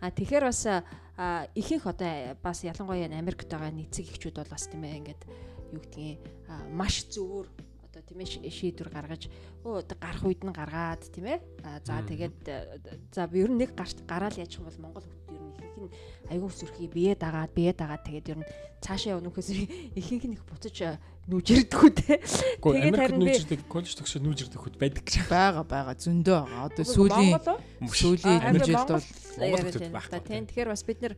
А 0.00 0.08
тэгэхээр 0.08 0.44
бас 0.48 0.62
ихэнх 1.52 1.84
одоо 1.84 2.38
бас 2.40 2.64
ялангуяа 2.64 3.12
Америкт 3.12 3.50
байгаа 3.50 3.74
нийцэг 3.74 4.08
ихчүүд 4.08 4.40
бол 4.40 4.52
бас 4.54 4.70
тийм 4.70 4.86
ээ 4.88 4.98
ингээд 5.04 5.22
юу 5.74 5.80
гэдгийг 5.84 6.18
маш 6.72 7.04
зөвөр 7.12 7.46
одоо 7.98 8.06
тийм 8.06 8.22
ээ 8.22 8.54
шийдвэр 8.54 8.90
гаргаж 8.94 9.26
одоо 9.66 9.96
гарах 9.98 10.22
үед 10.22 10.42
нь 10.46 10.54
гаргаад 10.54 11.02
тийм 11.10 11.26
ээ. 11.34 11.38
За 11.82 11.98
тэгээд 12.06 12.38
за 13.10 13.26
ер 13.34 13.50
нь 13.50 13.58
нэг 13.58 13.74
гарт 13.74 14.06
гараал 14.06 14.38
яаж 14.38 14.54
юм 14.54 14.70
бол 14.70 14.78
Монгол 14.78 15.02
хүүхд 15.02 15.34
ер 15.34 15.42
нь 15.42 15.50
ихэнх 15.58 15.78
нь 15.82 15.94
аягүй 16.30 16.50
сүрхий 16.54 16.86
бие 16.86 17.18
дагаад 17.18 17.50
бие 17.50 17.74
дагаад 17.74 18.06
тэгээд 18.06 18.30
ер 18.30 18.38
нь 18.38 18.50
цаашаа 18.78 19.18
явна 19.18 19.34
гэхээс 19.34 19.50
ихэнх 19.98 20.24
нь 20.30 20.36
их 20.38 20.46
буцаж 20.46 21.02
нүүжирдэг 21.26 21.80
үү 21.82 21.92
те. 21.98 22.22
Тэгээд 22.62 22.94
харин 22.94 23.18
би 23.18 23.24
нүүжирдэг 23.34 23.60
коллеж 23.66 23.92
төгсөө 23.98 24.20
нүүжирдэг 24.22 24.60
хэд 24.62 24.76
байдаг 24.78 25.02
гэж 25.02 25.26
байгаа 25.26 25.66
байгаа 25.66 25.96
зөндөө 25.98 26.38
байгаа. 26.40 26.66
Одоо 26.70 26.84
сүүлийн 26.86 27.36
сүүлийн 27.84 28.62
жилд 28.62 28.88
бол 28.94 29.06
Монголд 29.36 30.24
тийм. 30.24 30.46
Тэгэхээр 30.46 30.70
бас 30.72 30.82
бид 30.86 31.00
нэр 31.02 31.14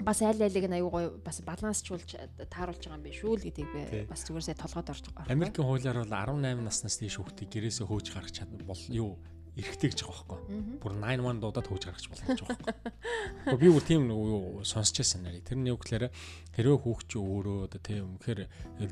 бас 0.00 0.22
аль 0.22 0.42
алиг 0.42 0.66
нь 0.66 0.76
аюу 0.76 0.90
гой 0.90 1.06
бас 1.24 1.40
балансчлуулж 1.40 2.10
тааруулж 2.50 2.82
байгаа 2.84 2.98
юм 2.98 3.06
биш 3.06 3.20
үү 3.24 3.34
л 3.38 3.44
гэдгийг 3.46 3.70
би 3.72 4.04
бас 4.10 4.26
зүгээр 4.26 4.44
сая 4.44 4.58
толгойд 4.58 4.92
орж 4.92 5.04
байгаа. 5.14 5.32
Америкийн 5.32 5.66
хуулиар 5.66 5.98
бол 6.04 6.12
18 6.12 6.60
наснаас 6.66 6.96
дээш 7.00 7.16
хүүхдийг 7.16 7.50
гэрээсээ 7.50 7.86
хөөж 7.86 8.06
гаргах 8.12 8.34
чадвар 8.34 8.64
бол 8.66 8.82
юу 8.92 9.16
эрэхтэй 9.56 9.88
гэж 9.88 10.00
байгаа 10.04 10.36
байхгүй. 10.36 10.38
Бүр 10.84 10.92
91 11.00 11.40
дуудаад 11.40 11.66
хөөж 11.70 11.82
гаргаж 11.88 12.06
болох 12.12 12.26
гэж 12.28 12.40
байгаа 12.44 12.60
байхгүй. 12.60 13.56
Би 13.56 13.68
бүр 13.72 13.84
тийм 13.88 14.02
юу 14.12 14.60
сонсч 14.68 15.00
байсан 15.00 15.24
нарыг. 15.24 15.48
Тэр 15.48 15.58
нь 15.64 15.70
юу 15.72 15.80
гэхээр 15.80 16.12
хэрвээ 16.52 16.76
хүүхд 16.76 17.06
чи 17.08 17.16
өөрөө 17.16 17.58
одоо 17.64 17.80
тийм 17.80 18.20
үнэхээр 18.20 18.40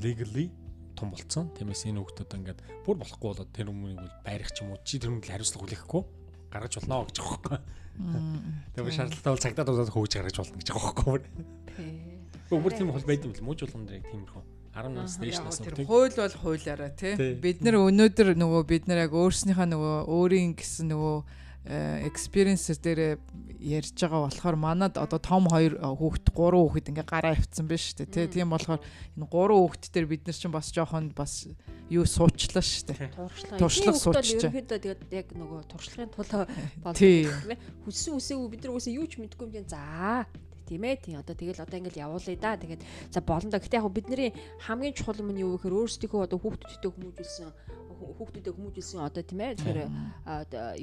legally 0.00 0.48
том 0.96 1.12
болцсон. 1.12 1.52
Тиймээс 1.52 1.84
энэ 1.84 2.00
хүүхдүүд 2.00 2.32
ингээд 2.32 2.60
бүр 2.88 2.96
болохгүй 2.96 3.28
болоод 3.28 3.52
тэр 3.52 3.68
хүмүүнийг 3.68 4.00
бол 4.00 4.16
байрах 4.24 4.50
ч 4.56 4.64
юм 4.64 4.72
уу 4.72 4.80
чи 4.80 4.96
тэр 4.96 5.12
хүмүүнд 5.12 5.28
хариуцлага 5.28 5.62
хүлээхгүй 5.68 6.02
гаргаж 6.54 6.78
болно 6.78 7.02
гэж 7.10 7.18
байгаа 7.18 7.40
байхгүй. 7.42 7.58
Тэгээ 8.74 8.94
шаардлагатай 8.94 9.32
бол 9.34 9.44
цагдаа 9.44 9.64
дуудаад 9.66 9.90
хөөж 9.90 10.12
гаргаж 10.14 10.36
болно 10.38 10.56
гэж 10.62 10.68
байгаа 10.70 10.94
байхгүй. 10.94 11.18
Тий. 11.74 11.92
Өөр 12.54 12.72
тийм 12.78 12.90
хол 12.94 13.06
байд 13.06 13.26
юм 13.26 13.34
л 13.34 13.42
мууж 13.42 13.58
болгоно 13.66 13.86
дэрэг 13.90 14.06
тиймэрхүү. 14.06 14.42
10 14.74 14.90
нас 14.90 15.18
дээш 15.22 15.38
нас 15.38 15.58
тэр 15.62 15.74
хууль 15.86 16.14
бол 16.18 16.34
хуулиараа 16.34 16.90
тий. 16.94 17.14
Бид 17.38 17.62
нар 17.62 17.78
өнөөдөр 17.78 18.34
нөгөө 18.34 18.62
бид 18.66 18.90
нар 18.90 19.06
яг 19.06 19.14
өөрснийхөө 19.14 19.66
нөгөө 19.70 19.96
өөрийн 20.10 20.58
гэсэн 20.58 20.90
нөгөө 20.90 21.16
experience 21.64 22.68
дээр 22.68 23.16
ярьж 23.56 23.96
байгаа 23.96 24.28
болохоор 24.28 24.56
манад 24.60 25.00
одоо 25.00 25.16
том 25.16 25.48
хоёр 25.48 25.80
хүүхэд 25.80 26.28
гурван 26.36 26.68
хүүхэд 26.68 26.92
ингээ 26.92 27.08
гараа 27.08 27.32
авцсан 27.32 27.64
биш 27.64 27.96
үү 27.96 28.04
тий. 28.04 28.28
Тийм 28.28 28.52
болохоор 28.52 28.84
энэ 29.16 29.24
гурван 29.32 29.64
хүүхэд 29.64 29.88
дээр 29.88 30.06
бид 30.12 30.28
нар 30.28 30.36
чинь 30.36 30.52
бас 30.52 30.68
жоохон 30.68 31.08
бас 31.16 31.48
юу 31.88 32.04
суучлаа 32.04 32.60
шүү 32.60 32.84
дээ. 32.92 33.08
Туршлага 33.56 33.96
суучлаа. 33.96 34.52
Ерөнхийдөө 34.52 34.78
тэгээд 34.84 35.02
яг 35.08 35.28
нөгөө 35.32 35.60
туршлагын 35.72 36.12
тулаа 36.12 36.44
болдог. 36.84 37.56
Хүссэн 37.88 38.12
үсээгүй 38.20 38.48
бид 38.52 38.62
нар 38.68 38.76
үсээ 38.76 39.00
юу 39.00 39.08
ч 39.08 39.16
мэдгүй 39.16 39.48
юм 39.56 39.64
за 39.64 40.28
тийм 40.64 40.84
ээ 40.84 40.96
тийм 40.96 41.20
одоо 41.20 41.36
тэгэл 41.36 41.60
одоо 41.60 41.76
ингээл 41.76 42.08
явуулъя 42.08 42.36
да 42.40 42.56
тэгээд 42.56 42.82
за 43.12 43.20
болно 43.20 43.52
да 43.52 43.60
гэхдээ 43.60 43.80
яг 43.80 43.92
бидний 43.92 44.32
хамгийн 44.64 44.96
чухал 44.96 45.20
юм 45.20 45.36
нь 45.36 45.44
юу 45.44 45.60
гэхээр 45.60 45.76
өөрсдийнхөө 45.76 46.24
одоо 46.24 46.38
хүүхдүүдтэй 46.40 46.90
хүмүүжүүлсэн 46.92 47.48
хүүхдүүдэд 48.18 48.54
хүмүүжүүлсэн 48.54 49.00
одоо 49.00 49.22
тийм 49.24 49.40
ээ. 49.40 49.56
Тэгэхээр 49.56 49.80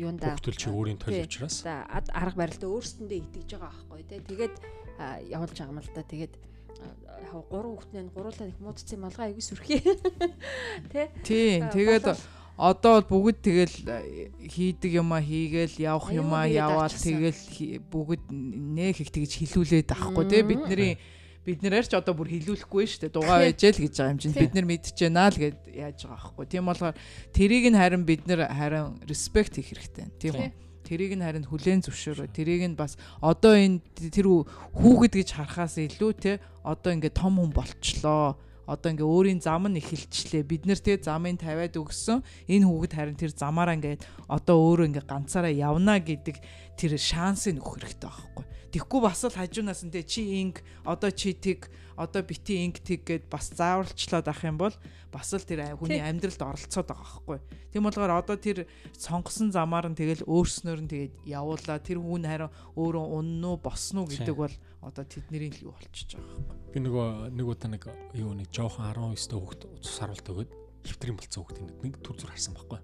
юунда 0.02 0.34
хүүхдүүл 0.34 0.60
чи 0.60 0.70
өөрийн 0.70 1.00
тойл 1.00 1.26
учраас? 1.26 1.58
За 1.62 1.86
арга 1.90 2.38
барилтаа 2.42 2.70
өөрсдөндөө 2.70 3.20
итгэж 3.22 3.50
байгаа 3.56 3.72
байхгүй 3.72 4.04
тий. 4.10 4.20
Тэгээд 4.26 4.56
явуулж 5.30 5.56
байгаа 5.58 5.74
юм 5.74 5.82
л 5.82 5.92
да. 5.94 6.04
Тэгээд 6.04 6.34
гурван 7.50 7.78
хүүхднээ 7.78 8.12
гуруулаа 8.12 8.48
их 8.50 8.60
муудсан 8.60 8.98
юм 8.98 9.06
алгаа 9.08 9.26
аягүй 9.30 9.46
сүрхий. 9.46 9.82
Тий. 10.92 11.08
Тийм 11.24 11.70
тэгээд 11.70 12.06
одоо 12.58 13.02
бол 13.02 13.22
бүгд 13.22 13.40
тэгэл 13.42 13.76
хийдэг 14.50 14.92
юма 15.00 15.22
хийгээл 15.22 15.78
явах 15.80 16.12
юма 16.12 16.46
яваал 16.50 16.92
тэгэл 16.92 17.82
бүгд 17.90 18.30
нэх 18.30 19.02
их 19.02 19.10
тэгж 19.14 19.32
хилүүлээд 19.42 19.94
авахгүй 19.94 20.26
те 20.28 20.44
бидний 20.44 20.98
бид 21.42 21.60
нэрээр 21.66 21.88
ч 21.90 21.98
одоо 21.98 22.14
бүр 22.14 22.30
хилүүлэхгүй 22.30 22.86
шүү 22.86 23.02
дээ. 23.10 23.16
Дугаа 23.18 23.42
байжэл 23.42 23.82
гэж 23.82 23.94
байгаа 23.98 24.14
юм 24.14 24.22
чинь. 24.22 24.38
Бид 24.38 24.54
нар 24.54 24.68
мэдчихээнаа 24.70 25.30
л 25.34 25.42
гэд 25.42 25.58
яаж 25.74 25.98
байгаа 26.06 26.22
байхгүй 26.22 26.46
тийм 26.46 26.66
болохоор 26.70 26.96
тэрийг 27.34 27.66
нь 27.74 27.80
харин 27.82 28.04
бид 28.06 28.24
нар 28.30 28.46
харин 28.46 29.02
респект 29.10 29.58
хийх 29.58 29.74
хэрэгтэй 29.74 30.06
тийм 30.22 30.34
үү? 30.38 30.50
Тэрийг 30.86 31.14
нь 31.18 31.26
харин 31.26 31.50
хүлээн 31.50 31.82
зөвшөөрөө. 31.82 32.30
Тэрийг 32.30 32.62
нь 32.70 32.78
бас 32.78 32.94
одоо 33.26 33.58
энэ 33.58 33.82
тэр 33.98 34.30
хүүхэд 34.30 35.14
гэж 35.18 35.30
харахаас 35.34 35.82
илүү 35.82 36.12
те 36.22 36.38
одоо 36.62 36.94
ингээд 36.94 37.18
том 37.18 37.42
хүн 37.42 37.50
болчлоо 37.50 38.38
одоо 38.69 38.89
ингээ 38.93 39.08
өөрийн 39.08 39.41
зам 39.41 39.65
нь 39.67 39.80
эхэлчлээ. 39.82 40.43
Бид 40.45 40.63
нэр 40.69 40.80
тэгээ 40.80 41.06
замыг 41.08 41.41
тавиад 41.41 41.76
өгсөн. 41.76 42.21
Энэ 42.47 42.65
хүүхэд 42.67 42.93
харин 42.93 43.17
тэр 43.17 43.32
замаараа 43.34 43.78
ингээ 43.78 43.97
одоо 44.30 44.58
өөрөө 44.62 44.88
ингээ 44.91 45.06
ганцаараа 45.10 45.54
явна 45.54 45.97
гэдэг 45.97 46.38
тэр 46.78 46.91
шансыг 46.97 47.58
өгөх 47.58 47.82
хэрэгтэй 47.82 48.10
байхгүй. 48.10 48.45
Тэгэхгүй 48.71 49.00
бас 49.04 49.21
л 49.28 49.36
хажуунаас 49.36 49.82
нь 49.84 49.91
чи 50.08 50.21
инг 50.39 50.63
одоо 50.88 51.12
чи 51.12 51.36
тэг 51.36 51.67
одоо 52.02 52.22
бити 52.26 52.58
инг 52.66 52.82
тэг 52.82 53.06
гэд 53.06 53.30
бас 53.30 53.54
зааварчлаад 53.54 54.26
ах 54.26 54.42
юм 54.42 54.58
бол 54.58 54.74
бас 55.14 55.30
л 55.38 55.46
тэр 55.46 55.78
хүний 55.78 56.02
амьдралд 56.02 56.42
оролцоод 56.42 56.90
байгаа 56.90 57.22
байхгүй. 57.22 57.40
Тийм 57.70 57.86
болохоор 57.86 58.12
одоо 58.18 58.38
тэр 58.42 58.66
сонгосон 58.98 59.54
замаар 59.54 59.88
нь 59.92 60.00
тэгэл 60.00 60.26
өөрснөөр 60.26 60.80
нь 60.82 60.92
тэгээд 60.92 61.14
явуулаа 61.30 61.78
тэр 61.78 62.02
хүн 62.02 62.26
харин 62.26 62.50
өөрөө 62.74 63.06
уннуу 63.22 63.56
босноо 63.62 64.10
гэдэг 64.10 64.36
бол 64.36 64.56
одоо 64.82 65.06
тэдний 65.06 65.54
л 65.54 65.70
юу 65.70 65.74
болчихж 65.78 66.18
байгаа 66.18 66.42
байхгүй. 66.42 66.74
Би 66.74 66.80
нөгөө 66.82 67.08
нэг 67.38 67.46
удаа 67.46 67.70
нэг 67.70 67.84
юу 68.18 68.32
нэг 68.34 68.50
жоохон 68.50 68.90
19 68.90 69.30
дэх 69.30 69.38
хүүхд 69.38 69.62
цус 69.86 69.98
харуулт 70.02 70.28
өгöd 70.32 70.50
хөвтрийн 70.82 71.18
болцсон 71.20 71.44
хүүхдийн 71.46 71.68
нэг 71.86 71.94
төр 72.02 72.16
зүр 72.18 72.32
харсан 72.34 72.56
байхгүй. 72.58 72.82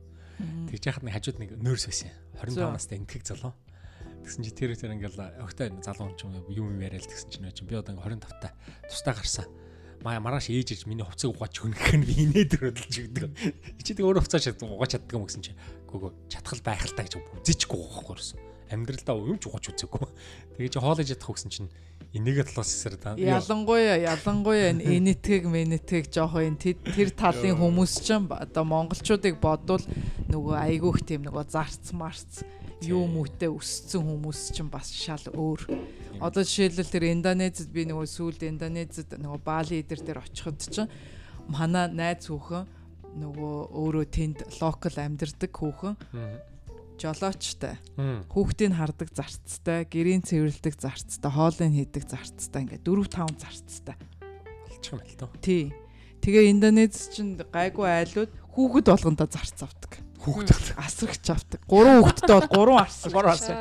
Тэгж 0.69 0.83
яхад 0.85 1.05
нэг 1.07 1.15
хажууд 1.17 1.39
нэг 1.41 1.49
нөөс 1.57 1.83
байсан. 1.89 2.13
25 2.37 2.69
настай 2.69 3.01
ингэх 3.01 3.25
залуу. 3.25 3.57
Тэгсэн 4.27 4.43
чи 4.43 4.51
тэр 4.51 4.75
тэр 4.75 4.91
ингээл 4.91 5.39
өгтэй 5.39 5.71
залуу 5.79 6.11
юм 6.19 6.43
юм 6.51 6.83
яриад 6.83 7.07
тэгсэн 7.07 7.47
чинь 7.47 7.63
би 7.63 7.79
одоо 7.79 7.95
ингээ 7.95 8.19
25 8.19 8.43
та 8.43 8.51
тусдаа 8.91 9.15
гарсан. 9.15 9.47
Маа 10.03 10.19
маргааш 10.19 10.51
ээж 10.51 10.75
ээж 10.75 10.83
миний 10.83 11.07
хувцас 11.07 11.31
угааж 11.31 11.55
өгнөх 11.63 11.95
нь 11.95 12.03
би 12.03 12.27
инээд 12.27 12.59
өрөдөлж 12.59 12.95
өгдөг. 13.07 13.31
Чи 13.87 13.95
тэг 13.95 14.03
өөрөө 14.03 14.27
хувцас 14.27 14.51
угааж 14.51 14.99
чаддаг 14.99 15.15
юм 15.15 15.23
гэсэн 15.31 15.47
чи. 15.47 15.55
Гүгөө 15.87 16.11
чатгал 16.27 16.59
байх 16.59 16.83
л 16.83 16.91
та 16.91 17.07
гэж 17.07 17.23
үзээчгүй 17.23 17.79
байхгүй 17.79 18.15
юусэн. 18.19 18.39
Амьдралдаа 18.67 19.15
юм 19.15 19.39
ч 19.39 19.47
угааж 19.47 19.65
үзээгүй. 19.71 20.11
Тэгээ 20.59 20.73
чи 20.75 20.79
хоолож 20.83 21.07
ядах 21.07 21.31
өгсөн 21.31 21.47
чинь 21.47 21.71
энийгээ 22.11 22.51
талаас 22.51 22.75
эсрэг 22.75 22.99
та. 22.99 23.15
Ялангуяа 23.15 23.95
ялангуяа 24.11 24.75
энэтгийг 24.75 25.47
менэтгийг 25.47 26.11
жоохон 26.11 26.59
тэр 26.59 27.15
талын 27.15 27.55
хүмүүс 27.55 28.03
ч 28.03 28.19
одоо 28.19 28.63
монголчуудыг 28.67 29.39
бодвол 29.39 29.83
нөгөө 30.27 30.55
айгүйх 30.67 30.99
тийм 31.07 31.23
нөгөө 31.23 31.47
зарц 31.47 31.95
марц 31.95 32.43
юу 32.85 33.07
мүтэй 33.09 33.49
өссөн 33.49 34.05
хүмүүс 34.05 34.53
чинь 34.53 34.69
бас 34.69 34.93
шал 34.93 35.23
өөр. 35.33 35.65
Одоо 36.21 36.45
жишээлбэл 36.45 36.93
тэр 36.93 37.09
Индонезид 37.09 37.73
би 37.73 37.89
нөгөө 37.89 38.05
сүүлд 38.05 38.45
Индонезид 38.45 39.17
нөгөө 39.17 39.41
Бали 39.41 39.81
эдэр 39.81 40.01
дээр 40.05 40.21
очиход 40.21 40.61
чинь 40.61 40.91
манай 41.49 41.89
найз 41.89 42.29
хүүхэн 42.29 42.69
нөгөө 43.17 43.55
өөрөө 43.73 44.05
тэнд 44.13 44.39
локал 44.61 44.93
амьдардаг 44.93 45.49
хүүхэн 45.49 45.97
жолоочтой. 47.01 47.77
Хүүхдийг 48.29 48.73
хардаг 48.77 49.09
зарцтай, 49.13 49.85
гэрийн 49.89 50.21
цэвэрлдэг 50.21 50.77
зарцтай, 50.77 51.29
хоолыг 51.33 51.73
хийдэг 51.73 52.05
зарцтай 52.05 52.61
ингээд 52.65 52.85
4 52.85 53.09
5 53.09 53.41
зарцтай. 53.41 53.95
Болчих 54.69 54.93
юм 54.93 55.01
л 55.01 55.17
тоо. 55.17 55.29
Тий. 55.41 55.73
Тэгээ 56.21 56.49
Индонез 56.53 57.13
чинь 57.13 57.37
гайгүй 57.37 57.85
айлууд 57.85 58.31
хүүхэд 58.53 58.85
болгондоо 58.89 59.29
зарц 59.29 59.61
авдаг 59.61 60.06
хүүхэд 60.21 60.77
асрагч 60.77 61.25
авдаг. 61.29 61.61
Гурван 61.69 62.01
хүүхэдтэй 62.01 62.35
бол 62.35 62.49
гурван 62.51 62.83
арсан. 62.83 63.11
Гурван 63.13 63.33
арсан. 63.33 63.55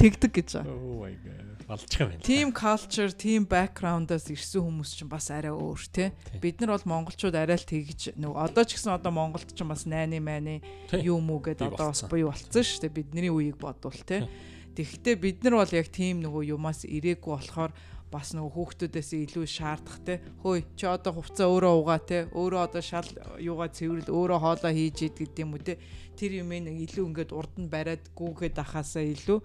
Тэгдэг 0.00 0.30
гэж 0.32 0.48
байгаа. 0.60 0.76
Oh 0.76 1.04
my 1.04 1.14
god. 1.20 1.46
Балчих 1.66 2.00
юм 2.00 2.10
байна. 2.10 2.22
Team 2.22 2.52
culture, 2.54 3.10
team 3.10 3.42
background-аас 3.42 4.30
ирсэн 4.30 4.62
хүмүүс 4.62 4.90
чинь 4.94 5.10
бас 5.10 5.30
арай 5.34 5.50
өөр 5.50 5.82
тий. 5.90 6.12
Бид 6.38 6.62
нар 6.62 6.78
бол 6.78 6.86
монголчууд 6.94 7.34
арай 7.34 7.58
л 7.58 7.66
тэгж 7.66 8.14
нөгөө 8.14 8.38
одоо 8.38 8.62
ч 8.62 8.78
гэсэн 8.78 8.94
одоо 8.94 9.10
монголд 9.10 9.50
чинь 9.50 9.66
бас 9.66 9.82
найны 9.82 10.22
майны 10.22 10.62
юм 10.94 11.26
уу 11.26 11.42
гэдээ 11.42 11.74
одоо 11.74 11.90
бас 11.90 12.06
буюу 12.06 12.30
болцсон 12.30 12.62
шүү 12.62 12.86
дээ. 12.86 12.94
Бидний 12.94 13.34
үеийг 13.34 13.58
бодвол 13.58 13.98
тий. 13.98 14.30
Тэгэхдээ 14.78 15.16
бид 15.18 15.42
нар 15.42 15.58
бол 15.58 15.74
яг 15.74 15.90
тийм 15.90 16.22
нөгөө 16.22 16.54
юмас 16.54 16.86
ирээгүй 16.86 17.34
болохоор 17.34 17.74
бас 18.10 18.30
нөгөө 18.38 18.52
хүүхдүүдээс 18.54 19.10
илүү 19.26 19.46
шаардах 19.50 19.98
те. 20.06 20.22
Хөөе 20.42 20.62
чи 20.78 20.86
одоо 20.86 21.12
хувцас 21.18 21.42
өөрөө 21.42 21.74
угаа 21.82 22.00
те. 22.00 22.18
Өөрөө 22.30 22.60
одоо 22.62 22.82
шал 22.82 23.08
юугаа 23.42 23.68
цэвэрл 23.74 24.06
өөрөө 24.06 24.38
хоолоо 24.38 24.72
хийж 24.72 25.10
ид 25.10 25.16
гэдэг 25.18 25.42
юм 25.42 25.58
уу 25.58 25.62
те. 25.66 25.74
Тэр 26.14 26.46
юм 26.46 26.54
нэг 26.54 26.76
илүү 26.86 27.02
ингээд 27.02 27.34
урд 27.34 27.54
нь 27.58 27.66
бариад 27.66 28.06
гүүгээд 28.14 28.62
ахаасаа 28.62 29.02
илүү 29.02 29.38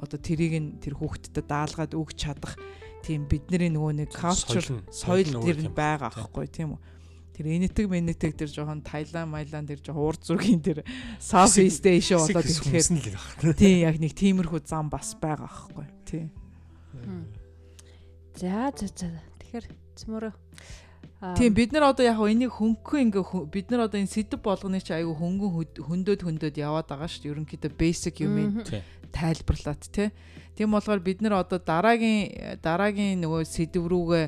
одоо 0.00 0.18
тэрийг 0.20 0.54
нь 0.56 0.68
тэр 0.80 0.96
хүүхдэд 0.96 1.44
даалгаад 1.44 1.92
өгч 1.92 2.16
чадах 2.16 2.56
тийм 3.04 3.28
бидний 3.28 3.68
нөгөө 3.68 3.92
нэг 4.00 4.10
culture 4.16 4.80
соёл 4.88 5.36
тэр 5.44 5.60
нь 5.60 5.72
байгаа 5.76 6.08
аахгүй 6.08 6.48
тийм 6.48 6.76
үү? 6.76 6.80
Тэр 7.36 7.52
энэтэг 7.52 7.84
мэнэтэг 7.84 8.32
тэр 8.32 8.48
жоохон 8.48 8.80
Таиланд, 8.80 9.28
Майланд 9.28 9.68
тэр 9.68 9.80
жоохон 9.84 10.08
урд 10.08 10.24
зургийн 10.24 10.64
тэр 10.64 10.80
South 11.20 11.60
East 11.60 11.84
Asia 11.84 12.16
болоод 12.16 12.48
ирэхээр 12.48 13.52
тийм 13.52 13.76
яг 13.84 13.96
нэг 14.00 14.16
тиймэрхүү 14.16 14.64
зам 14.64 14.88
бас 14.88 15.12
байгаа 15.20 15.44
аахгүй. 15.44 15.86
Тийм 16.08 16.32
За 18.36 18.72
за 18.76 18.86
за. 18.86 19.08
Тэгэхээр 19.40 19.64
цөмөрөө 19.96 20.32
Тийм 21.16 21.54
бид 21.54 21.72
нар 21.72 21.88
одоо 21.88 22.04
яг 22.04 22.20
энийг 22.20 22.52
хөнгөн 22.52 23.08
ингээ 23.08 23.48
бид 23.48 23.70
нар 23.72 23.88
одоо 23.88 23.96
энэ 23.96 24.12
сэдв 24.12 24.36
болгоны 24.44 24.84
чи 24.84 24.92
айгу 24.92 25.16
хөнгөн 25.16 25.80
хөндөд 25.80 26.20
хөндөд 26.20 26.60
яваад 26.60 26.92
байгаа 26.92 27.08
шүү 27.08 27.22
дээ. 27.24 27.32
Ерөнхийдөө 27.32 27.72
basic 27.72 28.20
юм 28.20 28.60
тайлбарлаад 29.16 29.80
тий. 29.88 30.12
Тийм 30.52 30.76
болохоор 30.76 31.00
бид 31.00 31.24
нар 31.24 31.40
одоо 31.40 31.56
дараагийн 31.56 32.60
дараагийн 32.60 33.24
нөгөө 33.24 33.48
сэдв 33.48 33.88
рүүгээ 33.88 34.24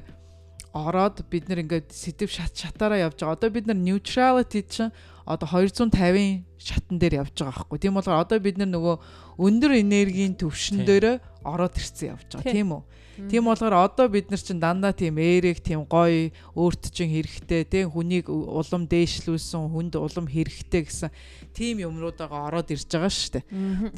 ороод 0.72 1.28
бид 1.28 1.52
нар 1.52 1.60
ингээд 1.60 1.92
сэдв 1.92 2.32
шат 2.32 2.56
шатаараа 2.56 3.04
явж 3.12 3.20
байгаа. 3.20 3.36
Одоо 3.36 3.50
бид 3.52 3.68
нар 3.68 3.76
neutrality 3.76 4.64
чинь 4.64 4.92
одоо 5.28 5.48
250-ын 5.48 6.44
шатан 6.56 6.96
дээр 6.96 7.20
явж 7.22 7.36
байгаа 7.36 7.52
байхгүй. 7.68 7.78
Тийм 7.78 7.94
болохоор 8.00 8.24
одоо 8.24 8.38
бид 8.40 8.56
нар 8.56 8.70
нөгөө 8.72 8.96
өндөр 9.44 9.72
энергийн 9.76 10.34
төвшин 10.40 10.88
дээр 10.88 11.20
ороод 11.44 11.76
ирсэн 11.76 12.16
явж 12.16 12.28
байгаа. 12.32 12.52
Тийм 12.52 12.72
үү? 12.72 12.82
Тийм 13.28 13.44
болохоор 13.50 13.74
одоо 13.74 14.06
бид 14.08 14.30
нар 14.30 14.38
чинь 14.40 14.62
дандаа 14.62 14.94
тийм 14.94 15.18
эерэг 15.18 15.58
тийм 15.58 15.82
гоё 15.84 16.30
өөрт 16.54 16.94
чинь 16.94 17.10
хэрэгтэй 17.10 17.66
тийм 17.66 17.90
хүнийг 17.90 18.30
улам 18.30 18.86
дээшлүүлсэн 18.86 19.68
хүнд 19.74 19.98
улам 19.98 20.26
хэрэгтэй 20.30 20.86
гэсэн 20.86 21.10
тийм 21.50 21.82
юмруудаага 21.82 22.46
ороод 22.46 22.70
ирж 22.70 22.86
байгаа 22.86 23.10
шүү 23.10 23.42
дээ. 23.42 23.44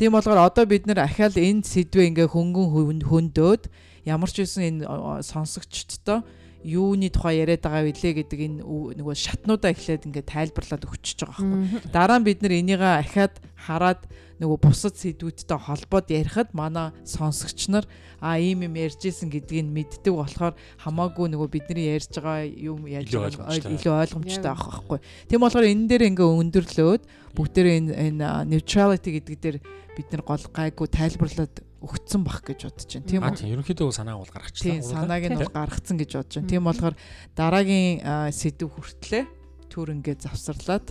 Тийм 0.00 0.16
болохоор 0.16 0.40
одоо 0.40 0.64
бид 0.64 0.88
нар 0.88 1.04
ахаал 1.04 1.36
энэ 1.36 1.68
сэдвээ 1.68 2.16
ингээ 2.16 2.28
хөнгөн 2.32 3.04
хөндөөд 3.04 3.68
ямар 4.08 4.30
ч 4.32 4.40
үсэн 4.40 4.80
энэ 4.80 5.20
сонсогчдтой 5.20 6.24
юуны 6.64 7.08
тухай 7.08 7.40
яриад 7.40 7.64
байгаа 7.64 7.88
вүлээ 7.88 8.12
гэдэг 8.20 8.40
энэ 8.40 8.60
нөгөө 9.00 9.16
шатнуудаа 9.16 9.72
эхлээд 9.72 10.06
ингээд 10.08 10.28
тайлбарлаад 10.28 10.84
өгчөж 10.84 11.18
байгаа 11.24 11.40
байхгүй. 11.40 11.88
Дараа 11.88 12.18
нь 12.20 12.26
бид 12.28 12.40
нар 12.44 12.52
энийг 12.52 12.82
ахаад 12.84 13.34
хараад 13.56 14.04
нөгөө 14.40 14.58
бусад 14.60 14.96
сэдвүүдтэй 14.96 15.56
холбоод 15.56 16.08
ярихад 16.08 16.52
манай 16.56 16.96
сонсогч 17.04 17.68
нар 17.68 17.84
а 18.20 18.40
ийм 18.40 18.64
юм 18.64 18.76
ярьжсэн 18.76 19.28
гэдгийг 19.28 19.68
мэддэг 19.68 20.12
болохоор 20.16 20.56
хамаагүй 20.80 21.28
нөгөө 21.32 21.48
бидний 21.48 21.92
ярьж 21.92 22.08
байгаа 22.16 22.48
юм 22.48 22.88
яаж 22.88 23.12
илүү 23.12 23.94
ойлгомжтой 24.00 24.52
авах 24.52 24.80
байхгүй. 24.84 24.98
Тийм 25.28 25.40
болохоор 25.44 25.68
энэ 25.68 25.88
дээр 25.92 26.08
ингээ 26.12 26.28
өндөрлөөд 26.40 27.02
бүгдээр 27.36 27.68
энэ 27.96 28.28
neutrality 28.48 29.20
гэдэг 29.20 29.36
дээр 29.40 29.56
бид 29.96 30.08
нар 30.08 30.22
гол 30.24 30.44
гайгүй 30.56 30.88
тайлбарлаад 30.88 31.54
өгцсөн 31.80 32.22
бах 32.24 32.44
гэж 32.44 32.68
бодож 32.68 32.92
байна. 32.92 33.08
Тийм 33.08 33.22
үү? 33.24 33.36
Тийм 33.40 33.52
ерөнхийдөө 33.56 33.88
санааг 33.96 34.20
бол 34.20 34.32
гаргачихсан. 34.36 34.68
Тийм 34.68 34.84
санааг 34.84 35.24
нь 35.32 35.40
бол 35.40 35.54
гаргацсан 35.56 35.96
гэж 35.96 36.10
бодож 36.12 36.34
байна. 36.36 36.50
Тийм 36.52 36.64
болохоор 36.68 36.94
дараагийн 37.32 37.96
сэдв 38.36 38.68
хүртлээ 38.68 39.24
түр 39.72 39.88
ингээд 39.96 40.20
завсарлаад 40.28 40.86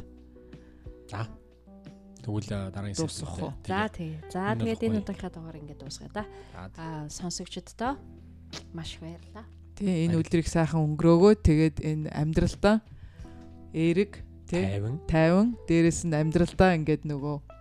за 1.05 1.29
тэгвэл 2.25 2.73
дараагийн 2.73 2.97
сэдв. 2.97 3.53
За 3.69 3.85
тий. 3.93 4.17
За 4.33 4.57
тэгээд 4.57 4.81
энэ 4.81 4.99
удаагийнхаа 5.05 5.29
дугаар 5.29 5.57
ингээд 5.61 5.79
дуусгая 5.85 6.09
да. 6.09 6.25
Аа 6.57 7.05
сонсогчдоо 7.05 7.93
маш 8.73 8.97
их 8.97 9.05
баярлалаа. 9.05 9.45
Тий 9.77 10.09
энэ 10.09 10.17
өдрийг 10.17 10.49
сайхан 10.49 10.81
өнгөрөөгөө 10.89 11.33
тэгээд 11.45 11.77
энэ 11.85 12.09
амьдралдаа 12.17 12.81
эерэг 13.77 14.25
тий 14.49 14.65
тайван 15.05 15.53
дээрэс 15.69 16.09
нь 16.09 16.17
амьдралдаа 16.17 16.73
ингээд 16.81 17.05
нөгөө 17.05 17.58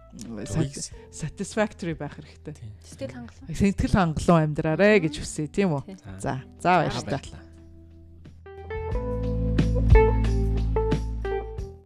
satisfactory 1.12 1.94
байх 1.94 2.16
хэрэгтэй. 2.16 2.54
Сэтгэл 2.84 3.12
хангалуун. 3.14 3.54
Сэтгэл 3.54 3.94
хангалуун 3.94 4.42
амьдраарэ 4.52 5.04
гэж 5.04 5.14
хүсье 5.20 5.48
тийм 5.48 5.78
үү? 5.78 5.82
За. 6.18 6.42
За 6.60 6.82
баярлалаа. 6.84 7.47